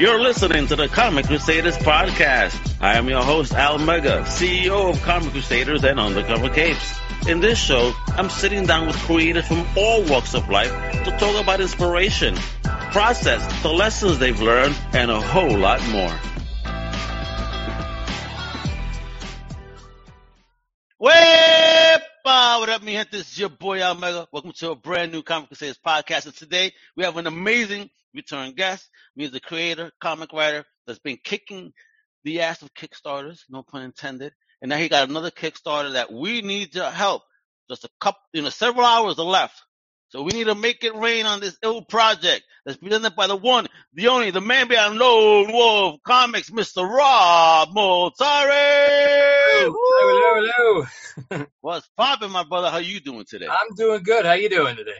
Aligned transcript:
You're 0.00 0.18
listening 0.18 0.66
to 0.68 0.76
the 0.76 0.88
Comic 0.88 1.26
Crusaders 1.26 1.76
podcast. 1.76 2.58
I 2.80 2.94
am 2.96 3.10
your 3.10 3.22
host, 3.22 3.52
Al 3.52 3.76
Mega, 3.76 4.22
CEO 4.22 4.88
of 4.88 5.02
Comic 5.02 5.32
Crusaders 5.32 5.84
and 5.84 6.00
Undercover 6.00 6.48
Capes. 6.48 6.98
In 7.28 7.40
this 7.40 7.58
show, 7.58 7.92
I'm 8.06 8.30
sitting 8.30 8.64
down 8.64 8.86
with 8.86 8.96
creators 8.96 9.46
from 9.46 9.66
all 9.76 10.02
walks 10.04 10.32
of 10.32 10.48
life 10.48 10.70
to 11.04 11.10
talk 11.18 11.38
about 11.38 11.60
inspiration, 11.60 12.34
process, 12.92 13.62
the 13.62 13.68
lessons 13.68 14.18
they've 14.18 14.40
learned, 14.40 14.74
and 14.94 15.10
a 15.10 15.20
whole 15.20 15.58
lot 15.58 15.86
more. 15.90 16.18
Wepa! 20.98 22.00
What 22.24 22.70
up, 22.70 22.82
gente? 22.82 23.10
This 23.10 23.32
is 23.32 23.38
your 23.38 23.50
boy 23.50 23.82
Al 23.82 23.96
Mega. 23.96 24.26
Welcome 24.32 24.52
to 24.52 24.70
a 24.70 24.76
brand 24.76 25.12
new 25.12 25.22
Comic 25.22 25.48
Crusaders 25.48 25.78
podcast. 25.86 26.24
And 26.24 26.34
today 26.34 26.72
we 26.96 27.04
have 27.04 27.18
an 27.18 27.26
amazing 27.26 27.90
return 28.14 28.52
guest. 28.52 28.88
Me 29.16 29.24
as 29.24 29.34
a 29.34 29.40
creator, 29.40 29.90
comic 30.00 30.32
writer 30.32 30.64
that's 30.86 30.98
been 30.98 31.18
kicking 31.22 31.72
the 32.24 32.42
ass 32.42 32.62
of 32.62 32.74
Kickstarters, 32.74 33.40
no 33.48 33.62
pun 33.62 33.82
intended. 33.82 34.32
And 34.62 34.68
now 34.68 34.76
he 34.76 34.88
got 34.88 35.08
another 35.08 35.30
Kickstarter 35.30 35.94
that 35.94 36.12
we 36.12 36.42
need 36.42 36.74
your 36.74 36.90
help. 36.90 37.22
Just 37.68 37.84
a 37.84 37.88
couple, 38.00 38.20
you 38.32 38.42
know, 38.42 38.50
several 38.50 38.84
hours 38.84 39.18
are 39.18 39.24
left. 39.24 39.60
So 40.08 40.22
we 40.22 40.32
need 40.32 40.48
to 40.48 40.56
make 40.56 40.82
it 40.82 40.94
rain 40.96 41.24
on 41.24 41.38
this 41.38 41.56
ill 41.62 41.82
project 41.82 42.42
that's 42.66 42.76
presented 42.76 43.14
by 43.14 43.28
the 43.28 43.36
one, 43.36 43.68
the 43.94 44.08
only, 44.08 44.32
the 44.32 44.40
man 44.40 44.66
behind 44.66 44.98
Lone 44.98 45.52
Wolf 45.52 46.00
Comics, 46.04 46.50
Mr. 46.50 46.82
Rob 46.82 47.68
Multari. 47.68 48.50
Hello, 49.62 49.72
hello, 49.76 50.86
hello. 51.30 51.46
What's 51.60 51.88
popping, 51.96 52.32
my 52.32 52.42
brother? 52.42 52.70
How 52.70 52.78
you 52.78 52.98
doing 52.98 53.24
today? 53.24 53.46
I'm 53.48 53.74
doing 53.76 54.02
good. 54.02 54.26
How 54.26 54.32
you 54.32 54.48
doing 54.48 54.74
today? 54.74 54.98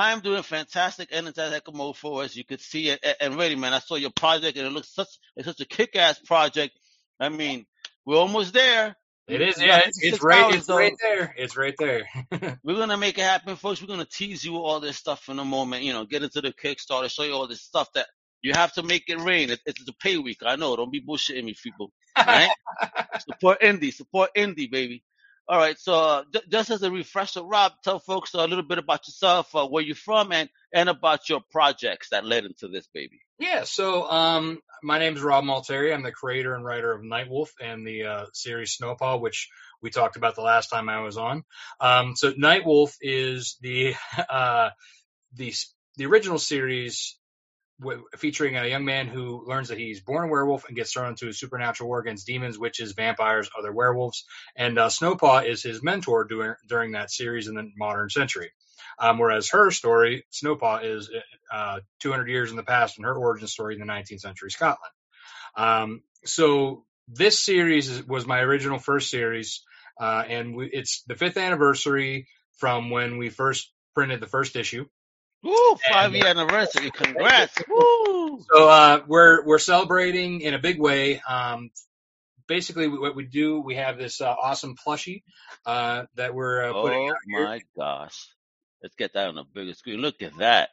I'm 0.00 0.20
doing 0.20 0.42
fantastic 0.42 1.10
and 1.12 1.28
it's 1.28 1.38
at 1.38 1.64
Ecomofo, 1.64 2.24
as 2.24 2.34
you 2.36 2.44
could 2.44 2.60
see 2.60 2.88
it. 2.88 3.04
And 3.20 3.36
really, 3.36 3.56
man, 3.56 3.74
I 3.74 3.80
saw 3.80 3.96
your 3.96 4.10
project 4.10 4.56
and 4.56 4.66
it 4.66 4.70
looks 4.70 4.94
such 4.94 5.08
it's 5.36 5.46
such 5.46 5.60
a 5.60 5.66
kick 5.66 5.96
ass 5.96 6.18
project. 6.20 6.78
I 7.18 7.28
mean, 7.28 7.66
we're 8.06 8.16
almost 8.16 8.54
there. 8.54 8.96
It 9.28 9.42
is, 9.42 9.60
yeah. 9.60 9.82
It's, 9.84 10.02
it's 10.02 10.22
right. 10.22 10.44
hours, 10.44 10.54
It's 10.56 10.66
though. 10.66 10.76
right 10.76 10.96
there. 11.00 11.34
It's 11.38 11.56
right 11.56 11.74
there. 11.78 12.08
We're 12.64 12.76
gonna 12.76 12.96
make 12.96 13.16
it 13.16 13.22
happen, 13.22 13.54
folks. 13.54 13.80
We're 13.80 13.86
gonna 13.86 14.04
tease 14.04 14.44
you 14.44 14.56
all 14.56 14.80
this 14.80 14.96
stuff 14.96 15.28
in 15.28 15.38
a 15.38 15.44
moment. 15.44 15.84
You 15.84 15.92
know, 15.92 16.04
get 16.04 16.24
into 16.24 16.40
the 16.40 16.52
Kickstarter, 16.52 17.08
show 17.08 17.22
you 17.22 17.34
all 17.34 17.46
this 17.46 17.62
stuff 17.62 17.92
that 17.94 18.06
you 18.42 18.52
have 18.54 18.72
to 18.72 18.82
make 18.82 19.04
it 19.08 19.20
rain. 19.20 19.50
It, 19.50 19.60
it's 19.66 19.88
a 19.88 19.92
pay 19.92 20.18
week. 20.18 20.38
I 20.44 20.56
know. 20.56 20.74
Don't 20.74 20.90
be 20.90 21.00
bullshitting 21.00 21.44
me, 21.44 21.54
people. 21.62 21.92
Right? 22.18 22.50
support 23.20 23.60
indie. 23.60 23.94
Support 23.94 24.30
indie, 24.36 24.68
baby. 24.68 25.04
All 25.50 25.58
right. 25.58 25.76
So, 25.80 25.94
uh, 25.94 26.22
j- 26.32 26.42
just 26.48 26.70
as 26.70 26.84
a 26.84 26.92
refresher, 26.92 27.42
Rob, 27.42 27.72
tell 27.82 27.98
folks 27.98 28.34
a 28.34 28.46
little 28.46 28.62
bit 28.62 28.78
about 28.78 29.08
yourself, 29.08 29.52
uh, 29.52 29.66
where 29.66 29.82
you're 29.82 29.96
from, 29.96 30.30
and 30.30 30.48
and 30.72 30.88
about 30.88 31.28
your 31.28 31.40
projects 31.50 32.10
that 32.10 32.24
led 32.24 32.44
into 32.44 32.68
this, 32.68 32.86
baby. 32.94 33.18
yeah. 33.40 33.64
So, 33.64 34.08
um, 34.08 34.60
my 34.84 35.00
name 35.00 35.16
is 35.16 35.22
Rob 35.22 35.42
Multari. 35.42 35.92
I'm 35.92 36.04
the 36.04 36.12
creator 36.12 36.54
and 36.54 36.64
writer 36.64 36.92
of 36.92 37.02
Nightwolf 37.02 37.48
and 37.60 37.84
the 37.84 38.04
uh, 38.04 38.26
series 38.32 38.76
Snowpaw, 38.80 39.20
which 39.20 39.48
we 39.82 39.90
talked 39.90 40.14
about 40.14 40.36
the 40.36 40.42
last 40.42 40.68
time 40.68 40.88
I 40.88 41.00
was 41.00 41.16
on. 41.16 41.42
Um, 41.80 42.14
so, 42.14 42.32
Nightwolf 42.32 42.94
is 43.00 43.56
the 43.60 43.94
uh, 44.30 44.70
the 45.34 45.52
the 45.96 46.06
original 46.06 46.38
series 46.38 47.18
featuring 48.16 48.56
a 48.56 48.66
young 48.66 48.84
man 48.84 49.06
who 49.06 49.44
learns 49.46 49.68
that 49.68 49.78
he's 49.78 50.00
born 50.00 50.24
a 50.24 50.28
werewolf 50.28 50.66
and 50.66 50.76
gets 50.76 50.92
thrown 50.92 51.10
into 51.10 51.28
a 51.28 51.32
supernatural 51.32 51.88
war 51.88 52.00
against 52.00 52.26
demons, 52.26 52.58
witches, 52.58 52.92
vampires, 52.92 53.50
other 53.58 53.72
werewolves. 53.72 54.24
And 54.56 54.78
uh, 54.78 54.88
Snowpaw 54.88 55.48
is 55.48 55.62
his 55.62 55.82
mentor 55.82 56.24
during 56.24 56.54
during 56.66 56.92
that 56.92 57.10
series 57.10 57.48
in 57.48 57.54
the 57.54 57.70
modern 57.76 58.10
century. 58.10 58.50
Um, 58.98 59.18
whereas 59.18 59.50
her 59.50 59.70
story, 59.70 60.24
Snowpaw, 60.32 60.84
is 60.84 61.10
uh, 61.50 61.80
200 62.00 62.28
years 62.28 62.50
in 62.50 62.56
the 62.56 62.62
past, 62.62 62.98
and 62.98 63.06
her 63.06 63.14
origin 63.14 63.48
story 63.48 63.74
in 63.74 63.80
the 63.80 63.90
19th 63.90 64.20
century 64.20 64.50
Scotland. 64.50 64.92
Um, 65.56 66.02
so 66.24 66.84
this 67.08 67.42
series 67.42 67.88
is, 67.88 68.06
was 68.06 68.26
my 68.26 68.40
original 68.40 68.78
first 68.78 69.10
series, 69.10 69.62
uh, 69.98 70.22
and 70.28 70.54
we, 70.54 70.70
it's 70.72 71.02
the 71.06 71.14
fifth 71.14 71.36
anniversary 71.36 72.26
from 72.58 72.90
when 72.90 73.16
we 73.16 73.30
first 73.30 73.72
printed 73.94 74.20
the 74.20 74.26
first 74.26 74.54
issue. 74.56 74.86
Woo! 75.42 75.76
Five 75.90 76.14
year 76.14 76.26
anniversary. 76.26 76.90
Congrats. 76.90 77.54
Woo! 77.68 78.44
So 78.52 78.68
uh, 78.68 79.02
we're 79.06 79.44
we're 79.44 79.58
celebrating 79.58 80.40
in 80.42 80.54
a 80.54 80.58
big 80.58 80.78
way. 80.80 81.20
Um, 81.26 81.70
basically, 82.46 82.88
what 82.88 83.16
we 83.16 83.24
do, 83.26 83.60
we 83.60 83.76
have 83.76 83.96
this 83.98 84.20
uh, 84.20 84.30
awesome 84.30 84.74
plushie 84.76 85.22
uh, 85.64 86.04
that 86.16 86.34
we're 86.34 86.64
uh, 86.64 86.72
putting 86.72 87.08
Oh 87.08 87.10
out 87.10 87.16
here. 87.26 87.44
my 87.44 87.60
gosh. 87.76 88.28
Let's 88.82 88.94
get 88.96 89.12
that 89.14 89.28
on 89.28 89.38
a 89.38 89.44
bigger 89.44 89.74
screen. 89.74 90.00
Look 90.00 90.22
at 90.22 90.36
that. 90.38 90.70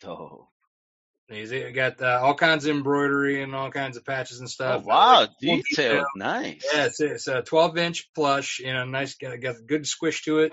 Dope. 0.00 0.48
He's 1.28 1.50
got 1.74 2.00
uh, 2.00 2.20
all 2.22 2.34
kinds 2.34 2.66
of 2.66 2.76
embroidery 2.76 3.42
and 3.42 3.52
all 3.52 3.68
kinds 3.72 3.96
of 3.96 4.04
patches 4.04 4.38
and 4.38 4.46
Oh 4.46 4.50
stuff. 4.50 4.84
wow, 4.84 5.26
Full 5.26 5.56
detail. 5.56 5.62
detail. 5.92 6.06
Nice. 6.14 6.64
Yeah, 6.72 6.84
it's, 6.86 7.00
it's 7.00 7.26
a 7.26 7.42
12 7.42 7.78
inch 7.78 8.08
plush, 8.14 8.60
you 8.60 8.72
know, 8.72 8.84
nice, 8.84 9.16
got, 9.16 9.40
got 9.40 9.56
a 9.56 9.62
good 9.62 9.88
squish 9.88 10.22
to 10.26 10.38
it. 10.38 10.52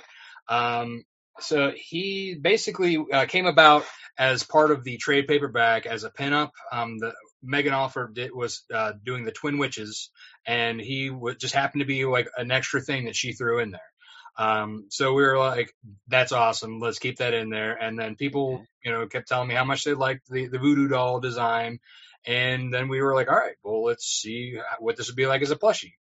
Um, 0.50 1.04
so 1.40 1.72
he 1.76 2.36
basically 2.36 2.98
uh, 3.12 3.26
came 3.26 3.46
about 3.46 3.86
as 4.18 4.44
part 4.44 4.72
of 4.72 4.84
the 4.84 4.98
trade 4.98 5.28
paperback 5.28 5.86
as 5.86 6.04
a 6.04 6.12
pinup. 6.12 6.52
Um, 6.72 7.00
the 7.00 7.14
Megan 7.42 7.74
Alford 7.74 8.18
was 8.34 8.64
uh, 8.74 8.94
doing 9.04 9.26
the 9.26 9.32
Twin 9.32 9.58
Witches, 9.58 10.12
and 10.46 10.80
he 10.80 11.10
w- 11.10 11.36
just 11.36 11.56
happened 11.56 11.82
to 11.82 11.86
be 11.86 12.06
like 12.06 12.30
an 12.38 12.52
extra 12.52 12.82
thing 12.82 13.06
that 13.06 13.16
she 13.16 13.34
threw 13.34 13.60
in 13.60 13.72
there. 13.72 13.82
Um, 14.38 14.86
so 14.90 15.14
we 15.14 15.24
were 15.24 15.38
like, 15.38 15.74
that's 16.08 16.32
awesome. 16.32 16.80
Let's 16.80 17.00
keep 17.00 17.18
that 17.18 17.34
in 17.34 17.50
there. 17.50 17.74
And 17.74 18.00
then 18.00 18.16
people, 18.16 18.66
you 18.84 18.92
know, 18.92 19.06
kept 19.08 19.28
telling 19.28 19.48
me 19.48 19.56
how 19.56 19.66
much 19.66 19.84
they 19.84 19.94
liked 19.94 20.30
the, 20.30 20.48
the 20.48 20.58
voodoo 20.60 20.88
doll 20.88 21.20
design. 21.20 21.80
And 22.26 22.74
then 22.74 22.88
we 22.88 23.02
were 23.02 23.14
like, 23.14 23.30
all 23.30 23.38
right, 23.38 23.56
well, 23.64 23.84
let's 23.84 24.06
see 24.06 24.58
what 24.80 24.98
this 24.98 25.08
would 25.08 25.16
be 25.16 25.28
like 25.28 25.42
as 25.42 25.52
a 25.52 25.56
plushie. 25.56 25.94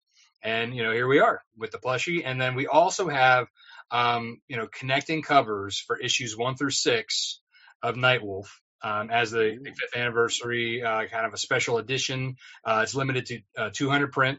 And, 0.42 0.74
you 0.74 0.82
know, 0.82 0.92
here 0.92 1.08
we 1.08 1.19
are 1.19 1.42
with 1.56 1.70
the 1.70 1.78
plushie. 1.78 2.22
And 2.24 2.40
then 2.40 2.54
we 2.54 2.66
also 2.66 3.08
have, 3.08 3.48
um, 3.90 4.40
you 4.48 4.56
know, 4.56 4.66
connecting 4.66 5.22
covers 5.22 5.78
for 5.78 5.98
issues 5.98 6.36
one 6.36 6.56
through 6.56 6.70
six 6.70 7.40
of 7.82 7.96
Nightwolf. 7.96 8.46
Um, 8.82 9.10
as 9.10 9.30
the, 9.30 9.58
the 9.62 9.70
fifth 9.70 9.94
anniversary, 9.94 10.82
uh, 10.82 11.04
kind 11.06 11.26
of 11.26 11.34
a 11.34 11.38
special 11.38 11.76
edition. 11.76 12.36
Uh, 12.64 12.80
it's 12.82 12.94
limited 12.94 13.26
to 13.26 13.40
uh, 13.58 13.70
200 13.74 14.10
print. 14.10 14.38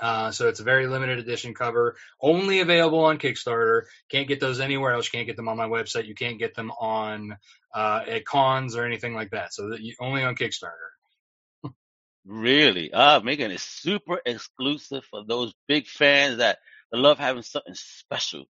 Uh, 0.00 0.30
so 0.30 0.46
it's 0.48 0.60
a 0.60 0.64
very 0.64 0.86
limited 0.86 1.18
edition 1.18 1.54
cover, 1.54 1.96
only 2.22 2.60
available 2.60 3.00
on 3.00 3.18
Kickstarter. 3.18 3.82
Can't 4.10 4.28
get 4.28 4.38
those 4.38 4.60
anywhere 4.60 4.92
else. 4.92 5.06
You 5.06 5.18
can't 5.18 5.26
get 5.26 5.36
them 5.36 5.48
on 5.48 5.56
my 5.56 5.66
website. 5.66 6.06
You 6.06 6.14
can't 6.14 6.38
get 6.38 6.54
them 6.54 6.70
on 6.70 7.36
uh, 7.74 8.02
at 8.06 8.24
cons 8.24 8.76
or 8.76 8.84
anything 8.84 9.14
like 9.14 9.30
that. 9.30 9.52
So 9.52 9.70
that 9.70 9.80
you, 9.80 9.94
only 10.00 10.22
on 10.22 10.36
Kickstarter. 10.36 11.72
Really? 12.24 12.90
Ah, 12.92 13.20
making 13.24 13.50
it 13.50 13.60
super 13.60 14.20
exclusive 14.24 15.02
for 15.10 15.24
those 15.26 15.54
big 15.66 15.86
fans 15.86 16.36
that 16.36 16.58
love 16.92 17.18
having 17.18 17.42
something 17.42 17.74
special. 17.74 18.44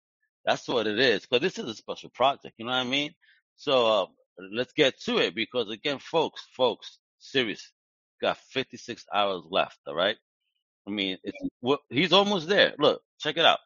That's 0.47 0.67
what 0.69 0.87
it 0.87 0.99
is. 0.99 1.27
Because 1.27 1.43
this 1.43 1.59
is 1.59 1.69
a 1.69 1.75
special 1.75 2.11
project, 2.11 2.55
you 2.57 2.65
know 2.65 2.71
what 2.71 2.79
I 2.79 2.84
mean? 2.84 3.12
So 3.57 3.87
uh, 3.87 4.07
let's 4.53 4.73
get 4.73 4.99
to 5.03 5.19
it 5.19 5.34
because 5.34 5.71
again, 5.71 5.99
folks, 5.99 6.47
folks, 6.57 6.99
serious, 7.19 7.73
got 8.23 8.39
56 8.53 9.05
hours 9.12 9.43
left. 9.51 9.79
All 9.87 9.95
right. 9.95 10.17
I 10.87 10.91
mean, 10.91 11.19
it's 11.25 11.37
well, 11.61 11.81
he's 11.91 12.12
almost 12.12 12.49
there. 12.49 12.75
Look, 12.79 13.03
check 13.21 13.37
it 13.37 13.45
out. 13.45 13.59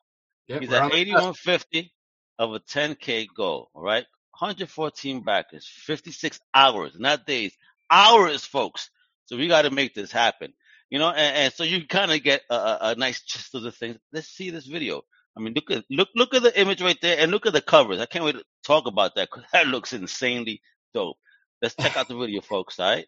Yeah, 0.49 0.59
He's 0.59 0.73
at 0.73 0.83
on 0.83 0.89
the 0.89 1.05
cusp. 1.05 1.47
8150 1.49 1.93
of 2.39 2.55
a 2.55 2.61
10K 2.61 3.27
goal. 3.37 3.71
All 3.75 3.83
right. 3.83 4.07
114 4.39 5.23
backers, 5.23 5.69
56 5.69 6.41
hours, 6.55 6.99
not 6.99 7.27
days, 7.27 7.53
hours, 7.91 8.43
folks. 8.45 8.91
So 9.27 9.37
we 9.37 9.49
got 9.49 9.63
to 9.63 9.71
make 9.71 9.95
this 9.95 10.11
happen, 10.11 10.55
you 10.89 10.99
know, 10.99 11.11
and, 11.11 11.37
and 11.37 11.53
so 11.53 11.63
you 11.63 11.87
kind 11.87 12.11
of 12.11 12.23
get 12.23 12.43
a, 12.49 12.55
a, 12.55 12.79
a 12.81 12.95
nice 12.95 13.21
gist 13.21 13.55
of 13.55 13.63
the 13.63 13.71
thing. 13.71 13.99
Let's 14.13 14.29
see 14.29 14.49
this 14.49 14.67
video. 14.67 15.03
I 15.37 15.41
mean, 15.41 15.55
look 15.55 15.71
at, 15.71 15.85
look, 15.91 16.09
look 16.15 16.35
at 16.35 16.43
the 16.43 16.61
image 16.61 16.83
right 16.83 16.99
there 17.01 17.19
and 17.19 17.31
look 17.31 17.47
at 17.47 17.53
the 17.53 17.63
covers. 17.63 18.01
I 18.01 18.07
can't 18.07 18.25
wait 18.25 18.37
to 18.37 18.45
talk 18.65 18.87
about 18.87 19.15
that 19.15 19.29
because 19.31 19.49
that 19.53 19.67
looks 19.67 19.93
insanely 19.93 20.61
dope. 20.93 21.17
Let's 21.63 21.75
check 21.75 21.97
out 21.97 22.09
the 22.09 22.17
video, 22.17 22.41
folks. 22.41 22.79
All 22.79 22.91
right. 22.91 23.07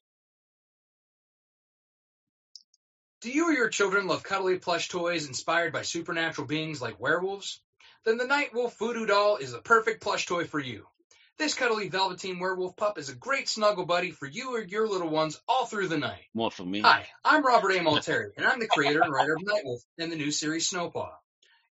Do 3.22 3.30
you 3.30 3.48
or 3.48 3.53
your 3.53 3.69
children 3.69 4.09
love 4.09 4.24
cuddly 4.24 4.59
plush 4.59 4.89
toys 4.89 5.28
inspired 5.28 5.72
by 5.72 5.83
supernatural 5.83 6.47
beings 6.47 6.83
like 6.83 7.01
werewolves? 7.01 7.60
Then 8.04 8.16
the 8.19 8.24
Nightwolf 8.24 8.77
Voodoo 8.78 9.07
Doll 9.07 9.36
is 9.36 9.53
the 9.53 9.60
perfect 9.60 10.03
plush 10.03 10.27
toy 10.27 10.45
for 10.45 10.59
you. 10.59 10.86
This 11.39 11.54
cuddly 11.54 11.89
velveteen 11.89 12.41
werewolf 12.41 12.77
pup 12.77 12.98
is 12.98 13.09
a 13.09 13.15
great 13.15 13.48
snuggle 13.48 13.86
buddy 13.86 14.10
for 14.10 14.27
you 14.27 14.54
or 14.54 14.63
your 14.63 14.89
little 14.89 15.09
ones 15.09 15.41
all 15.48 15.66
through 15.66 15.89
the 15.89 15.98
night. 15.98 16.24
More 16.34 16.51
for 16.51 16.65
me. 16.65 16.80
Hi, 16.80 17.07
I'm 17.24 17.45
Robert 17.45 17.71
A. 17.71 17.78
Multari, 17.78 18.30
and 18.36 18.45
I'm 18.45 18.60
the 18.60 18.66
creator 18.66 19.01
and 19.01 19.13
writer 19.13 19.34
of 19.34 19.42
Nightwolf 19.42 19.80
and 19.98 20.10
the 20.10 20.16
new 20.16 20.30
series 20.30 20.69
Snowpaw. 20.69 21.10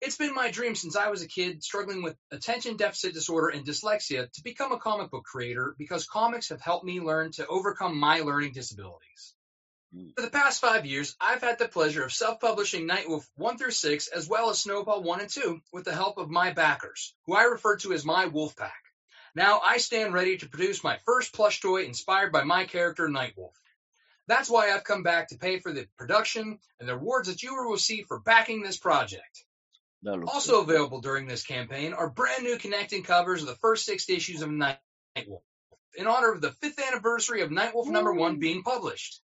It's 0.02 0.16
been 0.16 0.34
my 0.34 0.50
dream 0.50 0.74
since 0.74 0.96
I 0.96 1.10
was 1.10 1.20
a 1.20 1.28
kid 1.28 1.62
struggling 1.62 2.02
with 2.02 2.16
attention 2.30 2.78
deficit 2.78 3.12
disorder 3.12 3.48
and 3.48 3.66
dyslexia 3.66 4.32
to 4.32 4.42
become 4.42 4.72
a 4.72 4.78
comic 4.78 5.10
book 5.10 5.24
creator 5.24 5.74
because 5.76 6.06
comics 6.06 6.48
have 6.48 6.62
helped 6.62 6.86
me 6.86 7.00
learn 7.00 7.32
to 7.32 7.46
overcome 7.46 7.98
my 7.98 8.20
learning 8.20 8.52
disabilities. 8.54 9.34
Mm. 9.94 10.14
For 10.16 10.22
the 10.22 10.30
past 10.30 10.62
five 10.62 10.86
years, 10.86 11.14
I've 11.20 11.42
had 11.42 11.58
the 11.58 11.68
pleasure 11.68 12.02
of 12.02 12.14
self-publishing 12.14 12.88
Nightwolf 12.88 13.26
1 13.36 13.58
through 13.58 13.72
6 13.72 14.08
as 14.08 14.26
well 14.26 14.48
as 14.48 14.64
Snowpaw 14.64 15.02
1 15.02 15.20
and 15.20 15.28
2 15.28 15.60
with 15.70 15.84
the 15.84 15.94
help 15.94 16.16
of 16.16 16.30
my 16.30 16.50
backers, 16.54 17.14
who 17.26 17.34
I 17.34 17.42
refer 17.42 17.76
to 17.78 17.92
as 17.92 18.02
my 18.02 18.24
wolf 18.24 18.56
pack. 18.56 18.82
Now 19.34 19.60
I 19.62 19.76
stand 19.76 20.14
ready 20.14 20.38
to 20.38 20.48
produce 20.48 20.82
my 20.82 20.96
first 21.04 21.34
plush 21.34 21.60
toy 21.60 21.84
inspired 21.84 22.32
by 22.32 22.44
my 22.44 22.64
character 22.64 23.06
Nightwolf. 23.06 23.52
That's 24.28 24.48
why 24.48 24.70
I've 24.70 24.84
come 24.84 25.02
back 25.02 25.28
to 25.28 25.38
pay 25.38 25.58
for 25.58 25.72
the 25.72 25.86
production 25.98 26.58
and 26.78 26.88
the 26.88 26.94
rewards 26.94 27.28
that 27.28 27.42
you 27.42 27.54
will 27.54 27.70
receive 27.70 28.06
for 28.06 28.18
backing 28.18 28.62
this 28.62 28.78
project. 28.78 29.44
That 30.02 30.16
looks 30.16 30.32
Also 30.32 30.64
good. 30.64 30.70
available 30.74 31.00
during 31.00 31.26
this 31.26 31.44
campaign 31.44 31.92
are 31.92 32.08
brand 32.08 32.42
new 32.44 32.56
connecting 32.58 33.02
covers 33.02 33.42
of 33.42 33.48
the 33.48 33.56
first 33.56 33.84
six 33.84 34.08
issues 34.08 34.42
of 34.42 34.48
Nightwolf 34.48 35.42
in 35.96 36.06
honor 36.06 36.32
of 36.32 36.40
the 36.40 36.52
fifth 36.52 36.80
anniversary 36.80 37.42
of 37.42 37.50
Nightwolf 37.50 37.86
number 37.86 38.12
one 38.12 38.38
being 38.38 38.62
published. 38.62 39.20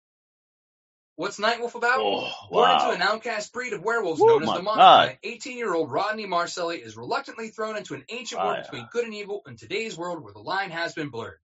What's 1.16 1.38
Nightwolf 1.38 1.76
about? 1.76 2.00
Oh, 2.00 2.28
Born 2.50 2.68
wow. 2.70 2.90
into 2.90 2.96
an 2.96 3.02
outcast 3.02 3.52
breed 3.52 3.72
of 3.72 3.82
werewolves 3.82 4.20
Oh 4.20 4.26
known 4.26 4.42
as 4.42 4.48
the 4.48 4.62
God. 4.62 5.18
18-year-old 5.24 5.92
Rodney 5.92 6.26
Marcelli 6.26 6.78
is 6.78 6.96
reluctantly 6.96 7.50
thrown 7.50 7.76
into 7.76 7.94
an 7.94 8.04
ancient 8.08 8.42
war 8.42 8.52
Ah, 8.52 8.56
yeah. 8.56 8.62
between 8.62 8.88
good 8.90 9.04
and 9.04 9.14
evil 9.14 9.42
in 9.46 9.56
today's 9.56 9.96
world 9.96 10.24
where 10.24 10.32
the 10.32 10.40
line 10.40 10.70
has 10.70 10.92
been 10.92 11.10
blurred. 11.10 11.38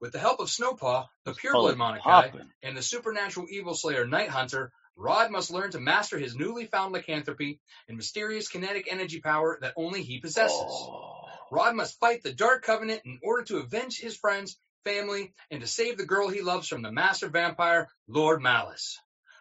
With 0.00 0.12
the 0.12 0.18
help 0.18 0.40
of 0.40 0.48
Snowpaw, 0.48 1.06
the 1.24 1.32
It's 1.32 1.40
pureblood 1.40 1.76
called 1.76 1.78
Monokai, 1.78 2.30
and 2.62 2.76
the 2.76 2.82
supernatural 2.82 3.46
evil 3.50 3.74
slayer 3.74 4.06
Night 4.06 4.30
Hunter, 4.30 4.72
Rod 4.96 5.30
must 5.30 5.50
learn 5.50 5.72
to 5.72 5.80
master 5.80 6.18
his 6.18 6.36
newly 6.36 6.66
found 6.66 6.92
lycanthropy 6.92 7.60
and 7.88 7.96
mysterious 7.96 8.48
kinetic 8.48 8.88
energy 8.90 9.20
power 9.20 9.58
that 9.60 9.74
only 9.76 10.02
he 10.02 10.20
possesses. 10.20 10.56
Oh. 10.58 11.28
Rod 11.50 11.74
must 11.74 11.98
fight 11.98 12.22
the 12.22 12.32
Dark 12.32 12.62
Covenant 12.62 13.02
in 13.04 13.18
order 13.22 13.44
to 13.44 13.58
avenge 13.58 13.98
his 13.98 14.16
friends, 14.16 14.56
family, 14.84 15.34
and 15.50 15.60
to 15.60 15.66
save 15.66 15.96
the 15.96 16.06
girl 16.06 16.28
he 16.28 16.42
loves 16.42 16.68
from 16.68 16.82
the 16.82 16.92
master 16.92 17.28
vampire, 17.28 17.88
Lord 18.08 18.40
Malice. 18.40 18.98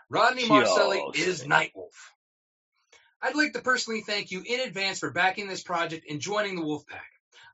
Rodney 0.10 0.48
Marcelli 0.48 1.04
Dios. 1.14 1.28
is 1.28 1.44
Nightwolf. 1.44 1.94
I'd 3.22 3.36
like 3.36 3.54
to 3.54 3.62
personally 3.62 4.02
thank 4.02 4.32
you 4.32 4.44
in 4.46 4.60
advance 4.60 5.00
for 5.00 5.12
backing 5.12 5.48
this 5.48 5.64
project 5.64 6.06
and 6.10 6.20
joining 6.20 6.56
the 6.56 6.62
Wolfpack. 6.62 7.00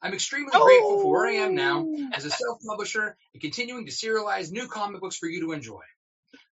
I'm 0.01 0.13
extremely 0.13 0.51
grateful 0.51 1.01
for 1.01 1.11
where 1.11 1.27
I 1.27 1.33
am 1.33 1.55
now 1.55 1.85
as 2.13 2.25
a 2.25 2.31
self-publisher 2.31 3.15
and 3.33 3.41
continuing 3.41 3.85
to 3.85 3.91
serialize 3.91 4.51
new 4.51 4.67
comic 4.67 5.01
books 5.01 5.17
for 5.17 5.27
you 5.27 5.41
to 5.41 5.51
enjoy. 5.51 5.81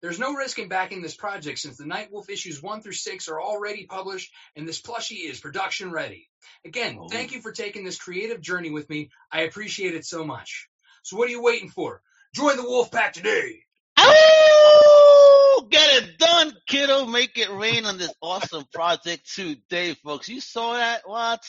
There's 0.02 0.20
no 0.20 0.34
risk 0.36 0.60
in 0.60 0.68
backing 0.68 1.02
this 1.02 1.16
project 1.16 1.58
since 1.60 1.78
the 1.78 1.84
Nightwolf 1.86 2.30
issues 2.30 2.62
1 2.62 2.82
through 2.82 2.92
6 2.94 3.28
are 3.30 3.42
already 3.42 3.86
published 3.88 4.32
and 4.56 4.68
this 4.68 4.82
plushie 4.82 5.28
is 5.30 5.40
production 5.40 5.92
ready. 5.92 6.30
Again, 6.64 6.98
Oh. 7.02 7.08
thank 7.10 7.32
you 7.32 7.42
for 7.42 7.52
taking 7.52 7.84
this 7.84 7.98
creative 7.98 8.40
journey 8.42 8.70
with 8.70 8.88
me. 8.90 9.10
I 9.32 9.42
appreciate 9.42 9.96
it 9.96 10.06
so 10.06 10.24
much. 10.24 10.68
So 11.04 11.18
what 11.18 11.28
are 11.28 11.32
you 11.32 11.42
waiting 11.42 11.70
for? 11.70 12.02
Join 12.36 12.58
the 12.58 12.64
Wolf 12.64 12.92
Pack 12.92 13.14
today. 13.14 13.64
Oh, 13.98 15.68
get 15.70 16.04
it 16.04 16.18
done, 16.20 16.56
kiddo. 16.68 17.06
Make 17.06 17.38
it 17.38 17.50
rain 17.50 17.86
on 17.86 17.98
this 17.98 18.14
awesome 18.22 18.66
project 18.74 19.28
today, 19.34 19.96
folks. 19.96 20.30
You 20.30 20.42
saw 20.42 20.74
that? 20.74 21.02
What? 21.08 21.44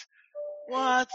What? 0.68 1.08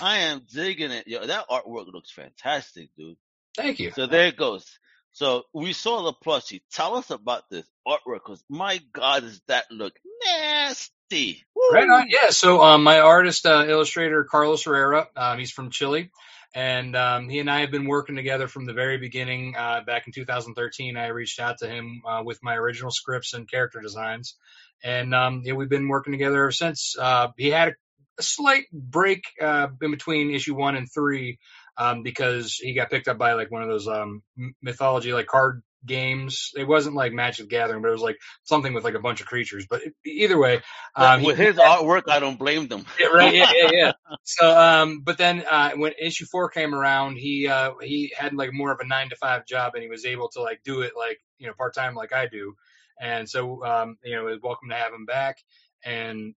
I 0.00 0.18
am 0.18 0.46
digging 0.52 0.90
it. 0.92 1.06
Yo, 1.06 1.26
that 1.26 1.48
artwork 1.48 1.92
looks 1.92 2.10
fantastic, 2.12 2.88
dude. 2.96 3.16
Thank 3.56 3.80
you. 3.80 3.90
So 3.90 4.06
there 4.06 4.28
it 4.28 4.36
goes. 4.36 4.78
So 5.18 5.42
we 5.52 5.72
saw 5.72 6.04
the 6.04 6.12
plushie. 6.12 6.60
Tell 6.70 6.94
us 6.94 7.10
about 7.10 7.42
this 7.50 7.66
artwork, 7.84 8.20
because 8.24 8.40
my 8.48 8.78
God, 8.92 9.22
does 9.22 9.40
that 9.48 9.64
look 9.68 9.92
nasty? 10.24 11.44
Woo. 11.56 11.70
Right 11.72 11.88
on. 11.88 12.06
Yeah. 12.08 12.30
So 12.30 12.62
um, 12.62 12.84
my 12.84 13.00
artist, 13.00 13.44
uh, 13.44 13.64
illustrator 13.66 14.22
Carlos 14.22 14.62
Herrera, 14.62 15.08
um, 15.16 15.40
he's 15.40 15.50
from 15.50 15.72
Chile, 15.72 16.12
and 16.54 16.94
um, 16.94 17.28
he 17.28 17.40
and 17.40 17.50
I 17.50 17.62
have 17.62 17.72
been 17.72 17.88
working 17.88 18.14
together 18.14 18.46
from 18.46 18.64
the 18.64 18.74
very 18.74 18.98
beginning. 18.98 19.56
Uh, 19.58 19.80
back 19.84 20.06
in 20.06 20.12
2013, 20.12 20.96
I 20.96 21.08
reached 21.08 21.40
out 21.40 21.58
to 21.62 21.68
him 21.68 22.00
uh, 22.08 22.22
with 22.24 22.38
my 22.40 22.54
original 22.54 22.92
scripts 22.92 23.34
and 23.34 23.50
character 23.50 23.80
designs, 23.80 24.36
and 24.84 25.12
um, 25.16 25.42
yeah, 25.44 25.54
we've 25.54 25.68
been 25.68 25.88
working 25.88 26.12
together 26.12 26.42
ever 26.42 26.52
since. 26.52 26.94
Uh, 26.96 27.26
he 27.36 27.50
had 27.50 27.70
a, 27.70 27.72
a 28.20 28.22
slight 28.22 28.66
break 28.72 29.24
uh, 29.42 29.66
in 29.82 29.90
between 29.90 30.32
issue 30.32 30.54
one 30.54 30.76
and 30.76 30.86
three 30.94 31.40
um, 31.78 32.02
because 32.02 32.54
he 32.54 32.74
got 32.74 32.90
picked 32.90 33.08
up 33.08 33.18
by 33.18 33.32
like 33.34 33.50
one 33.50 33.62
of 33.62 33.68
those 33.68 33.88
um, 33.88 34.22
mythology 34.60 35.12
like 35.12 35.26
card 35.26 35.62
games. 35.86 36.50
It 36.56 36.64
wasn't 36.66 36.96
like 36.96 37.12
Magic 37.12 37.48
Gathering, 37.48 37.82
but 37.82 37.88
it 37.88 37.92
was 37.92 38.02
like 38.02 38.18
something 38.44 38.74
with 38.74 38.84
like 38.84 38.94
a 38.94 39.00
bunch 39.00 39.20
of 39.20 39.26
creatures. 39.28 39.66
But 39.70 39.82
either 40.04 40.38
way, 40.38 40.60
um, 40.96 41.20
he- 41.20 41.26
With 41.26 41.38
his 41.38 41.56
artwork, 41.56 42.10
I 42.10 42.18
don't 42.18 42.38
blame 42.38 42.66
them. 42.66 42.84
yeah, 42.98 43.06
right. 43.06 43.34
Yeah, 43.34 43.46
yeah, 43.54 43.70
yeah. 43.72 43.92
So, 44.24 44.58
um, 44.58 45.00
but 45.04 45.16
then 45.16 45.42
uh, 45.50 45.70
when 45.76 45.92
issue 45.98 46.26
four 46.26 46.50
came 46.50 46.74
around, 46.74 47.16
he 47.16 47.48
uh, 47.48 47.72
he 47.80 48.12
had 48.14 48.34
like 48.34 48.50
more 48.52 48.70
of 48.72 48.80
a 48.80 48.86
nine 48.86 49.08
to 49.08 49.16
five 49.16 49.46
job, 49.46 49.72
and 49.74 49.82
he 49.82 49.88
was 49.88 50.04
able 50.04 50.28
to 50.30 50.42
like 50.42 50.60
do 50.64 50.82
it 50.82 50.92
like 50.96 51.18
you 51.38 51.46
know 51.46 51.54
part 51.54 51.74
time 51.74 51.94
like 51.94 52.12
I 52.12 52.26
do, 52.26 52.54
and 53.00 53.28
so 53.28 53.64
um, 53.64 53.96
you 54.04 54.14
know 54.14 54.26
it 54.28 54.32
was 54.32 54.42
welcome 54.42 54.68
to 54.68 54.74
have 54.74 54.92
him 54.92 55.06
back, 55.06 55.38
and 55.82 56.34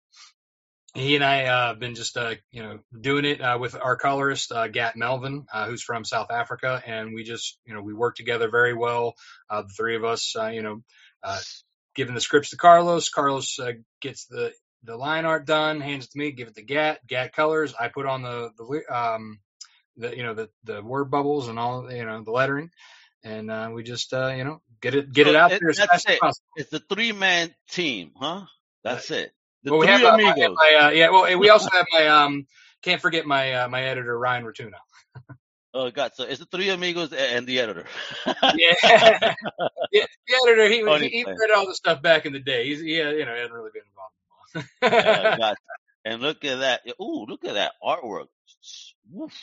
he 0.94 1.16
and 1.16 1.24
I 1.24 1.46
uh, 1.46 1.74
been 1.76 1.96
just 1.96 2.18
uh, 2.18 2.36
you 2.52 2.64
know 2.64 2.80
doing 3.00 3.26
it 3.26 3.42
uh, 3.42 3.58
with 3.60 3.76
our 3.76 3.96
colorist 3.96 4.52
uh, 4.52 4.68
Gat 4.68 4.96
Melvin, 4.98 5.46
uh, 5.54 5.68
who's 5.68 5.84
from 5.84 6.06
South 6.06 6.32
Africa, 6.32 6.82
and 6.86 7.14
we 7.16 7.24
just 7.24 7.58
you 7.66 7.74
know 7.74 7.82
we 7.82 7.94
work 7.94 8.16
together 8.16 8.50
very 8.50 8.74
well. 8.74 9.16
Uh, 9.50 9.62
the 9.64 9.70
three 9.70 9.96
of 9.96 10.04
us, 10.04 10.36
uh, 10.38 10.48
you 10.48 10.62
know, 10.62 10.84
uh, 11.24 11.40
giving 11.96 12.16
the 12.16 12.22
scripts 12.22 12.50
to 12.52 12.58
Carlos. 12.58 13.10
Carlos 13.10 13.58
uh, 13.60 13.74
gets 14.02 14.26
the 14.26 14.54
the 14.84 14.98
line 14.98 15.26
art 15.26 15.46
done, 15.46 15.80
hands 15.82 16.06
it 16.06 16.12
to 16.12 16.20
me, 16.20 16.32
give 16.32 16.50
it 16.50 16.56
to 16.56 16.64
Gat. 16.64 17.00
Gat 17.08 17.34
colors. 17.34 17.74
I 17.80 17.88
put 17.88 18.06
on 18.06 18.24
the 18.24 18.52
the 18.58 18.96
um 18.96 19.40
the 19.98 20.16
you 20.18 20.24
know 20.24 20.34
the 20.36 20.50
the 20.66 20.84
word 20.84 21.12
bubbles 21.12 21.48
and 21.50 21.60
all 21.60 21.92
you 21.92 22.06
know 22.06 22.24
the 22.24 22.32
lettering, 22.32 22.72
and 23.24 23.52
uh, 23.52 23.72
we 23.74 23.84
just 23.84 24.14
uh, 24.14 24.30
you 24.38 24.46
know 24.46 24.62
get 24.82 24.96
it 24.96 25.14
get 25.14 25.28
So 25.28 25.30
it 25.30 25.36
out 25.36 25.54
it- 25.54 25.62
there 25.62 25.70
as 25.72 25.82
fast 25.82 26.08
as 26.10 26.16
it. 26.16 26.22
possible. 26.22 26.46
It's 26.56 26.74
a 26.74 26.80
three 26.80 27.14
man 27.14 27.56
team, 27.72 28.12
huh? 28.16 28.46
That's 28.84 29.12
it. 29.12 29.34
The 29.64 29.72
Well, 29.72 29.80
we 29.80 29.88
three 29.88 29.88
have 29.88 30.04
uh, 30.04 30.18
my, 30.24 30.34
amigos. 30.34 30.58
uh, 30.80 30.90
yeah. 30.90 31.10
Well, 31.10 31.38
we 31.38 31.50
also 31.50 31.70
have 31.72 31.86
my 31.94 32.08
um 32.08 32.48
can't 32.84 33.02
forget 33.02 33.26
my 33.26 33.54
uh, 33.54 33.68
my 33.70 33.84
editor 33.84 34.18
Ryan 34.18 34.46
Rotuna. 34.46 34.78
Oh 35.74 35.90
God! 35.92 36.12
So 36.16 36.24
it's 36.26 36.40
the 36.40 36.46
three 36.46 36.70
amigos 36.70 37.14
and 37.14 37.48
the 37.48 37.60
editor. 37.60 37.86
Yeah. 38.52 38.74
yeah, 39.92 40.06
the 40.28 40.36
editor. 40.46 40.68
He 40.68 40.84
was 40.84 40.92
Funny 40.92 41.10
he, 41.10 41.10
he 41.10 41.24
read 41.24 41.52
all 41.56 41.68
the 41.68 41.76
stuff 41.76 42.02
back 42.02 42.26
in 42.26 42.34
the 42.34 42.40
day. 42.40 42.66
He's 42.68 42.82
yeah, 42.84 43.12
you 43.12 43.26
know, 43.26 43.34
hasn't 43.36 43.54
really 43.54 43.72
been 43.74 43.84
Uh, 44.92 45.28
involved. 45.28 45.38
gotcha. 45.38 45.56
And 46.06 46.22
look 46.22 46.44
at 46.46 46.60
that. 46.60 46.82
Ooh, 47.02 47.26
look 47.28 47.46
at 47.46 47.54
that 47.56 47.74
artwork. 47.84 48.28
Oof, 49.16 49.34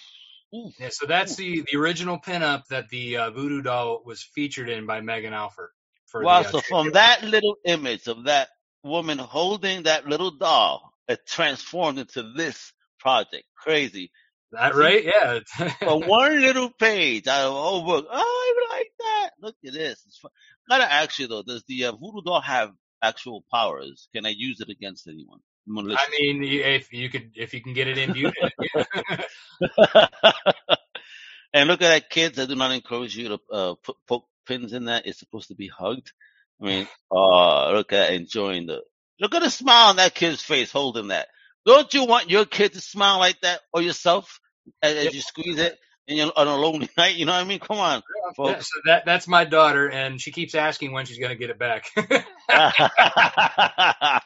oof. 0.54 0.74
yeah, 0.78 0.88
so 0.90 1.06
that's 1.06 1.36
the 1.36 1.64
the 1.70 1.78
original 1.78 2.18
pinup 2.18 2.66
that 2.70 2.88
the 2.90 3.16
uh, 3.18 3.30
Voodoo 3.30 3.62
doll 3.62 4.02
was 4.04 4.22
featured 4.22 4.68
in 4.68 4.86
by 4.86 5.00
Megan 5.00 5.34
Alford. 5.34 5.70
For 6.06 6.24
Wow. 6.24 6.42
the, 6.42 6.48
uh, 6.48 6.52
So 6.52 6.60
from 6.60 6.92
that 6.92 7.22
little 7.22 7.56
image 7.64 8.06
of 8.08 8.24
that 8.24 8.48
woman 8.82 9.18
holding 9.18 9.84
that 9.84 10.06
little 10.06 10.30
doll, 10.30 10.92
it 11.08 11.26
transformed 11.26 11.98
into 11.98 12.32
this 12.36 12.72
project. 12.98 13.44
Crazy. 13.56 14.10
that 14.52 14.74
right? 14.74 15.04
Yeah. 15.04 15.40
But 15.80 16.06
one 16.06 16.40
little 16.40 16.70
page 16.70 17.26
out 17.26 17.46
of 17.46 17.52
a 17.52 17.56
whole 17.56 17.84
book. 17.84 18.06
Oh, 18.10 18.66
I 18.70 18.76
like 18.76 18.90
that. 18.98 19.30
Look 19.40 19.56
at 19.66 19.72
this. 19.72 20.02
It's 20.06 20.18
fun. 20.18 20.30
Gotta 20.68 20.90
ask 20.90 21.18
you 21.18 21.26
though, 21.26 21.42
does 21.42 21.64
the 21.66 21.86
uh, 21.86 21.92
voodoo 21.92 22.22
doll 22.24 22.40
have 22.40 22.72
actual 23.02 23.44
powers? 23.52 24.08
Can 24.14 24.26
I 24.26 24.30
use 24.30 24.60
it 24.60 24.68
against 24.68 25.08
anyone? 25.08 25.40
I 25.70 26.08
mean, 26.18 26.42
if 26.42 26.92
you 26.92 27.10
could, 27.10 27.32
if 27.34 27.52
you 27.52 27.60
can 27.60 27.74
get 27.74 27.88
it 27.88 27.98
imbued. 27.98 28.34
yeah. 28.74 30.06
and 31.52 31.68
look 31.68 31.82
at 31.82 31.88
that, 31.88 32.10
kids. 32.10 32.38
I 32.38 32.46
do 32.46 32.54
not 32.54 32.72
encourage 32.72 33.16
you 33.16 33.28
to 33.28 33.38
uh, 33.52 33.74
put 33.82 33.96
poke 34.06 34.26
pins 34.46 34.72
in 34.72 34.86
that. 34.86 35.06
It's 35.06 35.18
supposed 35.18 35.48
to 35.48 35.54
be 35.54 35.68
hugged. 35.68 36.12
I 36.60 36.64
mean, 36.64 36.88
uh, 37.10 37.72
look 37.72 37.92
at 37.92 38.12
enjoying 38.12 38.66
the. 38.66 38.82
Look 39.20 39.34
at 39.34 39.42
the 39.42 39.50
smile 39.50 39.88
on 39.88 39.96
that 39.96 40.14
kid's 40.14 40.42
face 40.42 40.70
holding 40.70 41.08
that. 41.08 41.28
Don't 41.66 41.92
you 41.92 42.04
want 42.04 42.30
your 42.30 42.44
kid 42.44 42.72
to 42.74 42.80
smile 42.80 43.18
like 43.18 43.40
that 43.40 43.60
or 43.72 43.82
yourself 43.82 44.38
as, 44.82 44.94
as 44.94 45.14
you 45.14 45.20
squeeze 45.20 45.58
it 45.58 45.76
and 46.06 46.16
you're 46.16 46.32
on 46.34 46.46
a 46.46 46.56
lonely 46.56 46.88
night? 46.96 47.16
You 47.16 47.26
know 47.26 47.32
what 47.32 47.40
I 47.40 47.44
mean? 47.44 47.58
Come 47.58 47.78
on, 47.78 48.02
Yeah, 48.38 48.60
so 48.60 48.80
that 48.86 49.04
that's 49.04 49.26
my 49.26 49.44
daughter, 49.44 49.90
and 49.90 50.20
she 50.20 50.30
keeps 50.30 50.54
asking 50.54 50.92
when 50.92 51.06
she's 51.06 51.18
going 51.18 51.30
to 51.30 51.36
get 51.36 51.50
it 51.50 51.58
back. 51.58 51.86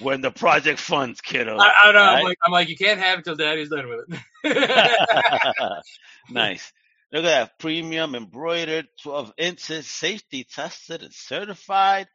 when 0.00 0.20
the 0.20 0.30
project 0.30 0.78
funds, 0.78 1.20
kiddo. 1.20 1.56
I, 1.58 1.72
I 1.84 1.92
know. 1.92 1.98
I'm 1.98 2.24
like, 2.24 2.38
I'm 2.44 2.52
like, 2.52 2.68
you 2.68 2.76
can't 2.76 3.00
have 3.00 3.20
it 3.20 3.24
till 3.24 3.36
Daddy's 3.36 3.70
done 3.70 3.88
with 3.88 4.20
it. 4.44 5.50
nice. 6.30 6.72
Look 7.14 7.26
at 7.26 7.28
that 7.28 7.58
premium 7.60 8.16
embroidered 8.16 8.88
12 9.04 9.34
inches, 9.38 9.86
safety 9.86 10.42
tested 10.42 11.04
and 11.04 11.12
certified. 11.12 12.08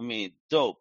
I 0.00 0.02
mean, 0.02 0.32
dope. 0.48 0.78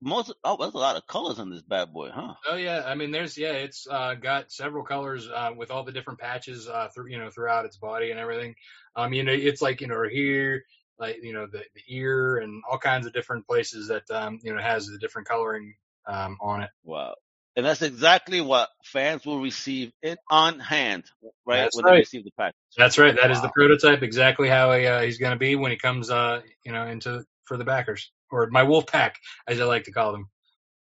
Most 0.00 0.32
oh, 0.42 0.56
there's 0.58 0.72
a 0.72 0.78
lot 0.78 0.96
of 0.96 1.06
colors 1.06 1.38
on 1.38 1.50
this 1.50 1.60
bad 1.60 1.92
boy, 1.92 2.08
huh? 2.08 2.32
oh 2.48 2.56
yeah, 2.56 2.82
I 2.86 2.94
mean, 2.94 3.10
there's 3.10 3.36
yeah, 3.36 3.52
it's 3.52 3.86
uh, 3.86 4.14
got 4.14 4.50
several 4.50 4.82
colors 4.82 5.28
uh, 5.28 5.50
with 5.54 5.70
all 5.70 5.84
the 5.84 5.92
different 5.92 6.20
patches 6.20 6.66
uh, 6.68 6.88
through 6.88 7.10
you 7.10 7.18
know 7.18 7.28
throughout 7.28 7.66
its 7.66 7.76
body 7.76 8.10
and 8.10 8.18
everything. 8.18 8.54
Um, 8.96 9.12
you 9.12 9.24
know, 9.24 9.32
it's 9.32 9.60
like 9.60 9.82
you 9.82 9.86
know 9.86 10.02
here, 10.10 10.64
like 10.98 11.18
you 11.22 11.34
know 11.34 11.46
the, 11.46 11.62
the 11.74 11.82
ear 11.86 12.38
and 12.38 12.62
all 12.70 12.78
kinds 12.78 13.06
of 13.06 13.12
different 13.12 13.46
places 13.46 13.88
that 13.88 14.10
um 14.10 14.38
you 14.42 14.54
know 14.54 14.62
has 14.62 14.86
the 14.86 14.96
different 14.96 15.28
coloring 15.28 15.74
um 16.06 16.38
on 16.40 16.62
it. 16.62 16.70
Wow. 16.82 17.14
And 17.56 17.66
that's 17.66 17.82
exactly 17.82 18.40
what 18.40 18.68
fans 18.84 19.26
will 19.26 19.40
receive 19.40 19.92
in 20.02 20.16
on 20.30 20.60
hand, 20.60 21.04
right? 21.44 21.62
That's 21.62 21.76
when 21.76 21.84
right. 21.84 21.92
they 21.92 21.98
receive 21.98 22.24
the 22.24 22.30
package. 22.38 22.54
That's 22.76 22.96
right. 22.96 23.14
That 23.14 23.30
is 23.32 23.42
the 23.42 23.50
prototype, 23.50 24.02
exactly 24.02 24.48
how 24.48 24.72
he, 24.72 24.86
uh, 24.86 25.00
he's 25.00 25.18
going 25.18 25.32
to 25.32 25.38
be 25.38 25.56
when 25.56 25.72
he 25.72 25.76
comes, 25.76 26.10
uh, 26.10 26.42
you 26.64 26.72
know, 26.72 26.86
into 26.86 27.24
for 27.44 27.56
the 27.56 27.64
backers 27.64 28.12
or 28.30 28.48
my 28.50 28.62
wolf 28.62 28.86
pack, 28.86 29.18
as 29.48 29.60
I 29.60 29.64
like 29.64 29.84
to 29.84 29.92
call 29.92 30.12
them. 30.12 30.28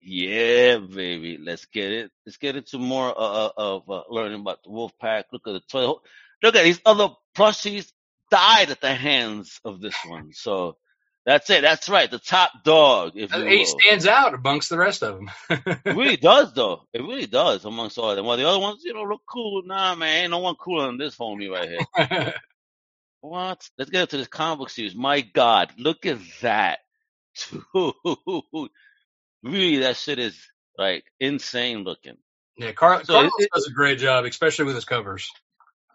Yeah, 0.02 0.78
baby. 0.78 1.38
Let's 1.38 1.66
get 1.66 1.92
it. 1.92 2.12
Let's 2.26 2.38
get 2.38 2.56
into 2.56 2.80
more 2.80 3.10
uh, 3.10 3.48
uh, 3.48 3.50
of 3.58 3.90
uh, 3.90 4.04
learning 4.10 4.42
about 4.42 4.64
the 4.64 4.72
wolf 4.72 4.94
pack. 5.00 5.26
Look 5.32 5.48
at 5.48 5.54
the 5.54 5.62
toy. 5.70 5.94
Look 6.42 6.56
at 6.56 6.64
these 6.64 6.82
other 6.86 7.10
plushies. 7.38 7.92
died 8.32 8.72
at 8.72 8.82
the 8.82 8.94
hands 8.94 9.60
of 9.64 9.80
this 9.80 9.96
one. 10.08 10.32
So 10.34 10.78
that's 11.27 11.48
it. 11.51 11.62
That's 11.62 11.88
right. 11.89 12.10
The 12.10 12.17
top 12.19 12.63
dog, 12.63 13.12
if 13.15 13.31
He 13.31 13.65
stands 13.65 14.07
out 14.07 14.34
amongst 14.34 14.69
the 14.69 14.77
rest 14.79 15.03
of 15.03 15.15
them. 15.17 15.29
It 15.50 15.96
really 15.96 16.17
does, 16.31 16.53
though. 16.53 16.88
It 16.93 17.01
really 17.01 17.27
does 17.27 17.65
amongst 17.65 17.98
all 18.00 18.10
of 18.10 18.15
them. 18.15 18.25
While 18.25 18.38
the 18.38 18.48
other 18.48 18.60
ones, 18.60 18.81
you 18.84 18.93
know, 18.93 19.03
look 19.03 19.22
cool. 19.29 19.62
Nah, 19.65 19.93
man, 19.93 20.24
ain't 20.24 20.31
no 20.31 20.39
one 20.39 20.55
cooler 20.55 20.88
than 20.88 20.98
this 20.98 21.15
homie 21.17 21.51
right 21.51 21.69
here. 21.98 22.34
What? 23.22 23.67
Let's 23.77 23.89
get 23.91 24.01
into 24.03 24.17
this 24.17 24.27
comic 24.27 24.60
book 24.60 24.69
series. 24.69 24.96
My 24.96 25.22
God, 25.22 25.74
look 25.77 26.05
at 26.05 26.19
that. 26.41 26.79
Dude. 27.74 27.93
Really, 29.43 29.77
that 29.79 29.98
shit 29.98 30.19
is 30.19 30.39
like 30.77 31.03
insane 31.19 31.84
looking. 31.84 32.17
yeah, 32.57 32.72
Car- 32.72 33.03
So 33.03 33.13
Carlos 33.13 33.31
it- 33.39 33.50
does 33.53 33.67
a 33.67 33.72
great 33.74 34.00
job, 34.00 34.25
especially 34.25 34.65
with 34.65 34.75
his 34.75 34.86
covers. 34.86 35.29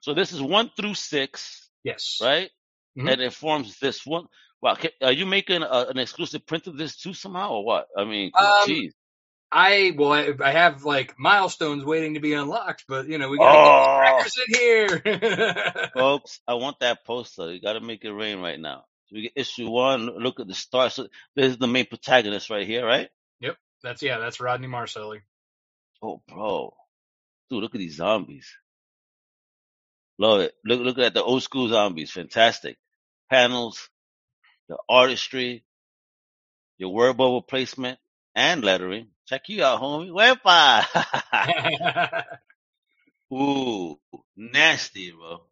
So 0.00 0.14
this 0.14 0.32
is 0.32 0.42
one 0.42 0.70
through 0.76 0.94
six, 0.94 1.68
Yes. 1.84 2.18
right? 2.20 2.50
Mhm. 2.98 3.10
And 3.12 3.20
it 3.22 3.32
forms 3.32 3.78
this 3.78 4.04
one. 4.04 4.26
Wow, 4.62 4.76
are 5.02 5.12
you 5.12 5.26
making 5.26 5.62
a, 5.62 5.86
an 5.90 5.98
exclusive 5.98 6.46
print 6.46 6.68
of 6.68 6.76
this 6.78 6.96
too 6.96 7.14
somehow, 7.14 7.50
or 7.54 7.64
what? 7.64 7.88
I 7.96 8.04
mean, 8.04 8.30
Um. 8.38 8.90
I 9.54 9.92
well, 9.96 10.12
I, 10.12 10.32
I 10.42 10.52
have 10.52 10.84
like 10.84 11.18
milestones 11.18 11.84
waiting 11.84 12.14
to 12.14 12.20
be 12.20 12.32
unlocked, 12.32 12.84
but 12.88 13.06
you 13.06 13.18
know 13.18 13.28
we 13.28 13.38
get 13.38 13.48
Oh, 13.50 14.24
in 14.48 14.54
here. 14.54 15.02
folks, 15.94 16.40
I 16.48 16.54
want 16.54 16.80
that 16.80 17.04
poster. 17.04 17.52
You 17.52 17.60
got 17.60 17.74
to 17.74 17.80
make 17.80 18.04
it 18.04 18.12
rain 18.12 18.40
right 18.40 18.58
now. 18.58 18.84
So 19.06 19.16
we 19.16 19.22
get 19.22 19.32
issue 19.36 19.68
one. 19.68 20.06
Look 20.06 20.40
at 20.40 20.48
the 20.48 20.54
star. 20.54 20.88
So 20.88 21.08
this 21.36 21.50
is 21.52 21.58
the 21.58 21.66
main 21.66 21.86
protagonist 21.86 22.48
right 22.48 22.66
here, 22.66 22.86
right? 22.86 23.10
yep, 23.40 23.56
that's 23.82 24.02
yeah, 24.02 24.18
that's 24.18 24.40
Rodney 24.40 24.68
Marcelli. 24.68 25.20
Oh, 26.02 26.22
bro, 26.28 26.74
dude, 27.50 27.62
look 27.62 27.74
at 27.74 27.78
these 27.78 27.96
zombies. 27.96 28.48
Love 30.18 30.40
it. 30.40 30.54
Look, 30.64 30.80
look 30.80 30.98
at 30.98 31.14
the 31.14 31.22
old 31.22 31.42
school 31.42 31.68
zombies. 31.68 32.10
Fantastic 32.10 32.78
panels, 33.30 33.88
the 34.68 34.76
artistry, 34.88 35.64
your 36.78 36.92
word 36.92 37.16
bubble 37.16 37.42
placement, 37.42 37.98
and 38.34 38.64
lettering. 38.64 39.08
Check 39.26 39.48
you 39.48 39.64
out, 39.64 39.80
homie. 39.80 40.10
Wepa. 40.10 40.84
Ooh, 43.32 43.98
nasty, 44.36 45.10
bro. 45.10 45.42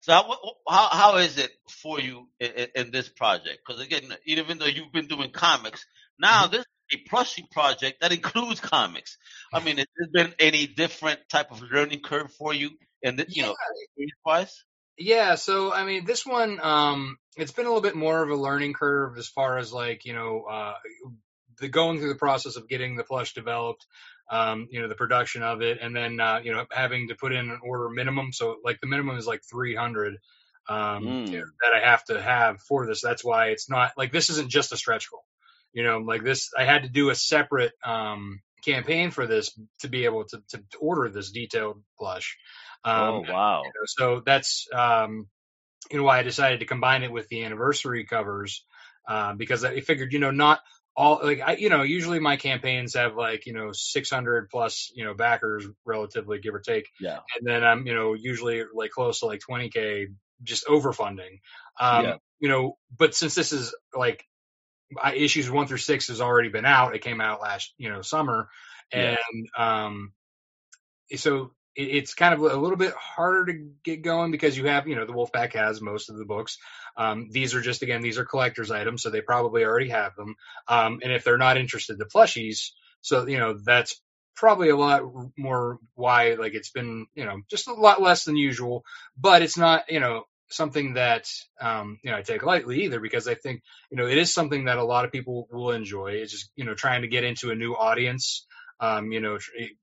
So 0.00 0.12
how 0.12 0.38
how, 0.68 0.88
how 0.88 1.16
is 1.16 1.38
it 1.38 1.50
for 1.70 1.98
you 1.98 2.28
in, 2.38 2.68
in, 2.74 2.90
this 2.90 3.08
project? 3.08 3.60
Because 3.66 3.80
again, 3.80 4.02
even 4.26 4.58
though 4.58 4.66
you've 4.66 4.92
been 4.92 5.06
doing 5.06 5.30
comics, 5.30 5.86
now 6.18 6.46
this 6.46 6.60
is 6.60 6.66
a 6.92 7.08
plushie 7.08 7.50
project 7.50 8.02
that 8.02 8.12
includes 8.12 8.60
comics. 8.60 9.16
I 9.54 9.60
mean, 9.60 9.78
has 9.78 9.86
there 9.96 10.24
been 10.24 10.34
any 10.38 10.66
different 10.66 11.20
type 11.30 11.50
of 11.50 11.62
learning 11.62 12.00
curve 12.00 12.30
for 12.32 12.52
you? 12.52 12.72
And 13.02 13.24
you 13.28 13.44
know, 13.44 13.54
wise. 14.26 14.62
Yeah, 14.98 15.36
so 15.36 15.72
I 15.72 15.86
mean, 15.86 16.04
this 16.04 16.26
one, 16.26 16.60
um, 16.62 17.16
it's 17.36 17.52
been 17.52 17.66
a 17.66 17.68
little 17.68 17.82
bit 17.82 17.96
more 17.96 18.22
of 18.22 18.30
a 18.30 18.36
learning 18.36 18.72
curve 18.72 19.18
as 19.18 19.28
far 19.28 19.58
as 19.58 19.72
like, 19.72 20.04
you 20.04 20.12
know, 20.12 20.44
uh, 20.50 20.74
the 21.60 21.68
going 21.68 21.98
through 21.98 22.08
the 22.08 22.18
process 22.18 22.56
of 22.56 22.68
getting 22.68 22.96
the 22.96 23.04
plush 23.04 23.34
developed, 23.34 23.86
um, 24.30 24.68
you 24.70 24.80
know, 24.80 24.88
the 24.88 24.94
production 24.94 25.42
of 25.42 25.62
it, 25.62 25.78
and 25.80 25.94
then, 25.94 26.18
uh, 26.20 26.40
you 26.42 26.52
know, 26.52 26.64
having 26.70 27.08
to 27.08 27.14
put 27.14 27.32
in 27.32 27.50
an 27.50 27.60
order 27.62 27.88
minimum. 27.88 28.32
So 28.32 28.56
like 28.64 28.80
the 28.80 28.86
minimum 28.86 29.16
is 29.16 29.26
like 29.26 29.42
300, 29.50 30.16
um, 30.68 31.04
Mm. 31.04 31.30
you 31.30 31.38
know, 31.38 31.44
that 31.62 31.74
I 31.74 31.90
have 31.90 32.04
to 32.06 32.20
have 32.20 32.60
for 32.62 32.86
this. 32.86 33.02
That's 33.02 33.24
why 33.24 33.48
it's 33.48 33.68
not 33.68 33.92
like 33.96 34.12
this 34.12 34.30
isn't 34.30 34.50
just 34.50 34.72
a 34.72 34.76
stretch 34.76 35.10
goal. 35.10 35.24
You 35.72 35.82
know, 35.82 35.98
like 35.98 36.22
this, 36.22 36.50
I 36.56 36.64
had 36.64 36.84
to 36.84 36.88
do 36.88 37.10
a 37.10 37.14
separate, 37.14 37.72
um, 37.84 38.40
campaign 38.64 39.10
for 39.10 39.26
this 39.26 39.58
to 39.80 39.88
be 39.88 40.06
able 40.06 40.24
to, 40.24 40.38
to, 40.48 40.58
to 40.58 40.78
order 40.78 41.10
this 41.10 41.30
detailed 41.30 41.82
plush. 41.98 42.38
Um, 42.84 42.96
oh 42.96 43.24
wow. 43.28 43.62
you 43.62 43.68
know, 43.68 43.84
so 43.86 44.22
that's 44.24 44.66
um, 44.72 45.28
you 45.90 45.98
know 45.98 46.04
why 46.04 46.18
I 46.18 46.22
decided 46.22 46.60
to 46.60 46.66
combine 46.66 47.02
it 47.02 47.12
with 47.12 47.28
the 47.28 47.44
anniversary 47.44 48.04
covers 48.04 48.64
uh, 49.08 49.34
because 49.34 49.64
I 49.64 49.80
figured 49.80 50.12
you 50.12 50.18
know 50.18 50.30
not 50.30 50.60
all 50.96 51.20
like 51.22 51.40
I 51.40 51.56
you 51.56 51.70
know 51.70 51.82
usually 51.82 52.20
my 52.20 52.36
campaigns 52.36 52.94
have 52.94 53.16
like 53.16 53.46
you 53.46 53.52
know 53.52 53.70
600 53.72 54.48
plus 54.48 54.92
you 54.94 55.04
know 55.04 55.14
backers 55.14 55.66
relatively 55.84 56.38
give 56.38 56.54
or 56.54 56.60
take 56.60 56.88
Yeah. 57.00 57.18
and 57.36 57.46
then 57.46 57.64
I'm 57.64 57.86
you 57.86 57.94
know 57.94 58.14
usually 58.14 58.62
like 58.72 58.90
close 58.90 59.20
to 59.20 59.26
like 59.26 59.40
20k 59.48 60.06
just 60.42 60.66
overfunding 60.66 61.40
um, 61.80 62.04
Yeah. 62.04 62.14
you 62.40 62.48
know 62.48 62.78
but 62.96 63.14
since 63.14 63.34
this 63.34 63.52
is 63.52 63.74
like 63.94 64.24
I, 65.02 65.14
issues 65.14 65.50
one 65.50 65.66
through 65.66 65.78
six 65.78 66.08
has 66.08 66.20
already 66.20 66.48
been 66.48 66.66
out 66.66 66.94
it 66.94 67.02
came 67.02 67.20
out 67.20 67.40
last 67.40 67.74
you 67.76 67.88
know 67.90 68.02
summer 68.02 68.48
Yeah. 68.92 69.16
and 69.32 69.48
um 69.58 70.12
so 71.16 71.50
it's 71.76 72.14
kind 72.14 72.34
of 72.34 72.40
a 72.40 72.56
little 72.56 72.76
bit 72.76 72.94
harder 72.94 73.46
to 73.46 73.70
get 73.82 74.02
going 74.02 74.30
because 74.30 74.56
you 74.56 74.66
have, 74.66 74.86
you 74.86 74.94
know, 74.94 75.06
the 75.06 75.12
Wolfpack 75.12 75.54
has 75.54 75.80
most 75.80 76.08
of 76.08 76.16
the 76.16 76.24
books. 76.24 76.58
Um, 76.96 77.28
these 77.30 77.54
are 77.54 77.60
just 77.60 77.82
again, 77.82 78.02
these 78.02 78.18
are 78.18 78.24
collector's 78.24 78.70
items, 78.70 79.02
so 79.02 79.10
they 79.10 79.20
probably 79.20 79.64
already 79.64 79.88
have 79.88 80.14
them. 80.14 80.36
Um, 80.68 81.00
and 81.02 81.12
if 81.12 81.24
they're 81.24 81.38
not 81.38 81.56
interested, 81.56 81.98
the 81.98 82.04
plushies, 82.04 82.70
so 83.00 83.26
you 83.26 83.38
know, 83.38 83.54
that's 83.54 84.00
probably 84.36 84.68
a 84.70 84.76
lot 84.76 85.02
more 85.36 85.78
why 85.94 86.34
like 86.34 86.54
it's 86.54 86.70
been, 86.70 87.06
you 87.14 87.24
know, 87.24 87.40
just 87.50 87.68
a 87.68 87.74
lot 87.74 88.02
less 88.02 88.24
than 88.24 88.36
usual. 88.36 88.84
But 89.18 89.42
it's 89.42 89.58
not, 89.58 89.90
you 89.90 90.00
know, 90.00 90.24
something 90.48 90.94
that 90.94 91.28
um, 91.60 91.98
you 92.02 92.10
know 92.10 92.16
I 92.16 92.22
take 92.22 92.44
lightly 92.44 92.84
either 92.84 93.00
because 93.00 93.26
I 93.26 93.34
think 93.34 93.62
you 93.90 93.96
know 93.96 94.06
it 94.06 94.18
is 94.18 94.32
something 94.32 94.66
that 94.66 94.78
a 94.78 94.84
lot 94.84 95.04
of 95.04 95.12
people 95.12 95.48
will 95.50 95.72
enjoy. 95.72 96.12
It's 96.12 96.32
just 96.32 96.50
you 96.56 96.64
know 96.64 96.74
trying 96.74 97.02
to 97.02 97.08
get 97.08 97.24
into 97.24 97.50
a 97.50 97.54
new 97.54 97.72
audience 97.74 98.46
um, 98.84 99.12
you 99.12 99.20
know, 99.20 99.38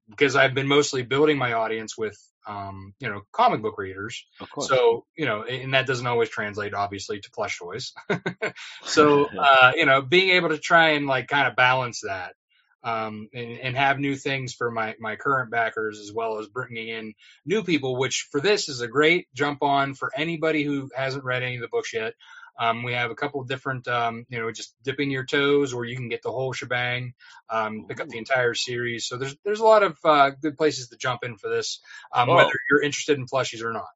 because 0.09 0.35
I've 0.35 0.53
been 0.53 0.67
mostly 0.67 1.01
building 1.01 1.37
my 1.37 1.53
audience 1.53 1.97
with, 1.97 2.17
um, 2.47 2.93
you 2.99 3.09
know, 3.09 3.21
comic 3.31 3.61
book 3.61 3.77
readers. 3.77 4.25
So, 4.67 5.05
you 5.17 5.25
know, 5.25 5.43
and 5.43 5.73
that 5.73 5.87
doesn't 5.87 6.05
always 6.05 6.29
translate, 6.29 6.73
obviously, 6.75 7.19
to 7.19 7.31
plush 7.31 7.57
toys. 7.57 7.93
so, 8.83 9.25
uh, 9.39 9.71
you 9.75 9.85
know, 9.85 10.01
being 10.01 10.29
able 10.31 10.49
to 10.49 10.59
try 10.59 10.91
and 10.91 11.07
like 11.07 11.27
kind 11.27 11.47
of 11.47 11.55
balance 11.55 12.01
that, 12.01 12.35
um, 12.83 13.29
and, 13.33 13.59
and 13.59 13.77
have 13.77 13.99
new 13.99 14.15
things 14.15 14.53
for 14.53 14.69
my, 14.69 14.95
my 14.99 15.15
current 15.15 15.49
backers 15.49 15.99
as 15.99 16.11
well 16.11 16.39
as 16.39 16.47
bringing 16.47 16.87
in 16.89 17.13
new 17.45 17.63
people, 17.63 17.97
which 17.97 18.27
for 18.31 18.39
this 18.39 18.69
is 18.69 18.81
a 18.81 18.87
great 18.87 19.27
jump 19.33 19.63
on 19.63 19.95
for 19.95 20.11
anybody 20.15 20.63
who 20.63 20.89
hasn't 20.95 21.23
read 21.23 21.43
any 21.43 21.55
of 21.55 21.61
the 21.61 21.69
books 21.69 21.93
yet. 21.93 22.13
Um, 22.59 22.83
we 22.83 22.93
have 22.93 23.11
a 23.11 23.15
couple 23.15 23.41
of 23.41 23.47
different, 23.47 23.87
um, 23.87 24.25
you 24.29 24.39
know, 24.39 24.51
just 24.51 24.75
dipping 24.83 25.09
your 25.11 25.25
toes, 25.25 25.73
or 25.73 25.85
you 25.85 25.95
can 25.95 26.09
get 26.09 26.21
the 26.21 26.31
whole 26.31 26.53
shebang, 26.53 27.13
um, 27.49 27.85
pick 27.87 27.99
up 27.99 28.07
the 28.09 28.17
entire 28.17 28.53
series. 28.53 29.07
So 29.07 29.17
there's 29.17 29.35
there's 29.43 29.59
a 29.59 29.65
lot 29.65 29.83
of 29.83 29.97
uh, 30.03 30.31
good 30.31 30.57
places 30.57 30.89
to 30.89 30.97
jump 30.97 31.23
in 31.23 31.37
for 31.37 31.49
this, 31.49 31.79
um, 32.13 32.29
Oh. 32.29 32.35
whether 32.35 32.51
you're 32.69 32.83
interested 32.83 33.17
in 33.17 33.25
plushies 33.25 33.63
or 33.63 33.73
not. 33.73 33.89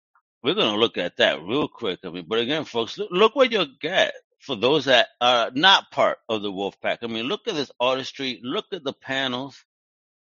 We're 0.43 0.53
gonna 0.55 0.77
look 0.77 0.97
at 0.97 1.17
that 1.17 1.41
real 1.41 1.67
quick. 1.67 1.99
I 2.03 2.09
mean, 2.09 2.25
but 2.27 2.39
again, 2.39 2.65
folks, 2.65 2.97
look, 2.97 3.09
look 3.11 3.35
what 3.35 3.51
you'll 3.51 3.75
get 3.81 4.13
for 4.39 4.55
those 4.55 4.85
that 4.85 5.07
are 5.19 5.51
not 5.53 5.89
part 5.91 6.19
of 6.29 6.41
the 6.43 6.51
wolf 6.51 6.79
pack. 6.81 6.99
I 7.01 7.07
mean, 7.07 7.25
look 7.25 7.47
at 7.47 7.55
this 7.55 7.71
artistry. 7.79 8.39
Look 8.43 8.65
at 8.71 8.83
the 8.83 8.93
panels, 8.93 9.63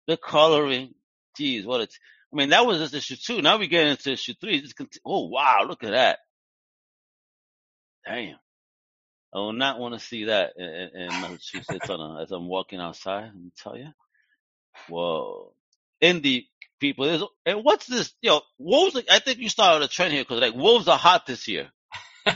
the 0.06 0.16
coloring. 0.16 0.94
Geez, 1.36 1.64
what 1.64 1.80
it's. 1.80 1.98
I 2.32 2.36
mean, 2.36 2.50
that 2.50 2.66
was 2.66 2.78
just 2.78 2.94
issue 2.94 3.16
two. 3.16 3.42
Now 3.42 3.56
we 3.56 3.66
get 3.66 3.86
into 3.86 4.12
issue 4.12 4.34
three. 4.40 4.64
Oh 5.04 5.28
wow, 5.28 5.64
look 5.66 5.82
at 5.84 5.90
that. 5.92 6.18
Damn. 8.06 8.36
I 9.32 9.38
will 9.38 9.52
not 9.52 9.78
want 9.78 9.94
to 9.94 10.00
see 10.00 10.24
that 10.24 10.54
in, 10.56 10.66
in 10.66 11.08
Massachusetts 11.08 11.88
on 11.88 12.00
a, 12.00 12.22
as 12.22 12.32
I'm 12.32 12.48
walking 12.48 12.80
outside. 12.80 13.26
Let 13.26 13.34
me 13.34 13.52
tell 13.56 13.76
you. 13.76 13.88
Whoa. 14.88 15.52
Indie 16.02 16.46
people. 16.80 17.06
There's, 17.06 17.22
and 17.46 17.64
what's 17.64 17.86
this? 17.86 18.12
Yo, 18.20 18.40
wolves. 18.58 19.00
I 19.08 19.20
think 19.20 19.38
you 19.38 19.48
started 19.48 19.84
a 19.84 19.88
trend 19.88 20.12
here 20.12 20.22
because 20.22 20.40
like 20.40 20.54
wolves 20.54 20.88
are 20.88 20.98
hot 20.98 21.26
this 21.26 21.46
year. 21.46 21.70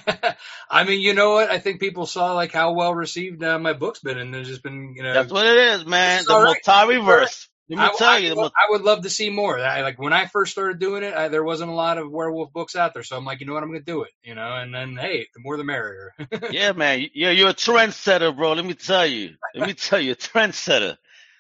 I 0.71 0.85
mean, 0.85 1.01
you 1.01 1.15
know 1.15 1.33
what? 1.33 1.51
I 1.51 1.59
think 1.59 1.81
people 1.81 2.07
saw 2.07 2.33
like 2.33 2.53
how 2.53 2.73
well 2.73 2.95
received 2.95 3.43
uh, 3.43 3.59
my 3.59 3.73
book's 3.73 4.01
been, 4.01 4.19
and 4.19 4.33
there's 4.33 4.49
just 4.49 4.63
been, 4.63 4.95
you 4.97 5.03
know, 5.03 5.13
That's 5.13 5.33
what 5.33 5.47
it 5.47 5.57
is, 5.57 5.87
man. 5.87 6.25
The 6.27 6.35
right. 6.35 6.57
Multari 6.65 7.05
verse. 7.05 7.49
Let 7.69 7.81
me 7.81 7.85
I, 7.87 7.91
tell 7.91 8.17
I- 8.17 8.19
you, 8.19 8.35
Mul- 8.35 8.55
I 8.57 8.71
would 8.71 8.83
love 8.83 9.03
to 9.03 9.11
see 9.11 9.31
more. 9.31 9.59
I, 9.59 9.83
like 9.83 9.99
when 9.99 10.13
I 10.13 10.27
first 10.27 10.53
started 10.53 10.79
doing 10.81 11.03
it, 11.05 11.15
I, 11.15 11.29
there 11.29 11.45
wasn't 11.45 11.71
a 11.71 11.75
lot 11.75 11.99
of 11.99 12.11
werewolf 12.11 12.53
books 12.53 12.77
out 12.77 12.95
there, 12.95 13.03
so 13.05 13.17
I'm 13.17 13.25
like, 13.25 13.41
you 13.41 13.47
know 13.47 13.55
what, 13.55 13.63
I'm 13.63 13.71
going 13.71 13.81
to 13.81 13.87
do 13.93 14.03
it, 14.05 14.11
you 14.23 14.35
know. 14.35 14.57
And 14.57 14.75
then, 14.75 14.97
hey, 14.97 15.29
the 15.35 15.41
more 15.41 15.57
the 15.57 15.65
merrier. 15.65 16.13
yeah, 16.49 16.73
man. 16.73 17.09
Yeah, 17.15 17.31
you're 17.31 17.51
a 17.51 17.55
trendsetter, 17.55 18.37
bro. 18.37 18.55
Let 18.55 18.65
me 18.67 18.75
tell 18.75 19.07
you. 19.07 19.37
Let 19.55 19.67
me 19.69 19.75
tell 19.75 20.01
you, 20.01 20.15
trendsetter. 20.17 20.97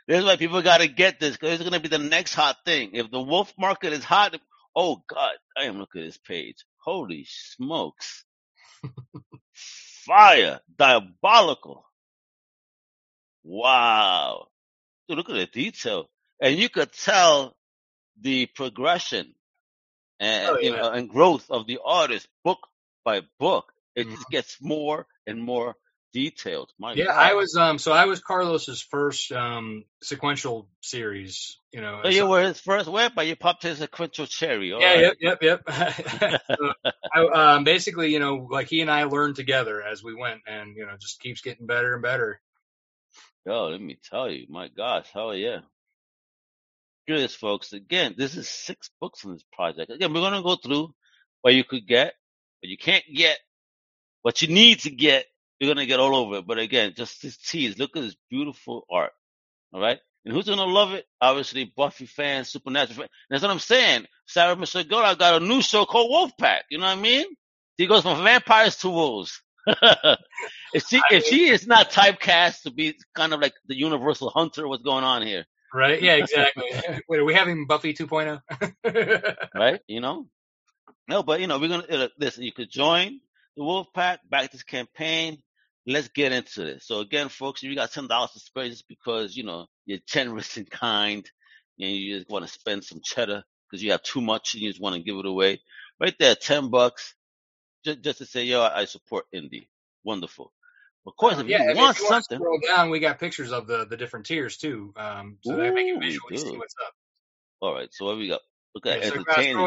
This 0.08 0.20
is 0.20 0.24
why 0.24 0.36
people 0.36 0.62
got 0.62 0.78
to 0.80 0.88
get 0.88 1.20
this 1.20 1.36
because 1.36 1.54
it's 1.60 1.62
going 1.68 1.80
to 1.82 1.88
be 1.88 1.94
the 1.94 2.02
next 2.02 2.34
hot 2.34 2.56
thing. 2.66 2.90
If 2.94 3.10
the 3.10 3.20
wolf 3.22 3.52
market 3.58 3.92
is 3.92 4.04
hot, 4.04 4.36
oh 4.76 5.02
God, 5.08 5.34
I 5.58 5.64
am 5.64 5.78
looking 5.78 6.02
at 6.02 6.06
this 6.08 6.18
page. 6.18 6.56
Holy 6.78 7.26
smokes. 7.28 8.24
Fire. 9.54 10.60
Diabolical. 10.78 11.84
Wow. 13.44 14.48
Dude, 15.08 15.18
look 15.18 15.30
at 15.30 15.34
the 15.36 15.46
detail. 15.46 16.08
And 16.44 16.58
you 16.58 16.68
could 16.68 16.92
tell 16.92 17.56
the 18.20 18.44
progression 18.44 19.34
and, 20.20 20.50
Oh, 20.50 20.58
you 20.60 20.72
know, 20.72 20.90
and 20.90 21.08
growth 21.08 21.50
of 21.50 21.66
the 21.66 21.78
artist 21.82 22.28
book 22.44 22.58
by 23.02 23.22
book. 23.40 23.72
It 23.96 24.06
Mhm. 24.06 24.16
just 24.16 24.28
gets 24.28 24.58
more 24.60 25.06
and 25.26 25.42
more 25.42 25.74
detailed. 26.12 26.70
My 26.78 26.94
Yeah, 26.94 27.06
God. 27.06 27.16
I 27.16 27.32
was 27.34 27.56
um 27.56 27.78
so 27.78 27.92
I 27.92 28.04
was 28.04 28.20
Carlos's 28.20 28.82
first 28.82 29.32
um 29.32 29.84
sequential 30.02 30.68
series, 30.82 31.58
you 31.72 31.80
know. 31.80 32.02
So 32.04 32.10
so- 32.10 32.16
you 32.16 32.26
were 32.26 32.42
his 32.42 32.60
first 32.60 32.88
web, 32.88 33.12
but 33.16 33.26
You 33.26 33.36
popped 33.36 33.62
his 33.62 33.78
sequential 33.78 34.26
cherry. 34.26 34.72
all 34.74 34.80
yeah, 34.82 34.94
right. 35.08 35.16
yep, 35.20 35.38
yep, 35.42 35.62
yep. 35.66 36.40
so, 36.58 36.72
I, 37.14 37.54
um, 37.54 37.64
basically, 37.64 38.12
you 38.12 38.18
know, 38.20 38.46
like 38.50 38.68
he 38.68 38.82
and 38.82 38.90
I 38.90 39.04
learned 39.04 39.36
together 39.36 39.82
as 39.82 40.04
we 40.04 40.14
went, 40.14 40.42
and 40.46 40.76
you 40.76 40.84
know, 40.84 40.96
just 41.00 41.20
keeps 41.20 41.40
getting 41.40 41.66
better 41.66 41.94
and 41.94 42.02
better. 42.02 42.38
Yo, 43.46 43.68
let 43.68 43.80
me 43.80 43.96
tell 44.10 44.30
you, 44.30 44.46
my 44.48 44.68
gosh, 44.68 45.06
hell 45.12 45.34
yeah. 45.34 45.60
Here 47.06 47.16
it 47.16 47.22
is, 47.22 47.34
folks. 47.34 47.72
Again, 47.74 48.14
this 48.16 48.36
is 48.36 48.48
six 48.48 48.90
books 49.00 49.24
in 49.24 49.32
this 49.32 49.44
project. 49.52 49.90
Again, 49.90 50.14
we're 50.14 50.20
gonna 50.22 50.42
go 50.42 50.56
through 50.56 50.94
what 51.42 51.54
you 51.54 51.64
could 51.64 51.86
get, 51.86 52.14
what 52.62 52.70
you 52.70 52.78
can't 52.78 53.04
get, 53.14 53.38
what 54.22 54.42
you 54.42 54.48
need 54.48 54.80
to 54.80 54.90
get. 54.90 55.26
You're 55.60 55.74
gonna 55.74 55.86
get 55.86 56.00
all 56.00 56.16
over 56.16 56.36
it. 56.36 56.46
But 56.46 56.58
again, 56.58 56.94
just 56.96 57.22
this 57.22 57.36
tease. 57.36 57.78
Look 57.78 57.96
at 57.96 58.02
this 58.02 58.16
beautiful 58.30 58.86
art. 58.90 59.12
All 59.72 59.80
right. 59.82 59.98
And 60.24 60.34
who's 60.34 60.46
gonna 60.48 60.64
love 60.64 60.94
it? 60.94 61.04
Obviously, 61.20 61.72
Buffy 61.76 62.06
fans, 62.06 62.48
Supernatural 62.50 62.96
fans. 62.96 63.10
That's 63.28 63.42
what 63.42 63.50
I'm 63.50 63.58
saying. 63.58 64.06
Sarah 64.26 64.56
Michelle 64.56 64.84
Gellar 64.84 65.18
got 65.18 65.42
a 65.42 65.44
new 65.44 65.60
show 65.60 65.84
called 65.84 66.10
Wolfpack. 66.10 66.62
You 66.70 66.78
know 66.78 66.86
what 66.86 66.98
I 66.98 67.00
mean? 67.02 67.26
He 67.76 67.86
goes 67.86 68.02
from 68.02 68.24
vampires 68.24 68.76
to 68.78 68.88
wolves. 68.88 69.42
if 69.66 70.84
she 70.88 70.98
I 70.98 71.02
if 71.10 71.24
she 71.26 71.48
is 71.48 71.66
not 71.66 71.90
typecast 71.90 72.62
to 72.62 72.70
be 72.70 72.94
kind 73.14 73.34
of 73.34 73.40
like 73.40 73.54
the 73.66 73.76
universal 73.76 74.30
hunter, 74.30 74.66
what's 74.68 74.82
going 74.82 75.04
on 75.04 75.22
here? 75.22 75.44
Right? 75.74 76.00
Yeah, 76.00 76.14
exactly. 76.14 76.70
Wait, 77.08 77.18
are 77.18 77.24
we 77.24 77.34
having 77.34 77.66
Buffy 77.66 77.96
oh? 78.00 78.04
2.0? 78.06 79.36
right? 79.54 79.80
You 79.88 80.00
know, 80.00 80.28
no, 81.08 81.22
but 81.24 81.40
you 81.40 81.48
know, 81.48 81.58
we're 81.58 81.68
gonna 81.68 81.86
uh, 81.90 82.08
listen. 82.18 82.44
You 82.44 82.52
could 82.52 82.70
join 82.70 83.20
the 83.56 83.64
Wolf 83.64 83.88
Pack, 83.92 84.20
back 84.30 84.52
this 84.52 84.62
campaign. 84.62 85.42
Let's 85.86 86.08
get 86.08 86.32
into 86.32 86.62
this. 86.62 86.86
So 86.86 87.00
again, 87.00 87.28
folks, 87.28 87.62
if 87.62 87.68
you 87.68 87.74
got 87.74 87.92
ten 87.92 88.06
dollars 88.06 88.30
to 88.32 88.40
spare 88.40 88.68
just 88.68 88.88
because 88.88 89.36
you 89.36 89.42
know 89.42 89.66
you're 89.84 89.98
generous 90.06 90.56
and 90.56 90.70
kind, 90.70 91.28
and 91.80 91.90
you 91.90 92.18
just 92.18 92.30
want 92.30 92.46
to 92.46 92.52
spend 92.52 92.84
some 92.84 93.00
cheddar 93.04 93.42
because 93.68 93.82
you 93.82 93.90
have 93.90 94.02
too 94.02 94.20
much 94.22 94.54
and 94.54 94.62
you 94.62 94.70
just 94.70 94.80
want 94.80 94.96
to 94.96 95.02
give 95.02 95.16
it 95.16 95.26
away, 95.26 95.60
right 96.00 96.14
there, 96.20 96.36
ten 96.36 96.70
bucks, 96.70 97.14
just 97.84 98.00
just 98.00 98.18
to 98.18 98.26
say, 98.26 98.44
yo, 98.44 98.62
I 98.62 98.86
support 98.86 99.26
indie. 99.34 99.66
Wonderful. 100.04 100.53
Of 101.06 101.16
course, 101.16 101.38
if 101.38 101.46
yeah, 101.48 101.64
you 101.64 101.70
if 101.70 101.76
want 101.76 101.98
you 101.98 102.04
want 102.04 102.24
something, 102.24 102.38
scroll 102.38 102.60
down, 102.66 102.90
we 102.90 103.00
got 103.00 103.18
pictures 103.18 103.52
of 103.52 103.66
the 103.66 103.84
the 103.84 103.96
different 103.96 104.26
tiers 104.26 104.56
too, 104.56 104.92
um, 104.96 105.36
so 105.42 105.56
that 105.56 105.74
make 105.74 105.86
you 105.86 105.96
Ooh, 105.96 106.00
we 106.00 106.06
visually 106.06 106.36
see 106.36 106.52
do. 106.52 106.58
what's 106.58 106.74
up. 106.86 106.94
all 107.60 107.74
right. 107.74 107.88
So 107.92 108.06
what 108.06 108.16
we 108.16 108.28
got? 108.28 108.40
Look 108.74 108.86
at 108.86 109.02
Yeah, 109.02 109.10
so 109.10 109.18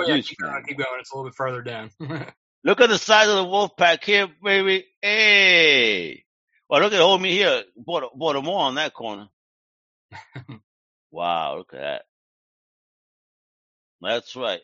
yeah, 0.08 0.22
keep 0.22 0.39
going, 0.39 0.63
keep 0.67 0.77
going. 0.77 1.00
It's 1.00 1.12
a 1.12 1.15
little 1.15 1.29
bit 1.29 1.36
further 1.36 1.62
down. 1.62 1.91
Look 2.63 2.82
at 2.82 2.89
the 2.89 2.98
size 2.98 3.29
of 3.29 3.36
the 3.38 3.46
wolf 3.46 3.77
pack 3.77 4.03
here, 4.03 4.27
baby. 4.44 4.86
Hey. 5.01 6.24
Well, 6.70 6.82
look 6.82 6.91
at 6.91 7.00
hold 7.00 7.22
me 7.22 7.32
here. 7.32 7.63
Bought 7.77 8.17
bought 8.17 8.34
them 8.34 8.50
all 8.50 8.58
on 8.58 8.75
that 8.75 8.94
corner. 8.94 9.29
wow, 11.12 11.58
look 11.58 11.74
at 11.74 11.79
that. 11.79 12.01
That's 14.01 14.36
right. 14.36 14.60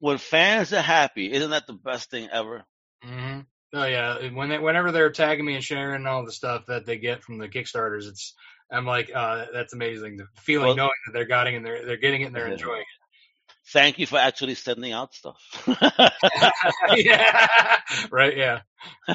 When 0.00 0.18
fans 0.18 0.72
are 0.72 0.82
happy, 0.82 1.32
isn't 1.32 1.50
that 1.50 1.66
the 1.66 1.72
best 1.72 2.10
thing 2.10 2.28
ever? 2.32 2.64
hmm 3.02 3.40
Oh 3.72 3.84
yeah, 3.84 4.28
when 4.30 4.48
they, 4.48 4.58
whenever 4.58 4.92
they're 4.92 5.10
tagging 5.10 5.44
me 5.44 5.54
and 5.54 5.64
sharing 5.64 6.06
all 6.06 6.24
the 6.24 6.32
stuff 6.32 6.66
that 6.66 6.86
they 6.86 6.98
get 6.98 7.22
from 7.22 7.38
the 7.38 7.48
Kickstarters, 7.48 8.08
it's 8.08 8.34
I'm 8.70 8.86
like, 8.86 9.10
uh, 9.14 9.46
that's 9.52 9.74
amazing. 9.74 10.16
The 10.16 10.26
feeling 10.36 10.68
Well- 10.68 10.76
knowing 10.76 10.90
that 11.06 11.12
they're 11.12 11.24
getting 11.26 11.56
and 11.56 11.64
they're 11.66 11.84
they're 11.84 11.96
getting 11.96 12.22
it 12.22 12.26
and 12.26 12.34
they're 12.34 12.46
enjoying 12.52 12.84
Thank 13.72 13.98
you 13.98 14.06
for 14.06 14.18
actually 14.18 14.54
sending 14.54 14.92
out 14.92 15.12
stuff. 15.12 15.40
yeah, 16.94 17.48
right. 18.12 18.36
Yeah, 18.36 18.60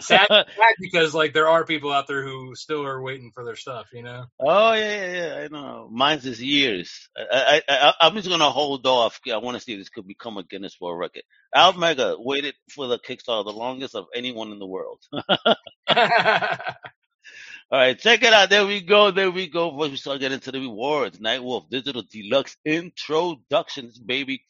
sad, 0.02 0.28
sad 0.28 0.46
because 0.82 1.14
like 1.14 1.34
there 1.34 1.48
are 1.48 1.66
people 1.66 1.92
out 1.92 2.08
there 2.08 2.22
who 2.24 2.54
still 2.56 2.86
are 2.86 3.02
waiting 3.02 3.32
for 3.34 3.46
their 3.46 3.56
stuff. 3.56 3.88
You 3.94 4.04
know. 4.04 4.26
oh 4.40 4.74
yeah, 4.74 5.06
yeah, 5.06 5.14
yeah. 5.14 5.44
I 5.44 5.48
know. 5.48 5.88
Mine's 5.90 6.26
is 6.26 6.42
years. 6.44 7.10
I, 7.18 7.62
I, 7.68 7.74
I, 7.78 7.94
I'm 8.02 8.16
just 8.16 8.28
gonna 8.28 8.50
hold 8.50 8.86
off. 8.86 9.22
I 9.32 9.38
want 9.38 9.56
to 9.56 9.64
see 9.64 9.74
if 9.74 9.80
this 9.80 9.90
could 9.90 10.06
become 10.06 10.38
a 10.38 10.44
Guinness 10.44 10.76
World 10.82 11.00
Record. 11.00 11.24
Al 11.56 11.74
Mega 11.74 12.16
waited 12.20 12.56
for 12.70 12.88
the 12.88 13.00
Kickstarter 13.00 13.46
the 13.46 13.54
longest 13.54 13.96
of 13.96 14.08
anyone 14.14 14.52
in 14.52 14.60
the 14.60 14.68
world. 14.68 15.00
All 17.72 17.80
right, 17.80 17.98
check 17.98 18.22
it 18.22 18.34
out. 18.34 18.50
There 18.50 18.68
we 18.68 18.82
go. 18.82 19.12
There 19.12 19.32
we 19.32 19.48
go. 19.48 19.72
Before 19.72 19.88
we 19.88 19.96
start 19.96 20.20
getting 20.20 20.36
into 20.36 20.52
the 20.52 20.60
rewards, 20.60 21.20
Nightwolf 21.20 21.70
Digital 21.70 22.04
Deluxe 22.04 22.58
Introductions, 22.66 23.98
baby. 23.98 24.44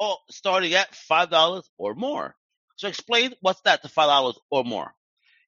Oh, 0.00 0.16
starting 0.28 0.74
at 0.74 0.92
five 0.92 1.30
dollars 1.30 1.70
or 1.78 1.94
more. 1.94 2.34
So 2.74 2.88
explain 2.88 3.32
what's 3.42 3.60
that 3.60 3.82
to 3.82 3.88
five 3.88 4.08
dollars 4.08 4.40
or 4.50 4.64
more. 4.64 4.92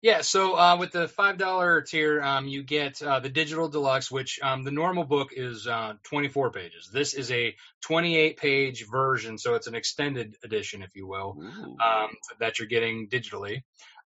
Yeah, 0.03 0.23
so 0.23 0.55
uh, 0.55 0.77
with 0.79 0.92
the 0.92 1.09
five 1.09 1.37
dollar 1.37 1.83
tier, 1.83 2.23
um, 2.23 2.46
you 2.46 2.62
get 2.62 3.03
uh, 3.03 3.18
the 3.18 3.29
digital 3.29 3.68
deluxe, 3.68 4.09
which 4.09 4.38
um, 4.40 4.62
the 4.62 4.70
normal 4.70 5.05
book 5.05 5.31
is 5.33 5.66
uh, 5.66 5.94
24 6.05 6.53
pages. 6.53 6.88
This 6.92 7.12
is 7.12 7.31
a 7.33 7.55
28 7.83 8.38
page 8.38 8.87
version, 8.88 9.37
so 9.37 9.57
it's 9.57 9.66
an 9.66 9.75
extended 9.75 10.37
edition, 10.42 10.83
if 10.83 10.94
you 10.94 11.07
will, 11.09 11.37
um, 11.85 12.11
that 12.38 12.59
you're 12.59 12.68
getting 12.68 13.09
digitally. 13.09 13.62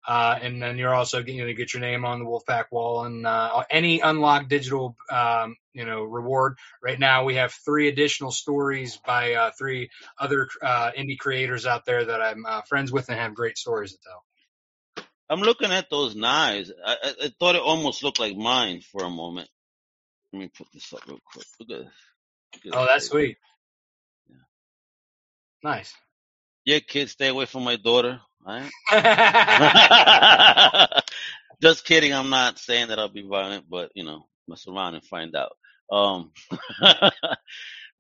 Uh, 0.07 0.39
and 0.43 0.63
then 0.63 0.77
you're 0.77 0.95
also 0.95 1.23
going 1.23 1.39
to 1.39 1.55
get 1.55 1.73
your 1.73 1.81
name 1.81 2.05
on 2.05 2.19
the 2.19 2.27
Wolfpack 2.27 2.65
wall 2.71 3.05
and 3.05 3.27
uh, 3.27 3.65
any 3.71 4.01
unlocked 4.01 4.49
digital, 4.49 4.97
um, 5.11 5.57
you 5.73 5.87
know, 5.87 6.03
reward. 6.03 6.59
Right 6.83 6.99
now, 6.99 7.25
we 7.25 7.37
have 7.37 7.53
three 7.65 7.89
additional 7.89 8.31
stories 8.31 8.99
by 9.07 9.33
uh, 9.33 9.51
three 9.59 9.89
other 10.19 10.49
uh, 10.63 10.91
indie 10.97 11.19
creators 11.19 11.65
out 11.65 11.87
there 11.87 12.05
that 12.05 12.21
I'm 12.21 12.45
uh, 12.45 12.61
friends 12.63 12.93
with 12.93 13.09
and 13.09 13.19
have 13.19 13.35
great 13.35 13.57
stories 13.57 13.93
to 13.93 13.99
tell. 14.05 14.25
I'm 15.31 15.41
looking 15.41 15.73
at 15.73 15.89
those 15.89 16.15
knives. 16.15 16.71
I, 16.85 16.97
I, 17.03 17.15
I 17.25 17.33
thought 17.41 17.55
it 17.55 17.63
almost 17.63 18.03
looked 18.03 18.21
like 18.21 18.37
mine 18.37 18.83
for 18.83 19.05
a 19.05 19.11
moment. 19.11 19.49
Let 20.33 20.41
me 20.41 20.49
put 20.49 20.67
this 20.73 20.93
up 20.93 21.07
real 21.07 21.21
quick. 21.25 21.47
Look 21.61 21.71
at 21.71 21.85
this. 21.85 21.93
Look 22.65 22.75
at 22.75 22.79
Oh, 22.79 22.87
that's 22.87 23.09
baby. 23.09 23.27
sweet. 23.27 23.37
Nice. 25.63 25.95
Yeah, 26.67 26.81
kids, 26.81 27.13
stay 27.13 27.29
away 27.29 27.47
from 27.47 27.65
my 27.65 27.77
daughter. 27.77 28.21
Right. 28.47 28.71
Just 31.63 31.85
kidding. 31.85 32.13
I'm 32.13 32.31
not 32.31 32.59
saying 32.59 32.89
that 32.89 32.99
I'll 32.99 33.09
be 33.09 33.27
violent, 33.27 33.65
but 33.69 33.91
you 33.95 34.05
know, 34.05 34.27
mess 34.49 34.67
around 34.69 34.95
and 34.95 35.05
find 35.05 35.35
out. 35.35 35.53
Um, 35.91 36.33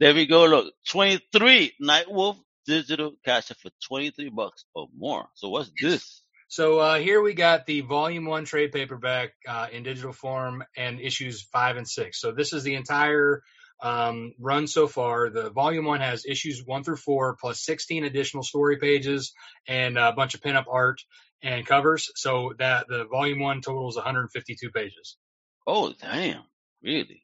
there 0.00 0.14
we 0.14 0.26
go. 0.26 0.46
Look, 0.46 0.74
23 0.88 1.72
Nightwolf 1.82 2.36
digital 2.66 3.12
cash 3.24 3.48
for 3.48 3.70
23 3.88 4.30
bucks 4.30 4.64
or 4.74 4.88
more. 4.96 5.28
So 5.34 5.48
what's 5.48 5.70
this? 5.80 6.22
So 6.48 6.78
uh, 6.78 6.98
here 6.98 7.22
we 7.22 7.34
got 7.34 7.66
the 7.66 7.80
volume 7.80 8.26
one 8.26 8.44
trade 8.44 8.72
paperback 8.72 9.30
uh, 9.48 9.66
in 9.72 9.82
digital 9.82 10.12
form 10.12 10.62
and 10.76 11.00
issues 11.00 11.42
five 11.42 11.76
and 11.76 11.88
six. 11.88 12.20
So 12.20 12.32
this 12.32 12.52
is 12.52 12.62
the 12.62 12.74
entire 12.74 13.42
um, 13.84 14.32
run 14.40 14.66
so 14.66 14.88
far. 14.88 15.28
The 15.28 15.50
volume 15.50 15.84
one 15.84 16.00
has 16.00 16.24
issues 16.24 16.62
one 16.64 16.82
through 16.84 16.96
four 16.96 17.36
plus 17.38 17.62
16 17.62 18.04
additional 18.04 18.42
story 18.42 18.78
pages 18.78 19.34
and 19.68 19.98
a 19.98 20.12
bunch 20.12 20.34
of 20.34 20.40
pinup 20.40 20.64
art 20.70 21.02
and 21.42 21.66
covers. 21.66 22.10
So 22.16 22.54
that 22.58 22.88
the 22.88 23.04
volume 23.04 23.40
one 23.40 23.60
totals 23.60 23.96
152 23.96 24.70
pages. 24.70 25.16
Oh, 25.66 25.92
damn. 26.00 26.42
Really? 26.82 27.22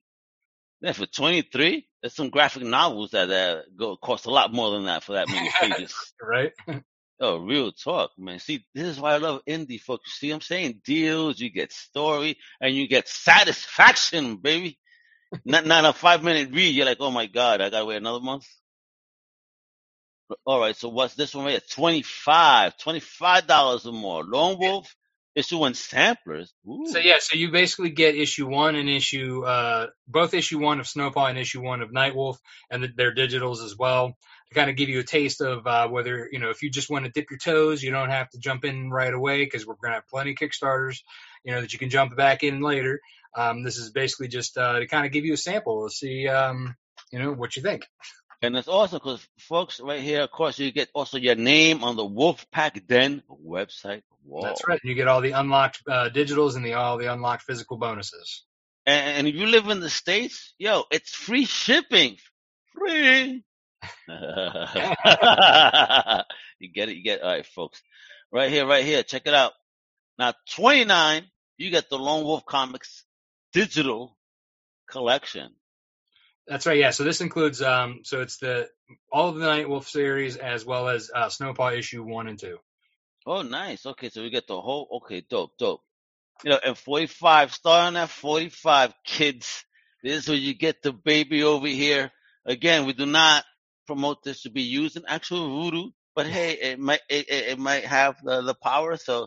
Yeah, 0.82 0.92
for 0.92 1.06
23? 1.06 1.86
There's 2.02 2.14
some 2.14 2.28
graphic 2.28 2.62
novels 2.62 3.12
that 3.12 3.30
uh, 3.30 3.62
go 3.76 3.96
cost 3.96 4.26
a 4.26 4.30
lot 4.30 4.52
more 4.52 4.70
than 4.72 4.84
that 4.84 5.02
for 5.02 5.14
that 5.14 5.28
many 5.28 5.50
pages. 5.60 5.94
Right? 6.22 6.52
Oh, 7.22 7.36
real 7.36 7.70
talk, 7.70 8.12
man. 8.16 8.38
See, 8.38 8.64
this 8.74 8.86
is 8.86 8.98
why 8.98 9.12
I 9.12 9.18
love 9.18 9.42
indie 9.46 9.78
folks. 9.78 10.18
See, 10.18 10.30
I'm 10.30 10.40
saying 10.40 10.80
deals, 10.82 11.38
you 11.38 11.50
get 11.50 11.70
story, 11.70 12.38
and 12.62 12.74
you 12.74 12.88
get 12.88 13.08
satisfaction, 13.08 14.36
baby. 14.36 14.78
Not 15.44 15.66
not 15.66 15.84
a 15.84 15.92
five 15.92 16.22
minute 16.22 16.50
read. 16.52 16.74
You're 16.74 16.86
like, 16.86 16.98
oh 17.00 17.10
my 17.10 17.26
god, 17.26 17.60
I 17.60 17.70
gotta 17.70 17.86
wait 17.86 17.96
another 17.96 18.20
month. 18.20 18.46
All 20.44 20.60
right, 20.60 20.76
so 20.76 20.88
what's 20.88 21.14
this 21.14 21.34
one 21.34 21.44
right 21.44 21.52
here? 21.52 21.60
25 22.78 23.46
dollars 23.46 23.86
or 23.86 23.92
more. 23.92 24.24
Lone 24.24 24.58
Wolf 24.58 24.94
issue 25.34 25.58
one 25.58 25.74
samplers. 25.74 26.52
Ooh. 26.68 26.86
So 26.86 26.98
yeah, 26.98 27.16
so 27.18 27.36
you 27.36 27.50
basically 27.50 27.90
get 27.90 28.16
issue 28.16 28.48
one 28.48 28.74
and 28.74 28.88
issue 28.88 29.44
uh, 29.44 29.88
both 30.08 30.34
issue 30.34 30.58
one 30.58 30.80
of 30.80 30.86
Snowpaw 30.86 31.30
and 31.30 31.38
issue 31.38 31.62
one 31.62 31.82
of 31.82 31.90
Nightwolf, 31.90 32.36
and 32.70 32.82
the, 32.82 32.88
their 32.88 33.14
digitals 33.14 33.64
as 33.64 33.76
well 33.76 34.16
to 34.48 34.54
kind 34.54 34.70
of 34.70 34.76
give 34.76 34.88
you 34.88 35.00
a 35.00 35.04
taste 35.04 35.40
of 35.40 35.66
uh, 35.66 35.88
whether 35.88 36.28
you 36.30 36.38
know 36.38 36.50
if 36.50 36.62
you 36.62 36.70
just 36.70 36.90
want 36.90 37.04
to 37.04 37.10
dip 37.10 37.30
your 37.30 37.38
toes, 37.38 37.82
you 37.82 37.90
don't 37.90 38.10
have 38.10 38.30
to 38.30 38.38
jump 38.38 38.64
in 38.64 38.90
right 38.90 39.12
away 39.12 39.44
because 39.44 39.66
we're 39.66 39.74
gonna 39.82 39.94
have 39.94 40.08
plenty 40.08 40.32
of 40.32 40.36
Kickstarters, 40.36 41.00
you 41.44 41.52
know 41.52 41.60
that 41.60 41.72
you 41.72 41.78
can 41.78 41.90
jump 41.90 42.16
back 42.16 42.42
in 42.42 42.60
later. 42.60 43.00
Um, 43.36 43.62
this 43.62 43.76
is 43.76 43.90
basically 43.90 44.28
just 44.28 44.58
uh, 44.58 44.80
to 44.80 44.86
kind 44.86 45.06
of 45.06 45.12
give 45.12 45.24
you 45.24 45.34
a 45.34 45.38
sample 45.38 45.88
to 45.88 45.94
see 45.94 46.28
um, 46.28 46.74
you 47.12 47.18
know 47.18 47.32
what 47.32 47.56
you 47.56 47.62
think. 47.62 47.86
And 48.42 48.56
it's 48.56 48.68
awesome 48.68 49.00
because 49.02 49.26
folks, 49.38 49.80
right 49.80 50.00
here, 50.00 50.22
of 50.22 50.30
course, 50.30 50.58
you 50.58 50.72
get 50.72 50.88
also 50.94 51.18
your 51.18 51.34
name 51.34 51.84
on 51.84 51.96
the 51.96 52.08
Wolfpack 52.08 52.86
Den 52.86 53.22
website 53.28 54.02
wall. 54.24 54.44
That's 54.44 54.66
right. 54.66 54.80
You 54.82 54.94
get 54.94 55.08
all 55.08 55.20
the 55.20 55.32
unlocked 55.32 55.82
uh, 55.86 56.08
digitals 56.08 56.56
and 56.56 56.64
the 56.64 56.74
all 56.74 56.96
the 56.96 57.12
unlocked 57.12 57.42
physical 57.42 57.76
bonuses. 57.76 58.44
And, 58.86 59.18
and 59.18 59.28
if 59.28 59.34
you 59.34 59.46
live 59.46 59.68
in 59.68 59.80
the 59.80 59.90
States, 59.90 60.54
yo, 60.58 60.84
it's 60.90 61.14
free 61.14 61.44
shipping. 61.44 62.16
Free. 62.72 63.44
you 64.08 64.16
get 66.72 66.88
it, 66.88 66.96
you 66.96 67.02
get 67.02 67.18
it. 67.18 67.22
All 67.22 67.30
right, 67.30 67.46
folks. 67.46 67.82
Right 68.32 68.50
here, 68.50 68.66
right 68.66 68.84
here. 68.84 69.02
Check 69.02 69.22
it 69.26 69.34
out. 69.34 69.52
Now, 70.18 70.32
29, 70.50 71.24
you 71.58 71.70
get 71.70 71.90
the 71.90 71.98
Lone 71.98 72.24
Wolf 72.24 72.46
Comics 72.46 73.04
digital 73.52 74.16
collection. 74.88 75.50
That's 76.46 76.66
right. 76.66 76.78
Yeah. 76.78 76.90
So 76.90 77.04
this 77.04 77.20
includes 77.20 77.62
um 77.62 78.00
so 78.04 78.20
it's 78.20 78.38
the 78.38 78.68
all 79.12 79.28
of 79.28 79.36
the 79.36 79.46
Night 79.46 79.68
Wolf 79.68 79.88
series 79.88 80.36
as 80.36 80.64
well 80.64 80.88
as 80.88 81.10
uh, 81.14 81.26
Snowpaw 81.26 81.78
issue 81.78 82.02
one 82.02 82.26
and 82.26 82.38
two. 82.38 82.58
Oh, 83.26 83.42
nice. 83.42 83.84
Okay, 83.84 84.08
so 84.08 84.22
we 84.22 84.30
get 84.30 84.46
the 84.46 84.60
whole. 84.60 84.88
Okay, 85.02 85.24
dope, 85.28 85.52
dope. 85.58 85.82
You 86.42 86.50
know, 86.50 86.60
and 86.64 86.76
45, 86.76 87.52
starting 87.52 87.98
at 87.98 88.08
45, 88.08 88.94
kids. 89.04 89.64
This 90.02 90.22
is 90.22 90.28
where 90.28 90.38
you 90.38 90.54
get 90.54 90.82
the 90.82 90.92
baby 90.92 91.42
over 91.42 91.66
here. 91.66 92.10
Again, 92.46 92.86
we 92.86 92.94
do 92.94 93.04
not 93.04 93.44
promote 93.86 94.22
this 94.22 94.42
to 94.42 94.50
be 94.50 94.62
used 94.62 94.96
in 94.96 95.04
actual 95.06 95.62
voodoo, 95.62 95.90
but 96.16 96.26
hey, 96.26 96.52
it 96.52 96.78
might 96.78 97.00
it, 97.10 97.28
it, 97.28 97.48
it 97.50 97.58
might 97.58 97.84
have 97.84 98.16
the, 98.24 98.40
the 98.40 98.54
power. 98.54 98.96
So 98.96 99.26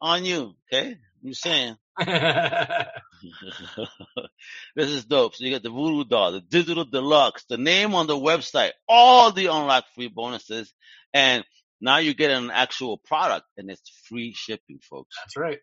on 0.00 0.26
you, 0.26 0.52
okay? 0.70 0.98
You 1.22 1.32
saying 1.32 1.76
this 4.76 4.88
is 4.88 5.04
dope. 5.04 5.34
So 5.34 5.44
you 5.44 5.50
get 5.50 5.62
the 5.62 5.70
voodoo 5.70 6.04
doll, 6.04 6.32
the 6.32 6.40
digital 6.40 6.84
deluxe, 6.84 7.44
the 7.48 7.58
name 7.58 7.94
on 7.94 8.06
the 8.06 8.16
website, 8.16 8.72
all 8.88 9.32
the 9.32 9.46
unlock 9.46 9.84
free 9.94 10.08
bonuses, 10.08 10.72
and 11.12 11.44
now 11.80 11.98
you 11.98 12.14
get 12.14 12.30
an 12.30 12.50
actual 12.50 12.98
product, 12.98 13.46
and 13.56 13.70
it's 13.70 13.90
free 14.08 14.32
shipping, 14.34 14.80
folks. 14.82 15.16
That's 15.18 15.36
right. 15.36 15.58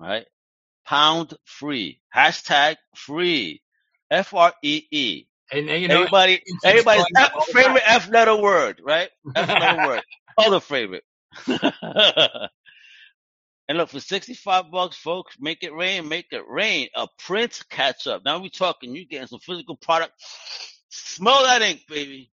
Right? 0.00 0.26
Pound 0.86 1.34
free. 1.44 2.00
Hashtag 2.14 2.76
free. 2.96 3.62
F 4.10 4.34
R 4.34 4.52
E 4.62 4.82
E. 4.90 5.26
And, 5.50 5.68
and 5.68 5.82
you 5.82 5.88
know 5.88 5.96
Everybody, 5.96 6.42
everybody's 6.64 7.06
F- 7.16 7.46
favorite 7.52 7.82
F 7.86 8.08
letter 8.10 8.36
word, 8.36 8.80
right? 8.84 9.10
F 9.34 9.48
letter 9.48 9.86
word. 9.88 10.02
Other 10.36 10.60
favorite. 10.60 11.04
And 13.68 13.78
look, 13.78 13.88
for 13.88 14.00
65 14.00 14.70
bucks, 14.70 14.96
folks, 14.96 15.36
make 15.40 15.62
it 15.62 15.74
rain, 15.74 16.08
make 16.08 16.26
it 16.32 16.42
rain. 16.46 16.88
A 16.94 17.08
print 17.18 17.62
catch 17.70 18.06
up. 18.06 18.22
Now 18.24 18.38
we 18.38 18.50
talking, 18.50 18.94
you 18.94 19.06
getting 19.06 19.26
some 19.26 19.38
physical 19.38 19.76
product. 19.76 20.12
Smell 20.90 21.44
that 21.44 21.62
ink, 21.62 21.82
baby. 21.88 22.30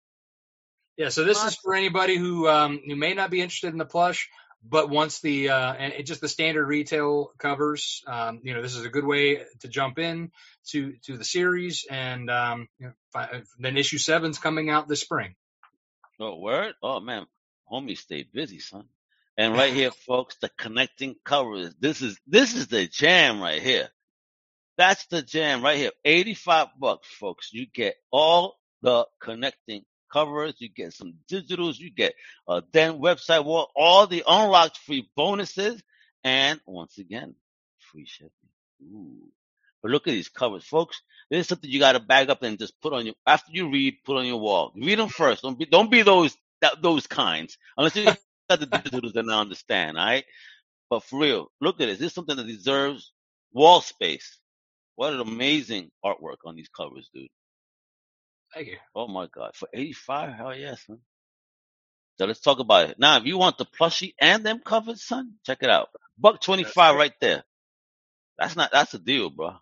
Yeah, 0.97 1.09
so 1.09 1.25
this 1.25 1.43
is 1.43 1.57
for 1.57 1.75
anybody 1.75 2.17
who 2.17 2.47
um, 2.47 2.81
who 2.87 2.95
may 2.95 3.15
not 3.15 3.31
be 3.31 3.41
interested 3.41 3.73
in 3.73 3.79
the 3.79 3.85
plush, 3.85 4.29
but 4.63 4.89
wants 4.89 5.21
the 5.21 5.49
uh, 5.49 5.73
and 5.73 5.93
it 5.93 6.05
just 6.05 6.21
the 6.21 6.29
standard 6.29 6.67
retail 6.67 7.33
covers. 7.39 8.03
Um, 8.07 8.41
you 8.45 8.55
know, 8.55 8.63
this 8.63 8.77
is 8.77 8.85
a 8.85 8.89
good 8.89 9.05
way 9.05 9.43
to 9.61 9.69
jump 9.69 9.99
in 9.99 10.31
to 10.69 10.95
to 11.07 11.17
the 11.17 11.25
series, 11.25 11.85
and 11.91 12.31
um, 12.31 12.69
you 12.79 12.87
know, 12.87 12.93
fi- 13.13 13.43
then 13.59 13.77
issue 13.77 13.99
seven's 13.99 14.39
coming 14.39 14.71
out 14.71 14.87
this 14.87 15.01
spring. 15.01 15.35
Oh, 16.21 16.39
word? 16.39 16.75
Oh 16.81 17.01
man, 17.01 17.27
homie 17.71 17.99
stay 17.99 18.25
busy, 18.33 18.61
son. 18.61 18.85
And 19.37 19.55
right 19.55 19.73
here, 19.73 19.91
folks, 19.91 20.37
the 20.41 20.51
connecting 20.57 21.17
covers. 21.25 21.75
This 21.81 22.03
is 22.03 22.19
this 22.27 22.55
is 22.55 22.69
the 22.69 22.87
jam 22.87 23.41
right 23.41 23.61
here. 23.63 23.89
That's 24.77 25.07
the 25.07 25.23
jam 25.23 25.63
right 25.63 25.77
here. 25.77 25.91
85 26.05 26.69
bucks, 26.79 27.09
folks. 27.09 27.53
You 27.53 27.67
get 27.67 27.97
all 28.11 28.57
the 28.83 29.07
connecting 29.21 29.85
covers. 30.13 30.55
You 30.59 30.69
get 30.69 30.93
some 30.93 31.15
digitals. 31.31 31.79
You 31.79 31.91
get 31.91 32.15
a 32.49 32.63
then 32.73 32.99
website 32.99 33.45
wall, 33.45 33.71
all 33.75 34.07
the 34.07 34.25
unlocked 34.27 34.79
free 34.79 35.09
bonuses. 35.17 35.83
And 36.23 36.61
once 36.67 36.99
again, 36.99 37.35
free 37.93 38.07
shipping. 38.07 38.31
Ooh. 38.83 39.29
But 39.83 39.91
look 39.91 40.07
at 40.09 40.13
these 40.13 40.29
covers, 40.29 40.65
folks. 40.65 41.03
This 41.31 41.41
is 41.41 41.49
something 41.49 41.71
you 41.71 41.79
got 41.79 41.93
to 41.93 42.01
bag 42.01 42.31
up 42.31 42.43
and 42.43 42.59
just 42.59 42.81
put 42.81 42.93
on 42.93 43.05
your, 43.05 43.15
after 43.27 43.53
you 43.53 43.71
read, 43.71 43.99
put 44.05 44.17
on 44.17 44.27
your 44.27 44.39
wall. 44.41 44.73
Read 44.75 44.99
them 44.99 45.09
first. 45.09 45.43
Don't 45.43 45.59
be, 45.59 45.67
don't 45.67 45.91
be 45.91 46.03
those, 46.03 46.37
that, 46.63 46.81
those 46.81 47.07
kinds. 47.07 47.59
Unless 47.77 47.97
you 47.97 48.09
got 48.51 48.61
the 48.61 48.67
digitals 48.67 49.17
and 49.17 49.31
understand, 49.31 49.99
all 49.99 50.07
right? 50.07 50.25
But 50.91 51.05
for 51.05 51.21
real, 51.21 51.51
look 51.61 51.81
at 51.81 51.87
this. 51.87 51.99
This 51.99 52.09
is 52.09 52.15
something 52.15 52.37
that 52.37 52.47
deserves 52.47 53.13
wall 53.53 53.81
space. 53.81 54.39
What 54.97 55.15
an 55.15 55.21
amazing 55.21 55.91
artwork 56.05 56.39
on 56.47 56.57
these 56.57 56.69
covers, 56.71 57.11
dude. 57.15 57.29
Thank 58.55 58.69
you. 58.69 58.79
Oh 58.95 59.09
my 59.09 59.29
God. 59.35 59.53
For 59.57 59.69
85, 59.75 60.35
hell 60.35 60.57
yes, 60.57 60.85
man. 60.89 61.01
So 62.19 62.27
let's 62.27 62.41
talk 62.41 62.61
about 62.61 62.91
it. 62.91 62.99
Now, 62.99 63.19
if 63.19 63.25
you 63.27 63.39
want 63.39 63.59
the 63.59 63.67
plushie 63.67 64.15
and 64.21 64.45
them 64.45 64.61
covers, 64.61 65.05
son, 65.05 65.35
check 65.47 65.59
it 65.63 65.71
out. 65.71 65.89
Buck 66.19 66.41
25 66.43 66.97
right 66.97 67.13
there. 67.21 67.45
That's 68.39 68.57
not, 68.57 68.73
that's 68.73 68.95
a 68.95 69.01
deal, 69.01 69.31
bro. 69.31 69.55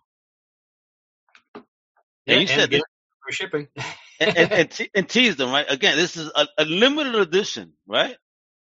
Yeah, 2.27 2.35
And 2.35 2.41
you 2.41 2.47
and 2.47 2.47
said 2.47 2.71
this, 2.71 2.83
free 3.23 3.33
shipping. 3.33 3.67
and, 4.19 4.31
and, 4.35 4.49
and, 4.55 4.71
te- 4.71 4.91
and 4.95 5.09
tease 5.09 5.37
them, 5.37 5.51
right? 5.51 5.67
Again, 5.69 5.97
this 5.97 6.17
is 6.17 6.31
a, 6.35 6.47
a 6.59 6.65
limited 6.65 7.15
edition, 7.15 7.73
right? 7.87 8.17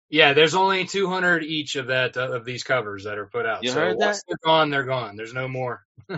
Yeah, 0.09 0.33
there's 0.33 0.55
only 0.55 0.85
200 0.85 1.43
each 1.43 1.75
of 1.75 1.87
that 1.87 2.17
uh, 2.17 2.31
of 2.31 2.45
these 2.45 2.63
covers 2.63 3.03
that 3.03 3.17
are 3.17 3.27
put 3.27 3.45
out. 3.45 3.63
You 3.63 3.69
so 3.69 3.79
heard 3.79 3.97
once 3.97 4.17
that? 4.17 4.23
they're 4.27 4.37
gone, 4.43 4.69
they're 4.71 4.83
gone. 4.83 5.15
There's 5.15 5.33
no 5.33 5.47
more. 5.47 5.83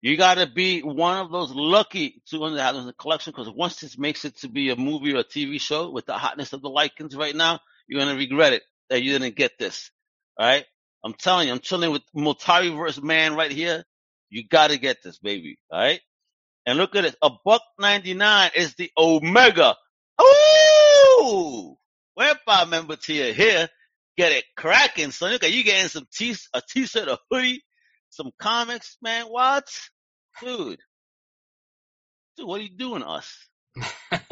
You 0.00 0.16
gotta 0.16 0.46
be 0.46 0.80
one 0.80 1.16
of 1.18 1.32
those 1.32 1.50
lucky 1.50 2.22
200 2.30 2.60
have 2.60 2.76
in 2.76 2.86
the 2.86 2.92
collection 2.92 3.32
because 3.32 3.52
once 3.52 3.80
this 3.80 3.98
makes 3.98 4.24
it 4.24 4.36
to 4.38 4.48
be 4.48 4.70
a 4.70 4.76
movie 4.76 5.12
or 5.12 5.18
a 5.18 5.24
TV 5.24 5.60
show 5.60 5.90
with 5.90 6.06
the 6.06 6.12
hotness 6.12 6.52
of 6.52 6.62
the 6.62 6.70
lycans 6.70 7.16
right 7.16 7.34
now, 7.34 7.58
you're 7.88 8.00
gonna 8.00 8.16
regret 8.16 8.52
it 8.52 8.62
that 8.90 9.02
you 9.02 9.18
didn't 9.18 9.34
get 9.34 9.58
this. 9.58 9.90
All 10.38 10.46
right? 10.46 10.64
I'm 11.04 11.14
telling 11.14 11.48
you, 11.48 11.54
I'm 11.54 11.60
chilling 11.60 11.90
with 11.90 12.02
Multiverse 12.16 13.02
Man 13.02 13.34
right 13.34 13.50
here. 13.50 13.84
You 14.30 14.46
gotta 14.46 14.78
get 14.78 15.02
this, 15.02 15.18
baby. 15.18 15.58
All 15.68 15.80
right? 15.80 16.00
And 16.64 16.78
look 16.78 16.94
at 16.94 17.04
it. 17.04 17.16
A 17.20 17.30
buck 17.44 17.62
99 17.80 18.50
is 18.54 18.74
the 18.76 18.92
Omega. 18.96 19.74
Ooh! 20.22 21.76
Wepa 22.18 22.68
member 22.68 22.96
tier 22.96 23.32
here. 23.32 23.68
Get 24.16 24.32
it 24.32 24.44
cracking, 24.56 25.12
son. 25.12 25.30
Look 25.32 25.44
at 25.44 25.52
you 25.52 25.62
getting 25.62 25.88
some 25.88 26.06
t 26.12 26.34
a 26.52 26.60
t-shirt, 26.68 27.08
a 27.08 27.18
hoodie, 27.30 27.62
some 28.10 28.30
comics, 28.38 28.96
man. 29.00 29.26
What? 29.26 29.68
Dude. 30.42 30.80
Dude, 32.36 32.46
what 32.46 32.60
are 32.60 32.64
you 32.64 32.76
doing 32.76 33.02
to 33.02 33.08
us? 33.08 33.48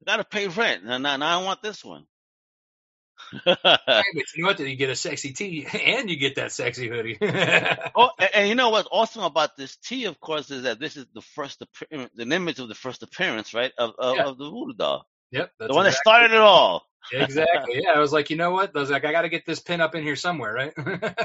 You 0.00 0.06
gotta 0.06 0.24
pay 0.24 0.48
rent. 0.48 0.84
Now, 0.84 0.96
now, 0.96 1.18
now 1.18 1.40
I 1.40 1.44
want 1.44 1.62
this 1.62 1.84
one. 1.84 2.06
Hey, 3.44 3.54
but 3.62 4.04
you 4.34 4.42
know 4.42 4.46
what? 4.46 4.58
You 4.58 4.74
get 4.76 4.88
a 4.88 4.96
sexy 4.96 5.32
tee 5.32 5.66
and 5.72 6.08
you 6.08 6.16
get 6.16 6.36
that 6.36 6.52
sexy 6.52 6.88
hoodie. 6.88 7.18
oh, 7.94 8.10
and, 8.18 8.30
and 8.34 8.48
you 8.48 8.54
know 8.54 8.70
what's 8.70 8.88
awesome 8.90 9.24
about 9.24 9.58
this 9.58 9.76
tee, 9.76 10.06
of 10.06 10.18
course, 10.18 10.50
is 10.50 10.62
that 10.62 10.80
this 10.80 10.96
is 10.96 11.04
the 11.12 11.20
first 11.20 11.60
appearance, 11.60 12.10
the 12.14 12.22
image 12.22 12.58
of 12.60 12.68
the 12.68 12.74
first 12.74 13.02
appearance, 13.02 13.52
right, 13.52 13.72
of 13.76 13.92
of, 13.98 14.16
Yeah. 14.16 14.24
of 14.26 14.38
the 14.38 14.48
voodoo 14.48 14.72
doll, 14.72 15.06
yep, 15.30 15.52
that's 15.58 15.68
the 15.68 15.74
one 15.74 15.84
that 15.84 15.92
started 15.92 16.32
it 16.32 16.40
all. 16.40 16.86
Exactly. 17.12 17.80
Yeah, 17.82 17.92
I 17.92 17.98
was 17.98 18.12
like, 18.12 18.30
you 18.30 18.36
know 18.36 18.50
what? 18.52 18.76
I 18.76 18.80
was 18.80 18.90
like, 18.90 19.04
I 19.04 19.12
got 19.12 19.22
to 19.22 19.28
get 19.28 19.46
this 19.46 19.60
pin 19.60 19.80
up 19.80 19.94
in 19.94 20.02
here 20.02 20.16
somewhere, 20.16 20.52
right? 20.52 20.72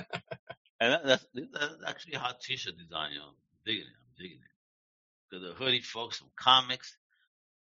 And 0.78 0.92
that, 0.92 1.06
that's, 1.06 1.26
that's 1.54 1.76
actually 1.88 2.14
a 2.16 2.20
hot 2.20 2.42
t-shirt 2.42 2.78
design. 2.78 3.12
I'm 3.14 3.34
digging 3.66 3.84
it. 3.84 3.88
I'm 3.88 4.24
digging 4.24 4.40
it. 4.40 5.34
To 5.36 5.40
the 5.40 5.54
hoodie, 5.54 5.82
folks, 5.82 6.18
from 6.18 6.28
comics. 6.36 6.98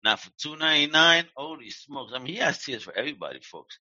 Now 0.03 0.15
for 0.17 0.31
two 0.37 0.57
ninety 0.57 0.91
nine, 0.91 1.25
holy 1.35 1.69
smokes! 1.69 2.11
I 2.13 2.17
mean, 2.19 2.33
he 2.33 2.39
has 2.39 2.61
tiers 2.61 2.83
for 2.83 2.95
everybody, 2.97 3.39
folks. 3.39 3.79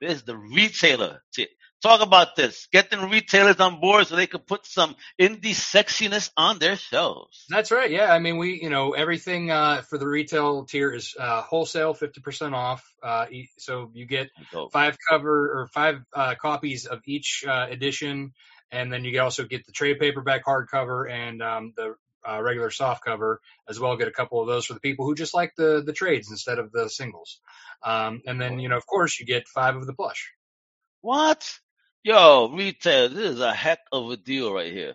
This 0.00 0.14
is 0.14 0.22
the 0.24 0.36
retailer 0.36 1.22
tier. 1.32 1.46
Talk 1.82 2.00
about 2.00 2.36
this. 2.36 2.68
Getting 2.70 3.10
retailers 3.10 3.58
on 3.58 3.80
board 3.80 4.06
so 4.06 4.14
they 4.14 4.28
could 4.28 4.46
put 4.46 4.64
some 4.66 4.94
indie 5.20 5.50
sexiness 5.50 6.30
on 6.36 6.60
their 6.60 6.76
shelves. 6.76 7.44
That's 7.48 7.72
right. 7.72 7.90
Yeah, 7.90 8.12
I 8.12 8.20
mean, 8.20 8.38
we, 8.38 8.60
you 8.62 8.70
know, 8.70 8.92
everything 8.92 9.50
uh, 9.50 9.82
for 9.82 9.98
the 9.98 10.06
retail 10.06 10.64
tier 10.64 10.92
is 10.92 11.16
uh, 11.18 11.42
wholesale, 11.42 11.92
fifty 11.92 12.20
percent 12.20 12.54
off. 12.54 12.84
Uh, 13.02 13.26
so 13.58 13.90
you 13.94 14.06
get 14.06 14.30
five 14.70 14.96
cover 15.10 15.60
or 15.60 15.66
five 15.74 15.96
uh, 16.14 16.36
copies 16.40 16.86
of 16.86 17.00
each 17.04 17.44
uh, 17.48 17.66
edition, 17.68 18.32
and 18.70 18.92
then 18.92 19.04
you 19.04 19.20
also 19.20 19.44
get 19.44 19.66
the 19.66 19.72
trade 19.72 19.98
paperback 19.98 20.44
hardcover 20.44 21.10
and 21.10 21.42
um, 21.42 21.72
the 21.76 21.96
uh, 22.28 22.40
regular 22.40 22.70
soft 22.70 23.04
cover 23.04 23.40
as 23.68 23.80
well. 23.80 23.96
Get 23.96 24.06
a 24.06 24.12
couple 24.12 24.40
of 24.40 24.46
those 24.46 24.66
for 24.66 24.74
the 24.74 24.80
people 24.80 25.04
who 25.04 25.16
just 25.16 25.34
like 25.34 25.54
the 25.56 25.82
the 25.84 25.92
trades 25.92 26.30
instead 26.30 26.60
of 26.60 26.70
the 26.70 26.88
singles. 26.88 27.40
Um, 27.82 28.22
and 28.24 28.40
then 28.40 28.60
you 28.60 28.68
know, 28.68 28.76
of 28.76 28.86
course, 28.86 29.18
you 29.18 29.26
get 29.26 29.48
five 29.48 29.74
of 29.74 29.84
the 29.84 29.94
plush. 29.94 30.30
What? 31.00 31.58
Yo, 32.04 32.50
retail, 32.52 33.08
this 33.10 33.34
is 33.34 33.40
a 33.40 33.54
heck 33.54 33.78
of 33.92 34.10
a 34.10 34.16
deal 34.16 34.52
right 34.52 34.72
here. 34.72 34.94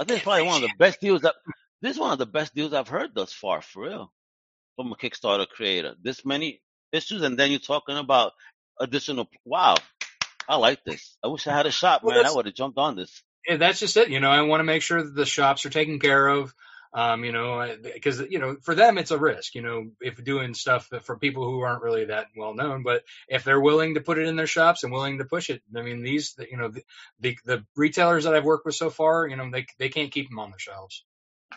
I 0.00 0.04
think 0.04 0.16
it's 0.16 0.24
probably 0.24 0.42
one 0.42 0.62
of 0.64 0.68
the 0.68 0.74
best 0.78 1.00
deals 1.00 1.22
that 1.22 1.34
this 1.80 1.92
is 1.92 2.00
one 2.00 2.12
of 2.12 2.18
the 2.18 2.26
best 2.26 2.54
deals 2.54 2.72
I've 2.72 2.88
heard 2.88 3.14
thus 3.14 3.32
far, 3.32 3.62
for 3.62 3.84
real. 3.84 4.12
From 4.74 4.90
a 4.90 4.96
Kickstarter 4.96 5.48
creator. 5.48 5.94
This 6.02 6.24
many 6.24 6.60
issues 6.92 7.22
and 7.22 7.38
then 7.38 7.50
you're 7.50 7.60
talking 7.60 7.96
about 7.96 8.32
additional 8.80 9.28
wow. 9.44 9.76
I 10.48 10.56
like 10.56 10.82
this. 10.84 11.16
I 11.22 11.28
wish 11.28 11.46
I 11.46 11.56
had 11.56 11.66
a 11.66 11.70
shop, 11.70 12.02
Well, 12.02 12.16
man. 12.16 12.26
I 12.26 12.34
would 12.34 12.46
have 12.46 12.54
jumped 12.54 12.78
on 12.78 12.96
this. 12.96 13.22
Yeah, 13.48 13.58
that's 13.58 13.78
just 13.78 13.96
it. 13.96 14.10
You 14.10 14.18
know, 14.18 14.30
I 14.30 14.42
want 14.42 14.60
to 14.60 14.64
make 14.64 14.82
sure 14.82 15.02
that 15.02 15.14
the 15.14 15.26
shops 15.26 15.64
are 15.66 15.70
taken 15.70 16.00
care 16.00 16.26
of. 16.26 16.52
Um, 16.92 17.24
you 17.24 17.32
know, 17.32 17.76
because 17.82 18.20
you 18.20 18.38
know, 18.38 18.56
for 18.62 18.74
them 18.74 18.98
it's 18.98 19.10
a 19.10 19.18
risk. 19.18 19.54
You 19.54 19.62
know, 19.62 19.90
if 20.00 20.22
doing 20.22 20.54
stuff 20.54 20.88
for 21.02 21.18
people 21.18 21.44
who 21.44 21.60
aren't 21.60 21.82
really 21.82 22.06
that 22.06 22.26
well 22.36 22.54
known, 22.54 22.82
but 22.82 23.02
if 23.28 23.44
they're 23.44 23.60
willing 23.60 23.94
to 23.94 24.00
put 24.00 24.18
it 24.18 24.26
in 24.26 24.36
their 24.36 24.46
shops 24.46 24.82
and 24.82 24.92
willing 24.92 25.18
to 25.18 25.24
push 25.24 25.50
it, 25.50 25.62
I 25.76 25.82
mean, 25.82 26.02
these, 26.02 26.34
you 26.50 26.56
know, 26.56 26.68
the 26.68 26.82
the, 27.20 27.38
the 27.44 27.64
retailers 27.76 28.24
that 28.24 28.34
I've 28.34 28.44
worked 28.44 28.66
with 28.66 28.74
so 28.74 28.90
far, 28.90 29.26
you 29.26 29.36
know, 29.36 29.50
they 29.50 29.66
they 29.78 29.88
can't 29.88 30.12
keep 30.12 30.28
them 30.28 30.38
on 30.38 30.50
their 30.50 30.58
shelves. 30.58 31.04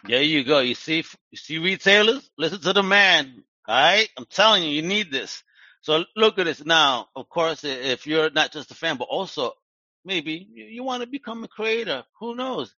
There 0.03 0.21
you 0.21 0.43
go. 0.43 0.59
You 0.59 0.75
see, 0.75 1.03
you 1.31 1.37
see 1.37 1.57
retailers? 1.57 2.29
Listen 2.37 2.61
to 2.61 2.73
the 2.73 2.83
man. 2.83 3.43
All 3.67 3.75
right. 3.75 4.09
I'm 4.17 4.25
telling 4.25 4.63
you, 4.63 4.69
you 4.69 4.81
need 4.81 5.11
this. 5.11 5.43
So 5.81 6.03
look 6.15 6.39
at 6.39 6.45
this 6.45 6.63
now. 6.63 7.07
Of 7.15 7.29
course, 7.29 7.63
if 7.63 8.05
you're 8.05 8.29
not 8.29 8.51
just 8.51 8.71
a 8.71 8.75
fan, 8.75 8.97
but 8.97 9.07
also 9.09 9.53
maybe 10.05 10.47
you 10.53 10.83
want 10.83 11.01
to 11.01 11.07
become 11.07 11.43
a 11.43 11.47
creator. 11.47 12.03
Who 12.19 12.35
knows? 12.35 12.73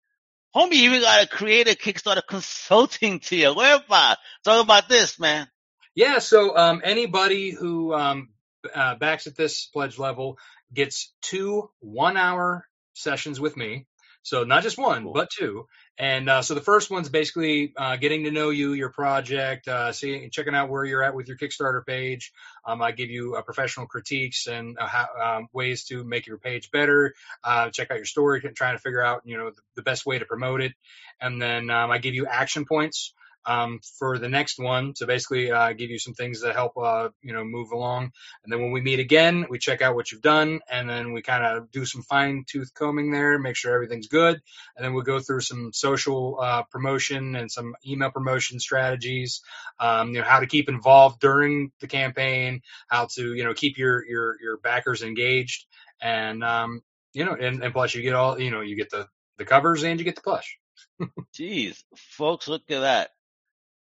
Homie 0.55 0.73
even 0.73 1.01
got 1.01 1.21
to 1.21 1.27
create 1.27 1.67
a 1.67 1.75
Kickstarter 1.75 2.25
consulting 2.27 3.19
tier. 3.19 3.53
Where 3.53 3.75
about? 3.75 4.17
Talk 4.43 4.63
about 4.63 4.89
this, 4.89 5.19
man. 5.19 5.47
Yeah, 5.95 6.19
so 6.19 6.55
um, 6.55 6.81
anybody 6.83 7.51
who 7.51 7.93
um, 7.93 8.29
uh, 8.73 8.95
backs 8.95 9.27
at 9.27 9.35
this 9.35 9.65
pledge 9.65 9.99
level 9.99 10.37
gets 10.73 11.13
two 11.21 11.69
one 11.79 12.17
hour 12.17 12.65
sessions 12.93 13.39
with 13.39 13.57
me. 13.57 13.85
So 14.23 14.43
not 14.43 14.63
just 14.63 14.77
one, 14.77 15.03
cool. 15.03 15.13
but 15.13 15.29
two. 15.29 15.67
And 15.99 16.29
uh, 16.29 16.41
so 16.41 16.55
the 16.55 16.61
first 16.61 16.89
one's 16.89 17.09
basically 17.09 17.73
uh, 17.75 17.97
getting 17.97 18.23
to 18.23 18.31
know 18.31 18.51
you, 18.51 18.71
your 18.71 18.89
project, 18.89 19.67
uh, 19.67 19.91
seeing, 19.91 20.29
checking 20.31 20.55
out 20.55 20.69
where 20.69 20.85
you're 20.85 21.03
at 21.03 21.13
with 21.13 21.27
your 21.27 21.35
Kickstarter 21.35 21.85
page. 21.85 22.31
Um, 22.65 22.81
I 22.81 22.93
give 22.93 23.09
you 23.09 23.35
uh, 23.35 23.41
professional 23.41 23.85
critiques 23.85 24.47
and 24.47 24.77
uh, 24.79 24.87
how, 24.87 25.07
um, 25.21 25.47
ways 25.51 25.83
to 25.85 26.05
make 26.05 26.25
your 26.25 26.37
page 26.37 26.71
better. 26.71 27.13
Uh, 27.43 27.69
check 27.69 27.91
out 27.91 27.97
your 27.97 28.05
story, 28.05 28.39
and 28.45 28.55
trying 28.55 28.77
to 28.77 28.81
figure 28.81 29.03
out 29.03 29.23
you 29.25 29.37
know 29.37 29.49
the, 29.49 29.61
the 29.75 29.81
best 29.81 30.05
way 30.05 30.17
to 30.17 30.25
promote 30.25 30.61
it. 30.61 30.71
And 31.19 31.41
then 31.41 31.69
um, 31.69 31.91
I 31.91 31.97
give 31.97 32.13
you 32.13 32.25
action 32.27 32.63
points 32.65 33.13
um, 33.45 33.79
for 33.97 34.17
the 34.17 34.29
next 34.29 34.59
one 34.59 34.93
to 34.95 35.05
basically 35.05 35.51
uh, 35.51 35.73
give 35.73 35.89
you 35.89 35.99
some 35.99 36.13
things 36.13 36.41
that 36.41 36.55
help 36.55 36.77
uh, 36.77 37.09
you 37.21 37.33
know 37.33 37.43
move 37.43 37.71
along. 37.71 38.11
And 38.43 38.51
then 38.51 38.61
when 38.61 38.71
we 38.71 38.81
meet 38.81 38.99
again, 38.99 39.45
we 39.49 39.59
check 39.59 39.81
out 39.81 39.95
what 39.95 40.11
you've 40.11 40.21
done, 40.21 40.59
and 40.71 40.89
then 40.89 41.13
we 41.13 41.21
kind 41.21 41.43
of 41.43 41.71
do 41.71 41.85
some 41.85 42.01
fine 42.03 42.43
tooth 42.47 42.73
combing 42.73 43.11
there, 43.11 43.39
make 43.39 43.55
sure 43.55 43.73
everything's 43.73 44.07
good, 44.07 44.41
and 44.75 44.85
then 44.85 44.93
we'll 44.93 45.03
go 45.03 45.19
through 45.19 45.41
some 45.41 45.71
social 45.73 46.39
uh, 46.41 46.63
promotion 46.63 47.35
and 47.35 47.51
some 47.51 47.75
email 47.87 48.11
promotion 48.11 48.59
strategies. 48.59 49.41
Um, 49.79 50.09
you 50.09 50.19
know 50.19 50.25
how 50.25 50.39
to 50.39 50.47
keep 50.47 50.69
involved 50.69 51.19
during 51.19 51.71
the 51.79 51.87
campaign, 51.87 52.61
how 52.87 53.07
to 53.15 53.33
you 53.33 53.43
know 53.43 53.53
keep 53.53 53.77
your 53.77 54.05
your 54.05 54.35
your 54.41 54.57
backers 54.57 55.01
engaged, 55.01 55.65
and 56.01 56.43
um, 56.43 56.81
you 57.13 57.25
know, 57.25 57.33
and, 57.33 57.63
and 57.63 57.73
plus 57.73 57.95
you 57.95 58.01
get 58.01 58.13
all 58.13 58.39
you 58.39 58.51
know 58.51 58.61
you 58.61 58.75
get 58.75 58.89
the 58.89 59.07
the 59.37 59.45
covers 59.45 59.83
and 59.83 59.99
you 59.99 60.05
get 60.05 60.15
the 60.15 60.21
plush. 60.21 60.57
Jeez, 61.33 61.83
folks, 61.95 62.47
look 62.47 62.69
at 62.69 62.81
that. 62.81 63.11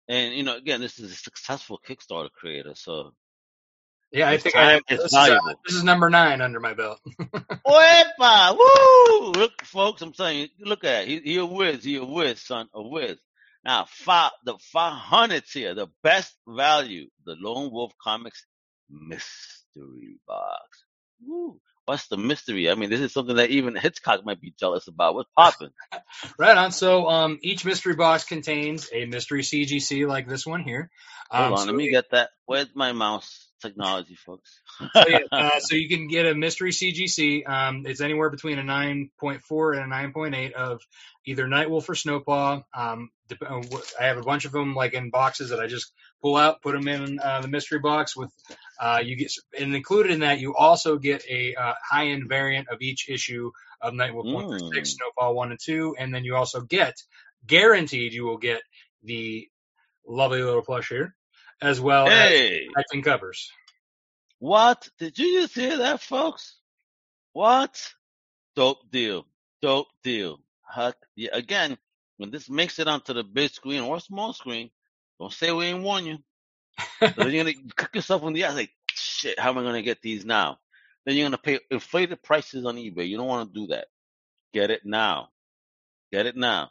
And 0.09 0.33
you 0.33 0.43
know, 0.43 0.57
again, 0.57 0.81
this 0.81 0.99
is 0.99 1.11
a 1.11 1.15
successful 1.15 1.79
Kickstarter 1.87 2.31
creator, 2.31 2.73
so 2.75 3.13
yeah, 4.11 4.27
I 4.27 4.37
think 4.37 4.55
I 4.55 4.71
have, 4.71 4.81
this, 4.89 5.01
is, 5.01 5.13
uh, 5.13 5.37
this 5.67 5.75
is 5.75 5.83
number 5.83 6.09
nine 6.09 6.41
under 6.41 6.59
my 6.59 6.73
belt. 6.73 6.99
Oepa! 7.19 8.57
Woo! 8.57 9.31
Look, 9.33 9.63
folks, 9.63 10.01
I'm 10.01 10.15
saying, 10.15 10.49
look 10.59 10.83
at 10.83 11.03
it. 11.03 11.07
He, 11.07 11.19
he 11.19 11.37
a 11.37 11.45
whiz. 11.45 11.83
He 11.83 11.97
a 11.97 12.03
whiz, 12.03 12.41
son. 12.41 12.67
A 12.73 12.81
whiz. 12.81 13.17
Now, 13.63 13.85
five, 13.87 14.31
the 14.45 14.57
500 14.73 15.43
here, 15.53 15.75
the 15.75 15.87
best 16.01 16.35
value, 16.47 17.07
the 17.25 17.35
Lone 17.39 17.71
Wolf 17.71 17.93
Comics 18.01 18.43
mystery 18.89 20.17
box. 20.25 20.85
Woo 21.23 21.59
what's 21.89 22.07
the 22.07 22.17
mystery? 22.17 22.69
I 22.69 22.75
mean, 22.75 22.91
this 22.91 22.99
is 22.99 23.11
something 23.11 23.37
that 23.37 23.49
even 23.49 23.75
Hitchcock 23.75 24.23
might 24.23 24.39
be 24.39 24.53
jealous 24.59 24.87
about. 24.87 25.15
What's 25.15 25.29
popping? 25.35 25.71
right 26.37 26.55
on. 26.55 26.71
So, 26.71 27.09
um, 27.09 27.39
each 27.41 27.65
mystery 27.65 27.95
box 27.95 28.25
contains 28.25 28.87
a 28.93 29.05
mystery 29.05 29.41
CGC 29.41 30.07
like 30.07 30.27
this 30.27 30.45
one 30.45 30.63
here. 30.63 30.91
Um, 31.31 31.45
Hold 31.45 31.53
on, 31.53 31.65
so 31.65 31.71
let 31.71 31.75
me 31.75 31.89
get 31.89 32.11
that. 32.11 32.29
Where's 32.45 32.67
my 32.75 32.91
mouse? 32.91 33.48
Technology, 33.61 34.15
folks. 34.15 34.61
so, 34.93 35.07
yeah, 35.07 35.19
uh, 35.31 35.59
so 35.59 35.75
you 35.75 35.89
can 35.89 36.07
get 36.07 36.25
a 36.25 36.33
mystery 36.33 36.71
CGC. 36.71 37.47
Um, 37.47 37.85
it's 37.85 38.01
anywhere 38.01 38.29
between 38.29 38.59
a 38.59 38.63
9.4 38.63 39.81
and 39.81 39.91
a 39.91 39.95
9.8 39.95 40.51
of 40.53 40.81
either 41.25 41.45
Nightwolf 41.45 41.89
or 41.89 41.93
Snowpaw. 41.93 42.63
Um, 42.73 43.11
uh, 43.41 43.61
I 43.99 44.05
have 44.05 44.17
a 44.17 44.23
bunch 44.23 44.45
of 44.45 44.51
them 44.51 44.75
like 44.75 44.93
in 44.93 45.09
boxes 45.09 45.49
that 45.49 45.59
I 45.59 45.67
just 45.67 45.91
pull 46.21 46.37
out, 46.37 46.61
put 46.61 46.73
them 46.73 46.87
in 46.87 47.19
uh, 47.19 47.41
the 47.41 47.47
mystery 47.47 47.79
box 47.79 48.15
with 48.15 48.31
uh, 48.79 49.01
you 49.03 49.15
get 49.15 49.31
and 49.57 49.75
included 49.75 50.11
in 50.11 50.21
that 50.21 50.39
you 50.39 50.55
also 50.55 50.97
get 50.97 51.23
a 51.29 51.55
uh, 51.55 51.73
high 51.83 52.07
end 52.07 52.29
variant 52.29 52.69
of 52.69 52.81
each 52.81 53.09
issue 53.09 53.51
of 53.81 53.93
Nightwolf 53.93 54.25
mm. 54.25 54.33
1 54.33 54.59
through 54.59 54.73
6, 54.73 54.95
Snowpaw 54.95 55.33
1 55.33 55.51
and 55.51 55.59
2, 55.59 55.95
and 55.99 56.13
then 56.13 56.23
you 56.23 56.35
also 56.35 56.61
get 56.61 56.95
guaranteed 57.45 58.13
you 58.13 58.25
will 58.25 58.37
get 58.37 58.61
the 59.03 59.47
lovely 60.07 60.41
little 60.41 60.61
plush 60.61 60.89
here 60.89 61.15
as 61.61 61.79
well 61.79 62.07
hey. 62.07 62.61
as 62.61 62.73
protecting 62.73 63.01
covers. 63.03 63.51
What? 64.39 64.87
Did 64.99 65.17
you 65.17 65.41
just 65.41 65.55
hear 65.55 65.77
that, 65.77 66.01
folks? 66.01 66.55
What? 67.33 67.93
Dope 68.55 68.89
deal. 68.89 69.25
Dope 69.61 69.87
deal. 70.03 70.39
Huck. 70.61 70.95
Yeah, 71.15 71.31
again, 71.33 71.77
when 72.17 72.31
this 72.31 72.49
makes 72.49 72.79
it 72.79 72.87
onto 72.87 73.13
the 73.13 73.23
big 73.23 73.51
screen 73.51 73.81
or 73.81 73.99
small 73.99 74.33
screen, 74.33 74.69
don't 75.19 75.33
say 75.33 75.51
we 75.51 75.65
ain't 75.65 75.83
warn 75.83 76.05
you. 76.05 76.17
then 77.01 77.31
you're 77.31 77.43
gonna 77.43 77.55
cook 77.75 77.95
yourself 77.95 78.23
in 78.23 78.33
the 78.33 78.45
ass 78.45 78.55
like, 78.55 78.71
shit, 78.93 79.39
how 79.39 79.49
am 79.49 79.57
I 79.57 79.63
gonna 79.63 79.81
get 79.81 80.01
these 80.01 80.23
now? 80.23 80.59
Then 81.05 81.15
you're 81.15 81.25
gonna 81.25 81.37
pay 81.37 81.59
inflated 81.69 82.21
prices 82.23 82.65
on 82.65 82.75
eBay. 82.75 83.07
You 83.07 83.17
don't 83.17 83.27
want 83.27 83.53
to 83.53 83.59
do 83.59 83.67
that. 83.67 83.87
Get 84.53 84.71
it 84.71 84.81
now. 84.85 85.29
Get 86.11 86.25
it 86.25 86.37
now. 86.37 86.69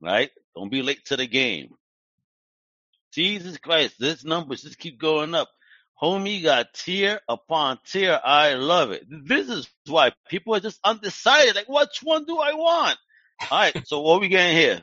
Right? 0.00 0.30
Don't 0.54 0.70
be 0.70 0.82
late 0.82 1.04
to 1.06 1.16
the 1.16 1.26
game. 1.26 1.74
Jesus 3.12 3.58
Christ, 3.58 3.94
this 3.98 4.24
numbers 4.24 4.62
just 4.62 4.78
keep 4.78 4.98
going 4.98 5.34
up. 5.34 5.48
Homie 6.00 6.42
got 6.42 6.74
tier 6.74 7.20
upon 7.28 7.78
tier. 7.86 8.18
I 8.22 8.54
love 8.54 8.90
it. 8.90 9.04
This 9.08 9.48
is 9.48 9.68
why 9.86 10.12
people 10.28 10.54
are 10.54 10.60
just 10.60 10.80
undecided. 10.82 11.54
Like, 11.54 11.68
which 11.68 12.00
one 12.02 12.24
do 12.24 12.38
I 12.38 12.54
want? 12.54 12.98
All 13.50 13.58
right, 13.58 13.86
so 13.86 14.00
what 14.00 14.16
are 14.16 14.20
we 14.20 14.28
getting 14.28 14.56
here? 14.56 14.80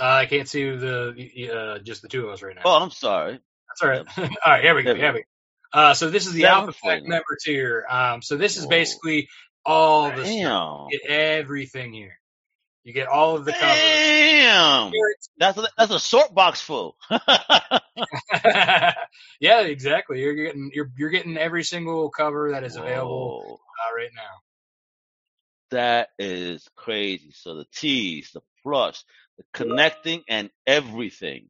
Uh, 0.00 0.04
I 0.04 0.26
can't 0.26 0.48
see 0.48 0.64
the 0.68 1.50
uh, 1.52 1.78
just 1.78 2.02
the 2.02 2.08
two 2.08 2.26
of 2.26 2.32
us 2.32 2.42
right 2.42 2.54
now. 2.54 2.62
Oh, 2.64 2.82
I'm 2.82 2.90
sorry. 2.90 3.40
That's 3.68 3.82
all 3.82 3.88
right. 3.88 4.06
all 4.18 4.52
right, 4.52 4.62
here 4.62 4.74
we 4.74 4.82
go. 4.82 4.94
Here 4.94 5.12
we 5.12 5.20
go. 5.20 5.24
Uh, 5.72 5.94
so 5.94 6.10
this 6.10 6.26
is 6.26 6.32
the 6.32 6.46
Alpha 6.46 6.70
Effect 6.70 7.06
member 7.06 7.36
tier. 7.42 7.84
Um, 7.88 8.22
so 8.22 8.36
this 8.36 8.56
is 8.56 8.66
basically 8.66 9.28
all 9.64 10.10
the 10.10 10.22
Damn. 10.22 10.40
stuff. 10.40 10.88
get 10.90 11.10
everything 11.10 11.92
here. 11.92 12.18
You 12.86 12.92
get 12.92 13.08
all 13.08 13.34
of 13.34 13.44
the 13.44 13.50
covers. 13.50 13.80
Damn, 13.80 14.92
that's 15.38 15.58
a, 15.58 15.64
that's 15.76 15.90
a 15.90 15.98
sort 15.98 16.32
box 16.32 16.60
full. 16.60 16.96
yeah, 19.40 19.62
exactly. 19.62 20.20
You're 20.20 20.36
getting 20.36 20.70
you're 20.72 20.92
you're 20.96 21.10
getting 21.10 21.36
every 21.36 21.64
single 21.64 22.10
cover 22.10 22.52
that 22.52 22.62
is 22.62 22.76
available 22.76 23.58
uh, 23.60 23.96
right 23.96 24.10
now. 24.14 24.30
That 25.72 26.10
is 26.20 26.64
crazy. 26.76 27.32
So 27.32 27.56
the 27.56 27.66
tees, 27.74 28.30
the 28.32 28.42
plush, 28.62 29.02
the 29.36 29.42
connecting, 29.52 30.22
and 30.28 30.50
everything. 30.64 31.48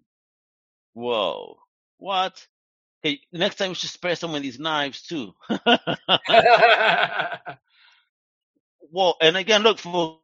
Whoa! 0.95 1.59
What? 1.99 2.47
Hey, 3.03 3.21
next 3.31 3.57
time 3.57 3.69
we 3.69 3.75
should 3.75 3.91
spare 3.91 4.17
some 4.17 4.35
of 4.35 4.41
these 4.41 4.59
knives 4.59 5.03
too. 5.03 5.35
well, 8.91 9.19
and 9.21 9.37
again, 9.37 9.63
look 9.63 9.79
for 9.79 10.19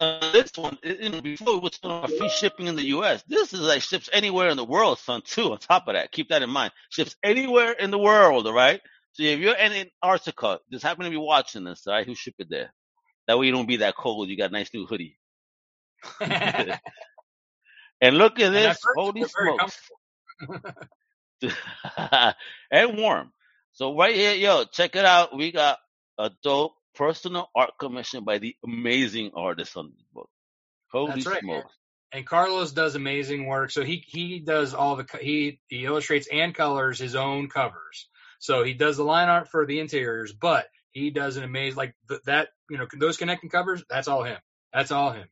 uh, 0.00 0.32
this 0.32 0.52
one, 0.56 0.78
you 0.82 1.10
know, 1.10 1.20
before 1.20 1.56
it 1.56 1.62
was 1.62 1.78
on 1.82 2.08
free 2.08 2.28
shipping 2.28 2.66
in 2.66 2.76
the 2.76 2.86
U.S. 2.86 3.22
This 3.26 3.52
is 3.52 3.60
like 3.60 3.82
ships 3.82 4.08
anywhere 4.12 4.48
in 4.48 4.56
the 4.56 4.64
world, 4.64 4.98
son. 4.98 5.22
Too. 5.24 5.52
On 5.52 5.58
top 5.58 5.88
of 5.88 5.94
that, 5.94 6.12
keep 6.12 6.28
that 6.28 6.42
in 6.42 6.50
mind. 6.50 6.72
Ships 6.90 7.16
anywhere 7.22 7.72
in 7.72 7.90
the 7.90 7.98
world, 7.98 8.46
all 8.46 8.52
right. 8.52 8.80
So 9.12 9.22
if 9.24 9.38
you're 9.38 9.56
in 9.56 9.72
Antarctica, 9.72 10.60
just 10.70 10.84
happen 10.84 11.04
to 11.04 11.10
be 11.10 11.16
watching 11.16 11.64
this, 11.64 11.86
all 11.86 11.94
right, 11.94 12.06
who 12.06 12.14
ship 12.14 12.34
it 12.38 12.48
there? 12.48 12.72
That 13.28 13.38
way 13.38 13.46
you 13.46 13.52
don't 13.52 13.68
be 13.68 13.76
that 13.78 13.96
cold. 13.96 14.28
You 14.28 14.36
got 14.36 14.50
a 14.50 14.52
nice 14.52 14.72
new 14.72 14.86
hoodie. 14.86 15.18
and 16.20 16.78
look 18.02 18.40
at 18.40 18.50
this, 18.50 18.78
holy 18.96 19.24
smokes! 19.24 19.78
and 22.70 22.98
warm. 22.98 23.32
So 23.72 23.96
right 23.96 24.14
here, 24.14 24.34
yo, 24.34 24.64
check 24.64 24.96
it 24.96 25.04
out. 25.04 25.36
We 25.36 25.52
got 25.52 25.78
a 26.18 26.30
dope 26.42 26.74
personal 26.94 27.50
art 27.54 27.72
commission 27.78 28.24
by 28.24 28.38
the 28.38 28.56
amazing 28.64 29.32
artist 29.34 29.76
on 29.76 29.92
this 29.94 30.04
book. 30.12 30.30
Holy 30.90 31.12
That's 31.12 31.26
right, 31.26 31.40
smokes. 31.40 31.74
And 32.12 32.26
Carlos 32.26 32.72
does 32.72 32.94
amazing 32.94 33.46
work. 33.46 33.70
So 33.70 33.82
he 33.82 34.04
he 34.06 34.40
does 34.40 34.74
all 34.74 34.96
the 34.96 35.06
he 35.20 35.60
he 35.68 35.84
illustrates 35.84 36.28
and 36.30 36.54
colors 36.54 36.98
his 36.98 37.14
own 37.14 37.48
covers. 37.48 38.08
So 38.38 38.64
he 38.64 38.74
does 38.74 38.96
the 38.96 39.04
line 39.04 39.28
art 39.28 39.48
for 39.48 39.64
the 39.66 39.80
interiors, 39.80 40.32
but 40.32 40.66
he 40.90 41.10
does 41.10 41.36
an 41.36 41.44
amazing 41.44 41.76
like 41.76 41.94
th- 42.08 42.22
that 42.26 42.48
you 42.68 42.76
know 42.76 42.86
those 42.98 43.16
connecting 43.16 43.50
covers. 43.50 43.82
That's 43.88 44.08
all 44.08 44.24
him. 44.24 44.38
That's 44.72 44.90
all 44.90 45.12
him. 45.12 45.26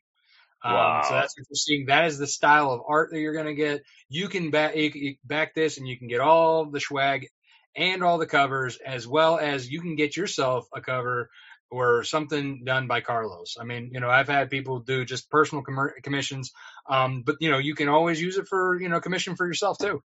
Wow. 0.64 0.98
Um, 0.98 1.04
so 1.08 1.14
that's 1.14 1.34
interesting. 1.38 1.86
That 1.86 2.06
is 2.06 2.18
the 2.18 2.26
style 2.26 2.70
of 2.70 2.82
art 2.86 3.10
that 3.10 3.18
you're 3.18 3.32
going 3.32 3.46
to 3.46 3.54
get. 3.54 3.82
You 4.08 4.28
can 4.28 4.50
back, 4.50 4.76
you 4.76 4.90
can 4.90 5.16
back 5.24 5.54
this 5.54 5.78
and 5.78 5.88
you 5.88 5.98
can 5.98 6.08
get 6.08 6.20
all 6.20 6.66
the 6.66 6.80
swag 6.80 7.28
and 7.74 8.02
all 8.02 8.18
the 8.18 8.26
covers 8.26 8.78
as 8.84 9.06
well 9.06 9.38
as 9.38 9.70
you 9.70 9.80
can 9.80 9.96
get 9.96 10.16
yourself 10.16 10.66
a 10.74 10.80
cover 10.80 11.30
or 11.70 12.04
something 12.04 12.64
done 12.64 12.86
by 12.86 13.00
Carlos. 13.00 13.56
I 13.60 13.64
mean, 13.64 13.90
you 13.92 14.00
know, 14.00 14.10
I've 14.10 14.28
had 14.28 14.50
people 14.50 14.80
do 14.80 15.04
just 15.04 15.30
personal 15.30 15.62
com- 15.62 15.92
commissions, 16.02 16.52
um, 16.88 17.22
but 17.22 17.36
you 17.40 17.50
know, 17.50 17.58
you 17.58 17.74
can 17.74 17.88
always 17.88 18.20
use 18.20 18.36
it 18.38 18.48
for 18.48 18.80
you 18.80 18.88
know 18.88 19.00
commission 19.00 19.36
for 19.36 19.46
yourself 19.46 19.78
too, 19.78 20.02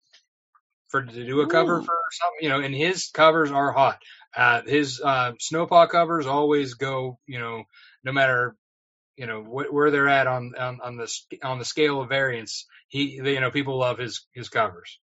for 0.89 1.03
to 1.03 1.25
do 1.25 1.41
a 1.41 1.47
cover 1.47 1.79
Ooh. 1.79 1.83
for 1.83 1.97
something. 2.11 2.39
You 2.41 2.49
know, 2.49 2.59
and 2.61 2.75
his 2.75 3.09
covers 3.13 3.51
are 3.51 3.71
hot. 3.71 3.99
Uh, 4.35 4.61
his 4.65 5.01
uh, 5.03 5.33
snowpaw 5.33 5.89
covers 5.89 6.27
always 6.27 6.75
go. 6.75 7.19
You 7.25 7.39
know, 7.39 7.63
no 8.03 8.11
matter 8.11 8.55
you 9.17 9.25
know 9.25 9.43
wh- 9.43 9.73
where 9.73 9.91
they're 9.91 10.09
at 10.09 10.27
on, 10.27 10.53
on 10.57 10.79
on 10.81 10.97
the 10.97 11.11
on 11.43 11.59
the 11.59 11.65
scale 11.65 12.01
of 12.01 12.09
variance. 12.09 12.67
He, 12.87 13.15
you 13.15 13.39
know, 13.39 13.51
people 13.51 13.79
love 13.79 13.97
his 13.97 14.25
his 14.33 14.49
covers. 14.49 14.99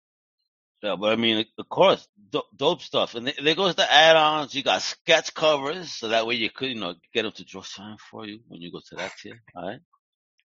Yeah, 0.83 0.95
but 0.99 1.13
I 1.13 1.15
mean, 1.15 1.45
of 1.59 1.69
course, 1.69 2.07
dope, 2.31 2.47
dope 2.55 2.81
stuff. 2.81 3.13
And 3.13 3.31
there 3.43 3.55
goes 3.55 3.75
the 3.75 3.91
add-ons. 3.91 4.55
You 4.55 4.63
got 4.63 4.81
sketch 4.81 5.33
covers, 5.33 5.91
so 5.91 6.07
that 6.07 6.25
way 6.25 6.35
you 6.35 6.49
could, 6.49 6.69
you 6.69 6.79
know, 6.79 6.95
get 7.13 7.21
them 7.23 7.31
to 7.33 7.45
draw 7.45 7.61
sign 7.61 7.97
for 8.09 8.25
you 8.25 8.39
when 8.47 8.61
you 8.61 8.71
go 8.71 8.79
to 8.89 8.95
that 8.95 9.11
tier. 9.21 9.41
All 9.55 9.67
right. 9.67 9.79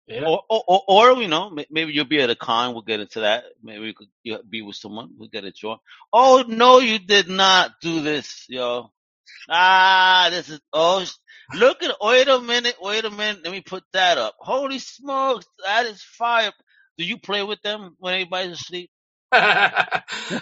Yeah. 0.06 0.24
Or, 0.26 0.42
or, 0.48 0.64
or, 0.66 0.82
or, 0.88 1.22
you 1.22 1.28
know, 1.28 1.54
maybe 1.70 1.92
you'll 1.92 2.06
be 2.06 2.20
at 2.20 2.30
a 2.30 2.34
con. 2.34 2.72
We'll 2.72 2.82
get 2.82 3.00
into 3.00 3.20
that. 3.20 3.44
Maybe 3.62 3.94
you 4.24 4.36
could 4.36 4.50
be 4.50 4.62
with 4.62 4.76
someone. 4.76 5.10
We'll 5.16 5.28
get 5.28 5.44
a 5.44 5.52
draw. 5.52 5.76
Oh 6.12 6.44
no, 6.48 6.80
you 6.80 6.98
did 6.98 7.28
not 7.28 7.72
do 7.80 8.00
this, 8.00 8.46
yo. 8.48 8.90
Ah, 9.48 10.28
this 10.30 10.48
is 10.48 10.60
oh. 10.72 11.06
Look 11.54 11.82
at. 11.82 11.94
Wait 12.00 12.28
a 12.28 12.40
minute. 12.40 12.76
Wait 12.80 13.04
a 13.04 13.10
minute. 13.10 13.44
Let 13.44 13.52
me 13.52 13.60
put 13.60 13.84
that 13.92 14.18
up. 14.18 14.34
Holy 14.38 14.78
smokes, 14.78 15.46
that 15.64 15.86
is 15.86 16.02
fire. 16.02 16.52
Do 16.98 17.04
you 17.04 17.18
play 17.18 17.42
with 17.42 17.60
them 17.62 17.94
when 17.98 18.14
everybody's 18.14 18.52
asleep? 18.60 18.90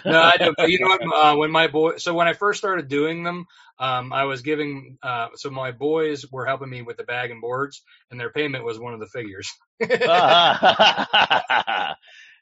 no, 0.05 0.21
I 0.21 0.35
don't. 0.37 0.55
But 0.57 0.69
you 0.69 0.79
know? 0.79 0.97
Uh, 1.15 1.35
when 1.37 1.49
my 1.51 1.67
boy, 1.67 1.97
so 1.97 2.13
when 2.13 2.27
I 2.27 2.33
first 2.33 2.59
started 2.59 2.87
doing 2.89 3.23
them, 3.23 3.45
um, 3.79 4.11
I 4.13 4.25
was 4.25 4.41
giving. 4.41 4.97
Uh, 5.01 5.29
so 5.35 5.49
my 5.49 5.71
boys 5.71 6.25
were 6.31 6.45
helping 6.45 6.69
me 6.69 6.81
with 6.81 6.97
the 6.97 7.03
bag 7.03 7.31
and 7.31 7.39
boards, 7.41 7.81
and 8.11 8.19
their 8.19 8.31
payment 8.31 8.65
was 8.65 8.79
one 8.79 8.93
of 8.93 8.99
the 8.99 9.07
figures. 9.07 9.49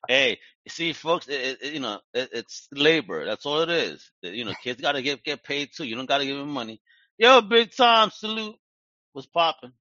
hey, 0.08 0.40
see, 0.68 0.94
folks, 0.94 1.28
it, 1.28 1.60
it, 1.62 1.74
you 1.74 1.80
know, 1.80 2.00
it, 2.14 2.30
it's 2.34 2.68
labor. 2.74 3.26
That's 3.26 3.46
all 3.46 3.62
it 3.62 3.70
is. 3.70 4.10
You 4.24 4.46
know, 4.46 4.54
kids 4.64 4.82
got 4.82 4.94
to 4.94 5.02
get 5.04 5.24
get 5.24 5.44
paid 5.44 5.70
too. 5.76 5.86
You 5.86 5.96
don't 5.96 6.10
got 6.10 6.18
to 6.20 6.26
give 6.26 6.38
them 6.38 6.50
money. 6.50 6.82
Yo, 7.20 7.42
big 7.42 7.70
Tom, 7.78 8.10
salute. 8.12 8.56
What's 9.14 9.28
popping? 9.28 9.74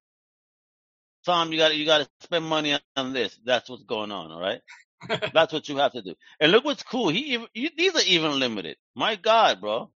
Tom, 1.25 1.51
you 1.51 1.59
got 1.59 1.75
you 1.75 1.85
got 1.85 1.99
to 1.99 2.09
spend 2.21 2.45
money 2.45 2.77
on 2.95 3.13
this. 3.13 3.37
That's 3.45 3.69
what's 3.69 3.83
going 3.83 4.11
on. 4.11 4.31
All 4.31 4.41
right. 4.41 4.61
That's 5.33 5.53
what 5.53 5.69
you 5.69 5.77
have 5.77 5.93
to 5.93 6.01
do. 6.01 6.15
And 6.39 6.51
look 6.51 6.65
what's 6.65 6.83
cool. 6.83 7.09
He, 7.09 7.43
he 7.53 7.71
these 7.75 7.95
are 7.95 8.05
even 8.05 8.39
limited. 8.39 8.77
My 8.95 9.15
God, 9.15 9.61
bro. 9.61 9.89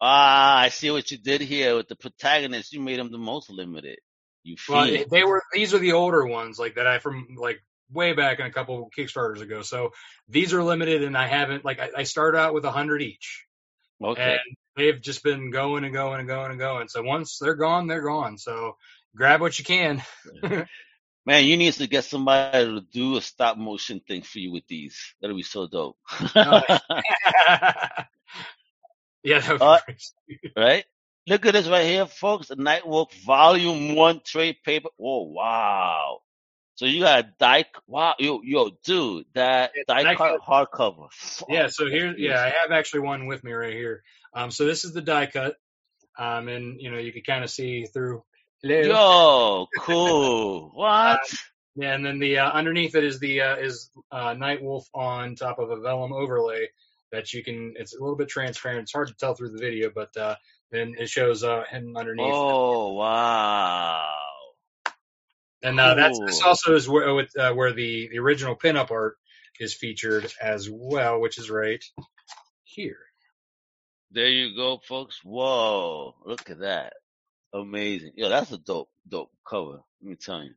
Ah, 0.00 0.58
I 0.58 0.68
see 0.68 0.90
what 0.90 1.10
you 1.10 1.18
did 1.18 1.40
here 1.40 1.74
with 1.74 1.88
the 1.88 1.96
protagonist. 1.96 2.72
You 2.72 2.80
made 2.80 2.98
him 2.98 3.10
the 3.10 3.18
most 3.18 3.50
limited. 3.50 3.98
You 4.44 4.56
feel 4.56 4.76
well, 4.76 5.04
they 5.10 5.24
were 5.24 5.42
these 5.52 5.74
are 5.74 5.78
the 5.78 5.92
older 5.92 6.24
ones 6.26 6.58
like 6.58 6.76
that 6.76 6.86
I 6.86 6.98
from 6.98 7.36
like 7.36 7.60
way 7.90 8.12
back 8.12 8.38
in 8.38 8.46
a 8.46 8.52
couple 8.52 8.90
Kickstarters 8.96 9.40
ago. 9.40 9.62
So 9.62 9.92
these 10.28 10.52
are 10.54 10.62
limited, 10.62 11.02
and 11.02 11.16
I 11.16 11.26
haven't 11.26 11.64
like 11.64 11.80
I, 11.80 11.90
I 11.96 12.02
started 12.04 12.38
out 12.38 12.54
with 12.54 12.64
a 12.64 12.70
hundred 12.70 13.02
each. 13.02 13.44
Okay. 14.02 14.22
And 14.22 14.56
they've 14.76 15.00
just 15.00 15.24
been 15.24 15.50
going 15.50 15.84
and 15.84 15.92
going 15.92 16.20
and 16.20 16.28
going 16.28 16.50
and 16.50 16.60
going. 16.60 16.88
So 16.88 17.02
once 17.02 17.38
they're 17.38 17.56
gone, 17.56 17.88
they're 17.88 18.02
gone. 18.02 18.38
So 18.38 18.76
grab 19.16 19.40
what 19.40 19.58
you 19.58 19.64
can. 19.64 20.02
Man, 21.28 21.44
you 21.44 21.58
need 21.58 21.74
to 21.74 21.86
get 21.86 22.04
somebody 22.04 22.64
to 22.64 22.80
do 22.80 23.18
a 23.18 23.20
stop 23.20 23.58
motion 23.58 24.00
thing 24.00 24.22
for 24.22 24.38
you 24.38 24.50
with 24.50 24.66
these. 24.66 25.14
That'll 25.20 25.36
be 25.36 25.42
so 25.42 25.66
dope. 25.66 25.98
yeah, 26.34 26.54
that 29.22 29.58
uh, 29.60 29.78
right? 30.56 30.86
Look 31.26 31.44
at 31.44 31.52
this 31.52 31.68
right 31.68 31.84
here, 31.84 32.06
folks. 32.06 32.48
The 32.48 32.56
Nightwolf 32.56 33.12
Volume 33.26 33.94
One 33.94 34.22
trade 34.24 34.56
paper. 34.64 34.88
Oh 34.98 35.24
wow! 35.24 36.20
So 36.76 36.86
you 36.86 37.00
got 37.00 37.26
a 37.26 37.28
die. 37.38 37.66
Wow, 37.86 38.14
yo, 38.18 38.40
yo, 38.42 38.70
dude, 38.82 39.26
that 39.34 39.72
yeah, 39.76 39.82
die 39.86 40.14
cut 40.14 40.40
hardcover. 40.40 41.08
Yeah. 41.46 41.66
So 41.66 41.90
here, 41.90 42.14
yeah, 42.16 42.40
I 42.40 42.54
have 42.62 42.72
actually 42.72 43.00
one 43.00 43.26
with 43.26 43.44
me 43.44 43.52
right 43.52 43.74
here. 43.74 44.02
Um, 44.32 44.50
so 44.50 44.64
this 44.64 44.86
is 44.86 44.94
the 44.94 45.02
die 45.02 45.26
cut. 45.26 45.56
Um, 46.18 46.48
and 46.48 46.80
you 46.80 46.90
know 46.90 46.96
you 46.96 47.12
can 47.12 47.20
kind 47.20 47.44
of 47.44 47.50
see 47.50 47.84
through 47.84 48.24
Yo, 48.62 49.68
cool. 49.80 50.70
What? 50.74 51.20
Uh, 51.20 51.36
yeah, 51.76 51.94
and 51.94 52.04
then 52.04 52.18
the 52.18 52.38
uh, 52.38 52.50
underneath 52.50 52.96
it 52.96 53.04
is 53.04 53.20
the 53.20 53.42
uh, 53.42 53.56
is 53.56 53.90
uh, 54.10 54.34
Nightwolf 54.34 54.84
on 54.92 55.36
top 55.36 55.60
of 55.60 55.70
a 55.70 55.80
vellum 55.80 56.12
overlay 56.12 56.68
that 57.12 57.32
you 57.32 57.44
can. 57.44 57.74
It's 57.76 57.94
a 57.94 58.00
little 58.00 58.16
bit 58.16 58.28
transparent. 58.28 58.82
It's 58.82 58.92
hard 58.92 59.08
to 59.08 59.14
tell 59.14 59.34
through 59.34 59.50
the 59.50 59.58
video, 59.58 59.90
but 59.94 60.16
uh, 60.16 60.34
then 60.72 60.94
it 60.98 61.08
shows 61.08 61.44
uh, 61.44 61.62
him 61.70 61.96
underneath. 61.96 62.32
Oh 62.32 62.94
wow! 62.94 64.12
And 65.62 65.78
uh, 65.78 65.94
that's 65.94 66.18
this 66.18 66.42
also 66.42 66.74
is 66.74 66.88
where 66.88 67.26
uh, 67.38 67.54
where 67.54 67.72
the 67.72 68.08
the 68.08 68.18
original 68.18 68.56
pinup 68.56 68.90
art 68.90 69.16
is 69.60 69.72
featured 69.72 70.32
as 70.42 70.68
well, 70.68 71.20
which 71.20 71.38
is 71.38 71.48
right 71.48 71.84
here. 72.64 72.98
There 74.10 74.28
you 74.28 74.56
go, 74.56 74.80
folks. 74.82 75.20
Whoa! 75.22 76.16
Look 76.24 76.50
at 76.50 76.60
that. 76.60 76.94
Amazing. 77.52 78.12
Yo, 78.16 78.28
that's 78.28 78.52
a 78.52 78.58
dope, 78.58 78.90
dope 79.08 79.30
cover. 79.48 79.80
Let 80.02 80.10
me 80.10 80.16
tell 80.16 80.42
you. 80.42 80.54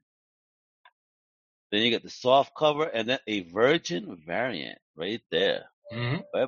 Then 1.72 1.84
you 1.84 1.90
get 1.90 2.04
the 2.04 2.10
soft 2.10 2.52
cover 2.58 2.84
and 2.84 3.08
then 3.08 3.20
a 3.28 3.42
virgin 3.42 4.22
variant 4.26 4.80
right 4.96 5.22
there. 5.32 5.66
Mm-hmm. 5.94 6.42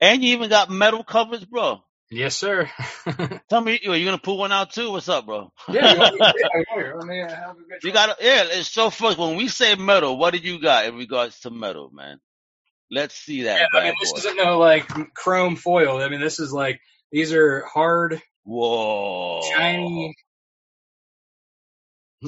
And 0.00 0.22
you 0.22 0.32
even 0.32 0.50
got 0.50 0.70
metal 0.70 1.04
covers, 1.04 1.44
bro. 1.44 1.82
Yes, 2.10 2.36
sir. 2.36 2.70
Tell 3.50 3.60
me, 3.60 3.78
you 3.82 4.04
gonna 4.04 4.18
pull 4.18 4.38
one 4.38 4.50
out 4.50 4.72
too? 4.72 4.90
What's 4.90 5.10
up, 5.10 5.26
bro? 5.26 5.52
yeah, 5.68 6.10
you, 6.10 6.18
you 7.82 7.92
got 7.92 8.16
yeah. 8.22 8.44
It's 8.50 8.70
so 8.70 8.88
fun. 8.88 9.16
When 9.18 9.36
we 9.36 9.48
say 9.48 9.74
metal, 9.74 10.16
what 10.16 10.32
do 10.32 10.38
you 10.38 10.58
got 10.58 10.86
in 10.86 10.96
regards 10.96 11.38
to 11.40 11.50
metal, 11.50 11.90
man? 11.92 12.18
Let's 12.90 13.14
see 13.14 13.42
that. 13.42 13.60
Yeah, 13.60 13.78
I 13.78 13.84
mean, 13.84 13.94
this 14.00 14.12
boy. 14.12 14.18
isn't 14.20 14.36
no 14.38 14.58
like 14.58 14.88
chrome 15.14 15.56
foil. 15.56 16.00
I 16.00 16.08
mean, 16.08 16.20
this 16.20 16.40
is 16.40 16.50
like 16.50 16.80
these 17.12 17.34
are 17.34 17.66
hard 17.66 18.22
Whoa. 18.48 19.42
Shiny. 19.42 20.16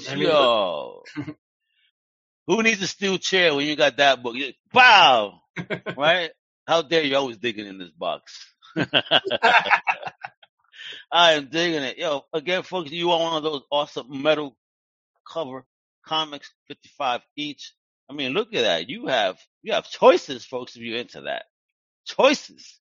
I 0.07 0.15
mean, 0.15 0.25
Yo. 0.25 1.03
Who 2.47 2.63
needs 2.63 2.83
a 2.83 2.87
steel 2.87 3.17
chair 3.17 3.55
when 3.55 3.67
you 3.67 3.75
got 3.75 3.97
that 3.97 4.23
book? 4.23 4.37
Wow. 4.75 5.41
right? 5.97 6.31
How 6.67 6.83
dare 6.83 7.05
you 7.05 7.17
always 7.17 7.39
digging 7.39 7.67
in 7.67 7.79
this 7.79 7.89
box? 7.93 8.53
I 11.11 11.33
am 11.33 11.47
digging 11.47 11.85
it. 11.85 11.97
Yo, 11.97 12.27
again, 12.35 12.65
folks, 12.65 12.91
you 12.91 13.09
want 13.09 13.23
one 13.23 13.37
of 13.39 13.43
those 13.43 13.63
awesome 13.71 14.23
metal 14.23 14.59
cover 15.27 15.65
comics, 16.05 16.53
55 16.69 17.23
each. 17.35 17.73
I 18.11 18.13
mean, 18.13 18.33
look 18.33 18.53
at 18.53 18.65
that. 18.65 18.91
You 18.91 19.07
have, 19.07 19.39
you 19.63 19.73
have 19.73 19.89
choices, 19.89 20.45
folks, 20.45 20.77
if 20.77 20.83
you're 20.83 20.99
into 20.99 21.23
that. 21.23 21.45
Choices. 22.05 22.79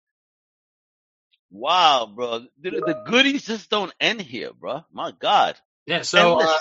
Wow, 1.51 2.11
bro. 2.13 2.45
The, 2.61 2.69
the 2.69 3.03
goodies 3.07 3.45
just 3.45 3.69
don't 3.69 3.93
end 3.99 4.21
here, 4.21 4.51
bro. 4.53 4.83
My 4.91 5.11
God. 5.11 5.55
Yeah. 5.85 6.03
So, 6.03 6.39
uh, 6.39 6.57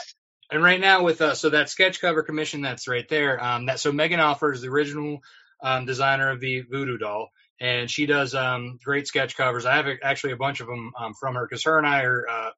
and 0.50 0.62
right 0.62 0.80
now 0.80 1.02
with 1.02 1.20
uh, 1.20 1.34
so 1.34 1.50
that 1.50 1.68
sketch 1.68 2.00
cover 2.00 2.22
commission 2.22 2.62
that's 2.62 2.88
right 2.88 3.06
there. 3.08 3.42
Um, 3.42 3.66
that 3.66 3.80
so 3.80 3.92
Megan 3.92 4.20
Alford 4.20 4.58
the 4.60 4.68
original 4.68 5.18
um, 5.62 5.84
designer 5.84 6.30
of 6.30 6.40
the 6.40 6.62
Voodoo 6.62 6.96
doll, 6.96 7.28
and 7.60 7.90
she 7.90 8.06
does 8.06 8.34
um 8.34 8.78
great 8.82 9.06
sketch 9.06 9.36
covers. 9.36 9.66
I 9.66 9.76
have 9.76 9.86
actually 10.02 10.32
a 10.32 10.36
bunch 10.36 10.60
of 10.60 10.66
them 10.66 10.92
um, 10.98 11.14
from 11.20 11.34
her 11.34 11.46
because 11.46 11.64
her 11.64 11.78
and 11.78 11.86
I 11.86 12.02
are. 12.04 12.26
Uh, 12.28 12.50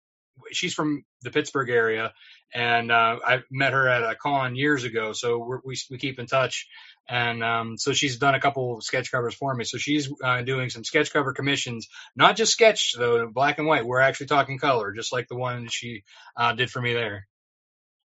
she's 0.52 0.74
from 0.74 1.04
the 1.22 1.30
Pittsburgh 1.30 1.68
area, 1.68 2.12
and 2.54 2.92
uh, 2.92 3.18
I 3.24 3.42
met 3.50 3.72
her 3.72 3.88
at 3.88 4.02
a 4.02 4.14
con 4.14 4.54
years 4.54 4.84
ago. 4.84 5.12
So 5.12 5.60
we 5.64 5.76
we 5.90 5.98
keep 5.98 6.18
in 6.18 6.26
touch, 6.26 6.68
and 7.10 7.42
um, 7.42 7.76
so 7.76 7.92
she's 7.92 8.18
done 8.18 8.34
a 8.34 8.40
couple 8.40 8.76
of 8.76 8.84
sketch 8.84 9.10
covers 9.10 9.34
for 9.34 9.54
me. 9.54 9.64
So 9.64 9.76
she's 9.76 10.10
uh, 10.22 10.42
doing 10.42 10.70
some 10.70 10.84
sketch 10.84 11.12
cover 11.12 11.32
commissions, 11.32 11.88
not 12.14 12.36
just 12.36 12.52
sketch 12.52 12.94
though, 12.96 13.28
black 13.28 13.58
and 13.58 13.66
white. 13.66 13.84
We're 13.84 14.00
actually 14.00 14.28
talking 14.28 14.58
color, 14.58 14.92
just 14.92 15.12
like 15.12 15.28
the 15.28 15.36
one 15.36 15.68
she 15.68 16.04
uh, 16.36 16.52
did 16.54 16.70
for 16.70 16.80
me 16.80 16.94
there. 16.94 17.26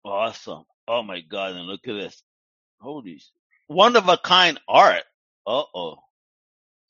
Awesome! 0.04 0.64
Oh 0.88 1.04
my 1.04 1.22
god! 1.22 1.52
And 1.52 1.68
look 1.68 1.88
at 1.88 1.94
this, 1.94 2.22
holy 2.80 3.22
one 3.68 3.96
of 3.96 4.08
a 4.10 4.18
kind 4.18 4.60
art. 4.68 5.04
Uh 5.48 5.64
oh. 5.74 5.98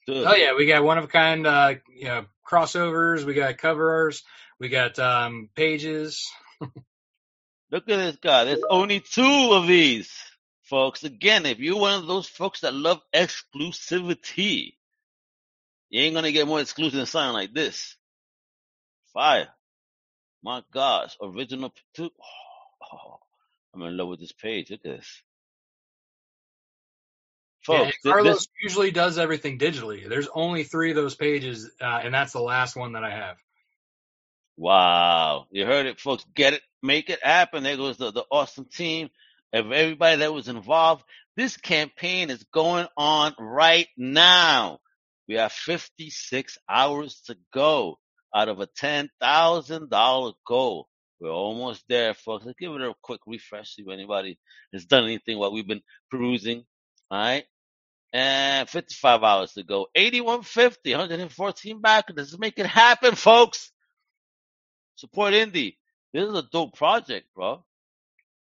Oh 0.08 0.36
yeah, 0.36 0.54
we 0.56 0.68
got 0.68 0.84
one 0.84 1.00
of 1.00 1.06
a 1.06 1.08
kind, 1.08 1.48
uh, 1.48 1.76
you 1.94 2.06
know, 2.06 2.26
crossovers. 2.48 3.24
We 3.24 3.34
got 3.34 3.58
covers. 3.58 4.24
We 4.60 4.70
got 4.70 5.00
um, 5.00 5.50
pages. 5.56 6.24
Look 7.72 7.90
at 7.90 7.98
this 7.98 8.18
guy. 8.18 8.44
There's 8.44 8.64
only 8.70 9.00
two 9.00 9.50
of 9.52 9.68
these, 9.68 10.14
folks. 10.66 11.04
Again, 11.04 11.46
if 11.46 11.60
you're 11.60 11.80
one 11.80 12.00
of 12.00 12.08
those 12.08 12.28
folks 12.28 12.62
that 12.62 12.74
love 12.74 13.02
exclusivity, 13.14 14.74
you 15.90 16.02
ain't 16.02 16.16
gonna 16.16 16.32
get 16.32 16.48
more 16.48 16.62
exclusive 16.62 16.98
than 16.98 17.06
something 17.06 17.34
like 17.34 17.54
this. 17.54 17.96
Fire. 19.14 19.48
My 20.44 20.64
gosh, 20.72 21.16
original 21.22 21.74
two. 21.94 22.12
Oh, 22.82 23.20
I'm 23.74 23.82
in 23.82 23.98
love 23.98 24.10
with 24.10 24.20
this 24.20 24.32
page. 24.32 24.70
Look 24.72 24.82
at 24.86 24.98
this. 24.98 25.22
Folks, 27.64 27.98
yeah, 28.04 28.12
Carlos 28.12 28.36
this, 28.36 28.48
usually 28.62 28.92
does 28.92 29.18
everything 29.18 29.58
digitally. 29.58 30.08
There's 30.08 30.28
only 30.34 30.64
three 30.64 30.92
of 30.92 30.96
those 30.96 31.16
pages, 31.16 31.72
uh, 31.82 32.02
and 32.04 32.14
that's 32.14 32.32
the 32.32 32.42
last 32.42 32.76
one 32.76 32.94
that 32.94 33.04
I 33.04 33.10
have. 33.10 33.38
Wow. 34.56 35.48
You 35.50 35.66
heard 35.66 35.88
it, 35.88 36.00
folks. 36.00 36.24
Get 36.36 36.54
it, 36.54 36.62
make 36.84 37.10
it 37.10 37.24
happen. 37.24 37.64
There 37.64 37.76
goes 37.76 37.98
the, 37.98 38.12
the 38.12 38.24
awesome 38.30 38.66
team 38.66 39.10
of 39.54 39.72
everybody 39.72 40.18
that 40.18 40.34
was 40.34 40.48
involved. 40.50 41.04
This 41.38 41.58
campaign 41.58 42.30
is 42.30 42.44
going 42.54 42.88
on 42.98 43.34
right 43.40 43.88
now. 43.98 44.80
We 45.28 45.36
have 45.36 45.52
56 45.54 46.58
hours 46.70 47.22
to 47.28 47.38
go 47.54 48.00
out 48.36 48.50
of 48.50 48.60
a 48.62 48.68
$10,000 48.68 50.34
goal. 50.48 50.88
We're 51.20 51.32
almost 51.32 51.84
there, 51.90 52.14
folks. 52.14 52.46
Let's 52.46 52.60
give 52.60 52.74
it 52.74 52.82
a 52.82 52.94
quick 53.02 53.22
refresh, 53.28 53.76
see 53.76 53.84
if 53.84 53.90
anybody 53.90 54.38
has 54.74 54.86
done 54.86 55.06
anything 55.06 55.40
while 55.40 55.52
we've 55.54 55.68
been 55.68 55.84
perusing. 56.12 56.66
All 57.12 57.20
right. 57.20 57.46
and 58.14 58.70
55 58.70 59.24
hours 59.24 59.54
to 59.54 59.64
go. 59.64 59.88
8150, 59.96 60.92
114 60.92 61.82
back. 61.82 62.06
Let's 62.16 62.38
make 62.40 62.60
it 62.60 62.66
happen, 62.68 63.16
folks. 63.16 63.72
Support 64.96 65.34
indie. 65.34 65.78
This 66.14 66.28
is 66.30 66.36
a 66.36 66.44
dope 66.44 66.76
project, 66.78 67.28
bro. 67.36 67.64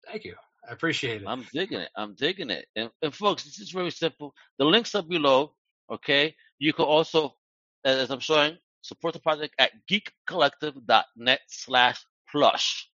Thank 0.08 0.26
you. 0.26 0.36
I 0.68 0.74
appreciate 0.74 1.22
it. 1.22 1.28
I'm 1.28 1.46
digging 1.54 1.80
it. 1.80 1.90
I'm 1.96 2.14
digging 2.14 2.50
it. 2.50 2.66
And, 2.76 2.90
and 3.02 3.14
folks, 3.14 3.44
this 3.44 3.60
is 3.60 3.72
very 3.72 3.92
simple. 3.92 4.34
The 4.58 4.66
links 4.66 4.94
are 4.96 5.04
below. 5.04 5.54
Okay. 5.90 6.36
You 6.60 6.74
can 6.74 6.86
also, 6.86 7.36
as 7.84 8.12
I'm 8.12 8.20
showing, 8.20 8.58
support 8.82 9.14
the 9.14 9.20
project 9.20 9.56
at 9.58 9.72
geekcollective.net 9.90 11.40
slash 11.48 12.06
plush. 12.32 12.90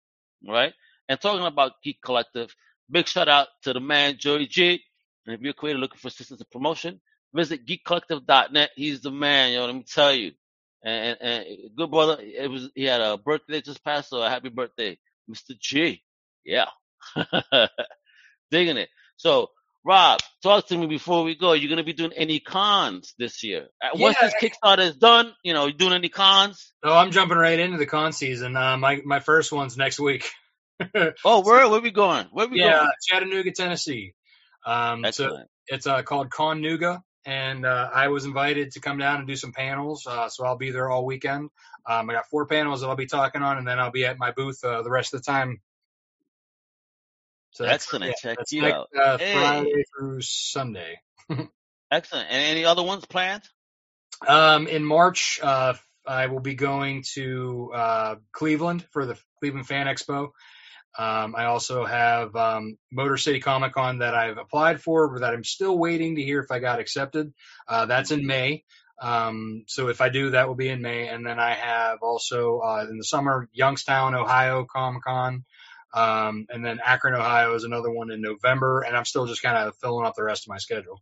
Right. 0.46 0.74
And 1.08 1.20
talking 1.20 1.46
about 1.46 1.82
Geek 1.84 2.02
Collective, 2.02 2.54
big 2.90 3.08
shout 3.08 3.30
out 3.30 3.48
to 3.64 3.74
the 3.74 3.80
man, 3.80 4.18
Joey 4.18 4.48
G. 4.48 4.82
And 5.26 5.36
if 5.36 5.42
you're 5.42 5.52
a 5.52 5.54
creator 5.54 5.80
looking 5.80 5.98
for 5.98 6.10
assistance 6.10 6.42
and 6.42 6.50
promotion, 6.50 7.00
visit 7.34 7.66
geekcollective.net. 7.66 8.72
He's 8.76 9.02
the 9.02 9.12
man, 9.12 9.54
yo. 9.54 9.66
Let 9.66 9.76
me 9.76 9.84
tell 9.84 10.14
you. 10.14 10.34
And, 10.84 11.18
and, 11.22 11.46
and 11.46 11.76
good 11.78 11.92
brother, 11.92 12.18
it 12.20 12.50
was 12.50 12.70
he 12.76 12.84
had 12.84 13.00
a 13.00 13.18
birthday 13.18 13.62
just 13.62 13.84
passed, 13.86 14.10
so 14.10 14.22
happy 14.22 14.50
birthday, 14.50 14.98
Mr. 15.30 15.58
G. 15.58 16.04
Yeah. 16.44 16.68
Digging 18.52 18.78
it. 18.78 18.90
So, 19.18 19.48
Rob, 19.86 20.20
talk 20.42 20.68
to 20.68 20.78
me 20.78 20.88
before 20.88 21.24
we 21.24 21.36
go. 21.36 21.54
You're 21.54 21.70
gonna 21.70 21.84
be 21.84 21.94
doing 21.94 22.14
any 22.16 22.40
cons 22.40 23.14
this 23.18 23.44
year? 23.44 23.68
Uh, 23.82 23.90
Once 23.96 24.18
Yeah. 24.22 24.30
this 24.30 24.36
Kickstarter 24.42 24.88
is 24.88 24.96
done, 24.96 25.34
you 25.44 25.54
know, 25.54 25.66
you 25.68 25.74
doing 25.74 25.94
any 25.94 26.10
cons? 26.10 26.74
Oh, 26.84 26.96
I'm 26.96 27.12
jumping 27.12 27.38
right 27.38 27.60
into 27.60 27.78
the 27.78 27.86
con 27.86 28.14
season. 28.14 28.56
Uh, 28.56 28.78
my 28.78 29.02
my 29.04 29.20
first 29.20 29.52
one's 29.52 29.78
next 29.78 30.00
week. 30.00 30.30
Oh, 31.24 31.42
where 31.42 31.70
where 31.70 31.80
we 31.80 31.92
going? 31.92 32.28
Where 32.32 32.48
we 32.48 32.58
yeah, 32.60 32.74
going? 32.80 32.90
Chattanooga, 33.08 33.52
Tennessee. 33.52 34.16
Um, 34.66 35.06
so 35.12 35.38
it's 35.68 35.88
uh, 35.88 36.02
called 36.02 36.30
ConNooga, 36.30 37.02
and 37.26 37.66
uh, 37.66 37.90
I 37.94 38.10
was 38.10 38.26
invited 38.26 38.72
to 38.72 38.82
come 38.82 38.98
down 38.98 39.20
and 39.20 39.28
do 39.28 39.36
some 39.36 39.54
panels. 39.54 40.06
Uh, 40.08 40.28
so 40.30 40.46
I'll 40.46 40.58
be 40.58 40.72
there 40.72 40.90
all 40.90 41.06
weekend. 41.06 41.52
Um, 41.88 42.10
I 42.10 42.14
got 42.14 42.28
four 42.28 42.48
panels 42.48 42.82
that 42.82 42.88
I'll 42.88 42.96
be 42.98 43.06
talking 43.06 43.42
on, 43.42 43.58
and 43.60 43.68
then 43.68 43.80
I'll 43.80 43.92
be 43.92 44.06
at 44.06 44.18
my 44.18 44.32
booth 44.32 44.62
uh, 44.64 44.82
the 44.82 44.90
rest 44.90 45.14
of 45.14 45.22
the 45.24 45.32
time. 45.32 45.62
So 47.54 47.64
that's, 47.66 47.86
Excellent. 47.86 48.16
Check 48.18 48.38
you 48.52 48.62
next, 48.62 48.76
out. 48.76 48.88
uh, 49.00 49.18
Hey. 49.18 49.34
Friday 49.34 49.84
through 49.98 50.22
Sunday. 50.22 51.00
Excellent. 51.92 52.28
And 52.30 52.44
any 52.44 52.66
other 52.66 52.84
ones 52.84 53.06
planned? 53.06 53.44
Um, 54.28 54.68
in 54.68 54.84
March, 54.84 55.40
uh, 55.42 55.74
I 56.06 56.28
will 56.28 56.40
be 56.40 56.56
going 56.56 57.04
to 57.14 57.72
uh, 57.74 58.16
Cleveland 58.32 58.86
for 58.92 59.06
the 59.06 59.18
Cleveland 59.40 59.68
Fan 59.68 59.88
Expo. 59.88 60.30
Um, 60.98 61.36
I 61.36 61.46
also 61.46 61.86
have 61.86 62.36
um, 62.36 62.78
Motor 62.92 63.18
City 63.18 63.40
Comic 63.40 63.74
Con 63.74 64.00
that 64.00 64.14
I've 64.14 64.38
applied 64.38 64.82
for, 64.82 65.12
but 65.12 65.22
that 65.22 65.34
I'm 65.34 65.44
still 65.44 65.78
waiting 65.78 66.16
to 66.16 66.22
hear 66.24 66.40
if 66.40 66.52
I 66.52 66.60
got 66.60 66.80
accepted. 66.80 67.34
Uh, 67.68 67.86
that's 67.86 68.12
in 68.12 68.26
May. 68.28 68.64
Um, 69.02 69.64
so 69.68 69.88
if 69.90 70.02
I 70.02 70.10
do, 70.10 70.32
that 70.32 70.48
will 70.48 70.56
be 70.56 70.70
in 70.70 70.82
May. 70.82 71.08
And 71.08 71.26
then 71.26 71.40
I 71.40 71.54
have 71.56 72.00
also 72.04 72.60
uh, 72.60 72.86
in 72.90 72.98
the 72.98 73.04
summer 73.04 73.50
Youngstown, 73.52 74.14
Ohio 74.16 74.66
Comic 74.72 75.04
Con. 75.04 75.46
Um, 75.94 76.48
and 76.50 76.66
then 76.66 76.80
Akron, 76.84 77.16
Ohio 77.16 77.56
is 77.56 77.64
another 77.66 77.92
one 77.92 78.12
in 78.12 78.22
November. 78.22 78.82
And 78.82 78.98
I'm 78.98 79.06
still 79.06 79.28
just 79.28 79.42
kind 79.44 79.58
of 79.58 79.76
filling 79.78 80.06
up 80.06 80.16
the 80.16 80.24
rest 80.24 80.46
of 80.46 80.50
my 80.50 80.58
schedule. 80.58 81.02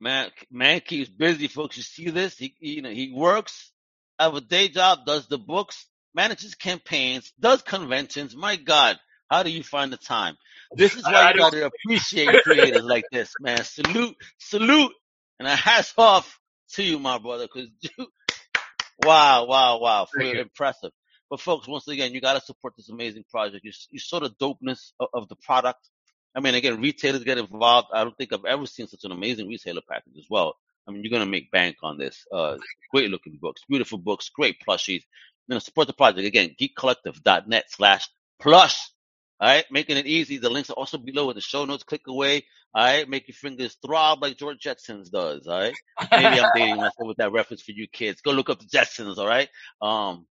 Man, 0.00 0.30
man 0.50 0.80
keeps 0.80 1.08
busy, 1.08 1.48
folks. 1.48 1.76
You 1.76 1.82
see 1.82 2.10
this? 2.10 2.36
He, 2.36 2.54
you 2.60 2.82
know, 2.82 2.90
he 2.90 3.12
works, 3.14 3.72
have 4.18 4.34
a 4.34 4.40
day 4.40 4.68
job, 4.68 5.06
does 5.06 5.28
the 5.28 5.38
books, 5.38 5.86
manages 6.14 6.54
campaigns, 6.54 7.32
does 7.40 7.62
conventions. 7.62 8.36
My 8.36 8.56
God, 8.56 8.98
how 9.30 9.42
do 9.42 9.50
you 9.50 9.62
find 9.62 9.92
the 9.92 9.96
time? 9.96 10.36
This 10.74 10.96
is 10.96 11.04
why 11.08 11.22
I 11.22 11.32
you 11.34 11.34
gotta 11.34 11.66
appreciate 11.66 12.38
creators 12.40 12.84
like 12.84 13.06
this, 13.10 13.36
man. 13.40 13.64
Salute, 13.64 14.16
salute, 14.38 14.92
and 15.38 15.48
a 15.48 15.56
hats 15.56 15.94
off 15.96 16.38
to 16.74 16.82
you, 16.82 16.98
my 16.98 17.18
brother, 17.18 17.46
because 17.52 17.70
you, 17.80 17.90
wow, 19.04 19.46
wow, 19.46 19.80
wow, 19.80 20.06
Thank 20.16 20.32
you. 20.32 20.40
impressive. 20.40 20.92
But 21.30 21.40
folks, 21.40 21.66
once 21.66 21.88
again, 21.88 22.12
you 22.12 22.20
gotta 22.20 22.40
support 22.40 22.74
this 22.76 22.90
amazing 22.90 23.24
project. 23.30 23.64
You, 23.64 23.72
you 23.90 23.98
saw 23.98 24.20
the 24.20 24.30
dopeness 24.30 24.92
of, 25.00 25.08
of 25.14 25.28
the 25.28 25.36
product. 25.36 25.88
I 26.34 26.40
mean, 26.40 26.54
again, 26.54 26.80
retailers 26.80 27.24
get 27.24 27.38
involved. 27.38 27.88
I 27.92 28.04
don't 28.04 28.16
think 28.16 28.32
I've 28.32 28.44
ever 28.44 28.66
seen 28.66 28.86
such 28.88 29.04
an 29.04 29.12
amazing 29.12 29.48
retailer 29.48 29.82
package 29.88 30.18
as 30.18 30.26
well. 30.28 30.56
I 30.86 30.90
mean, 30.90 31.02
you're 31.02 31.10
gonna 31.10 31.30
make 31.30 31.50
bank 31.50 31.76
on 31.82 31.98
this. 31.98 32.24
Uh, 32.32 32.56
great 32.90 33.10
looking 33.10 33.38
books, 33.40 33.62
beautiful 33.68 33.98
books, 33.98 34.28
great 34.28 34.56
plushies. 34.66 35.02
You 35.48 35.54
know, 35.54 35.58
support 35.58 35.86
the 35.86 35.92
project 35.92 36.26
again. 36.26 36.54
Geekcollective.net 36.60 37.64
slash 37.68 38.08
plush. 38.40 38.76
All 39.40 39.48
right, 39.48 39.64
making 39.70 39.96
it 39.96 40.06
easy. 40.06 40.38
The 40.38 40.48
links 40.48 40.70
are 40.70 40.74
also 40.74 40.96
below 40.96 41.28
in 41.30 41.34
the 41.34 41.40
show 41.40 41.64
notes. 41.64 41.82
Click 41.82 42.02
away. 42.06 42.44
All 42.74 42.84
right, 42.84 43.08
make 43.08 43.28
your 43.28 43.34
fingers 43.34 43.76
throb 43.84 44.22
like 44.22 44.36
George 44.36 44.58
Jetsons 44.58 45.10
does. 45.10 45.46
All 45.46 45.60
right. 45.60 45.74
Maybe 46.10 46.40
I'm 46.40 46.50
dating 46.54 46.76
myself 46.76 47.06
with 47.06 47.18
that 47.18 47.32
reference 47.32 47.62
for 47.62 47.72
you 47.72 47.86
kids. 47.86 48.20
Go 48.20 48.32
look 48.32 48.50
up 48.50 48.58
the 48.58 48.66
Jetsons. 48.66 49.18
All 49.18 49.26
right. 49.26 49.48
Um, 49.80 50.26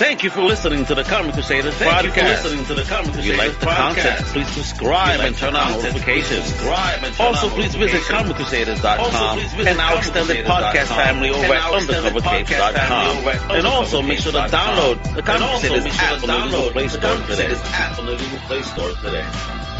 Thank 0.03 0.25
you 0.25 0.31
for 0.31 0.43
listening 0.43 0.85
to 0.87 0.97
the 0.97 1.05
Comic 1.05 1.35
Crusaders 1.35 1.77
Thank 1.77 2.03
you 2.03 2.11
for 2.11 2.21
podcast. 2.21 2.43
listening 2.43 2.65
to 2.67 2.75
the 2.75 2.83
Comic 2.83 3.15
If 3.15 3.25
you 3.25 3.35
Crusaders 3.35 3.39
like 3.39 3.61
the 3.61 3.67
content, 3.67 4.19
podcast. 4.19 4.33
please 4.33 4.49
subscribe 4.49 5.21
and 5.21 5.37
turn 5.37 5.55
on 5.55 5.71
notifications. 5.79 6.45
subscribe 6.47 7.05
and 7.05 7.15
turn 7.15 7.27
Also, 7.27 7.47
on 7.47 7.53
please 7.55 7.75
visit 7.77 8.03
notifications. 8.11 8.81
ComicCrusaders.com 8.83 9.15
Also, 9.15 9.35
please 9.39 9.53
visit 9.55 9.71
and 9.71 9.81
our 9.81 9.99
extended 9.99 10.45
podcast 10.45 10.89
family 10.89 11.31
over 11.31 11.55
at 11.55 11.63
our 11.63 11.77
extended 11.79 12.13
podcast 12.15 12.73
family 12.75 13.31
UndercoverCapes.com. 13.31 13.57
And 13.57 13.67
also, 13.69 14.03
make 14.03 14.19
sure 14.19 14.33
to 14.33 14.39
download 14.39 14.99
the 15.15 15.33
And 15.33 15.45
also 15.45 15.69
Crusaders 15.69 15.85
make 15.85 15.93
sure 15.93 16.03
app 16.03 16.21
to 16.21 16.23
on 16.23 16.27
the 16.27 16.47
Google 16.51 16.59
download 16.59 16.73
Play 16.73 16.83
the 16.83 16.91
Store 16.91 17.17
Crusaders 17.23 17.61
app 17.63 17.99
on 18.01 18.07
the 18.07 18.17
Google 18.17 18.39
Play 18.51 18.63
Store 18.63 18.91
today. 19.07 19.72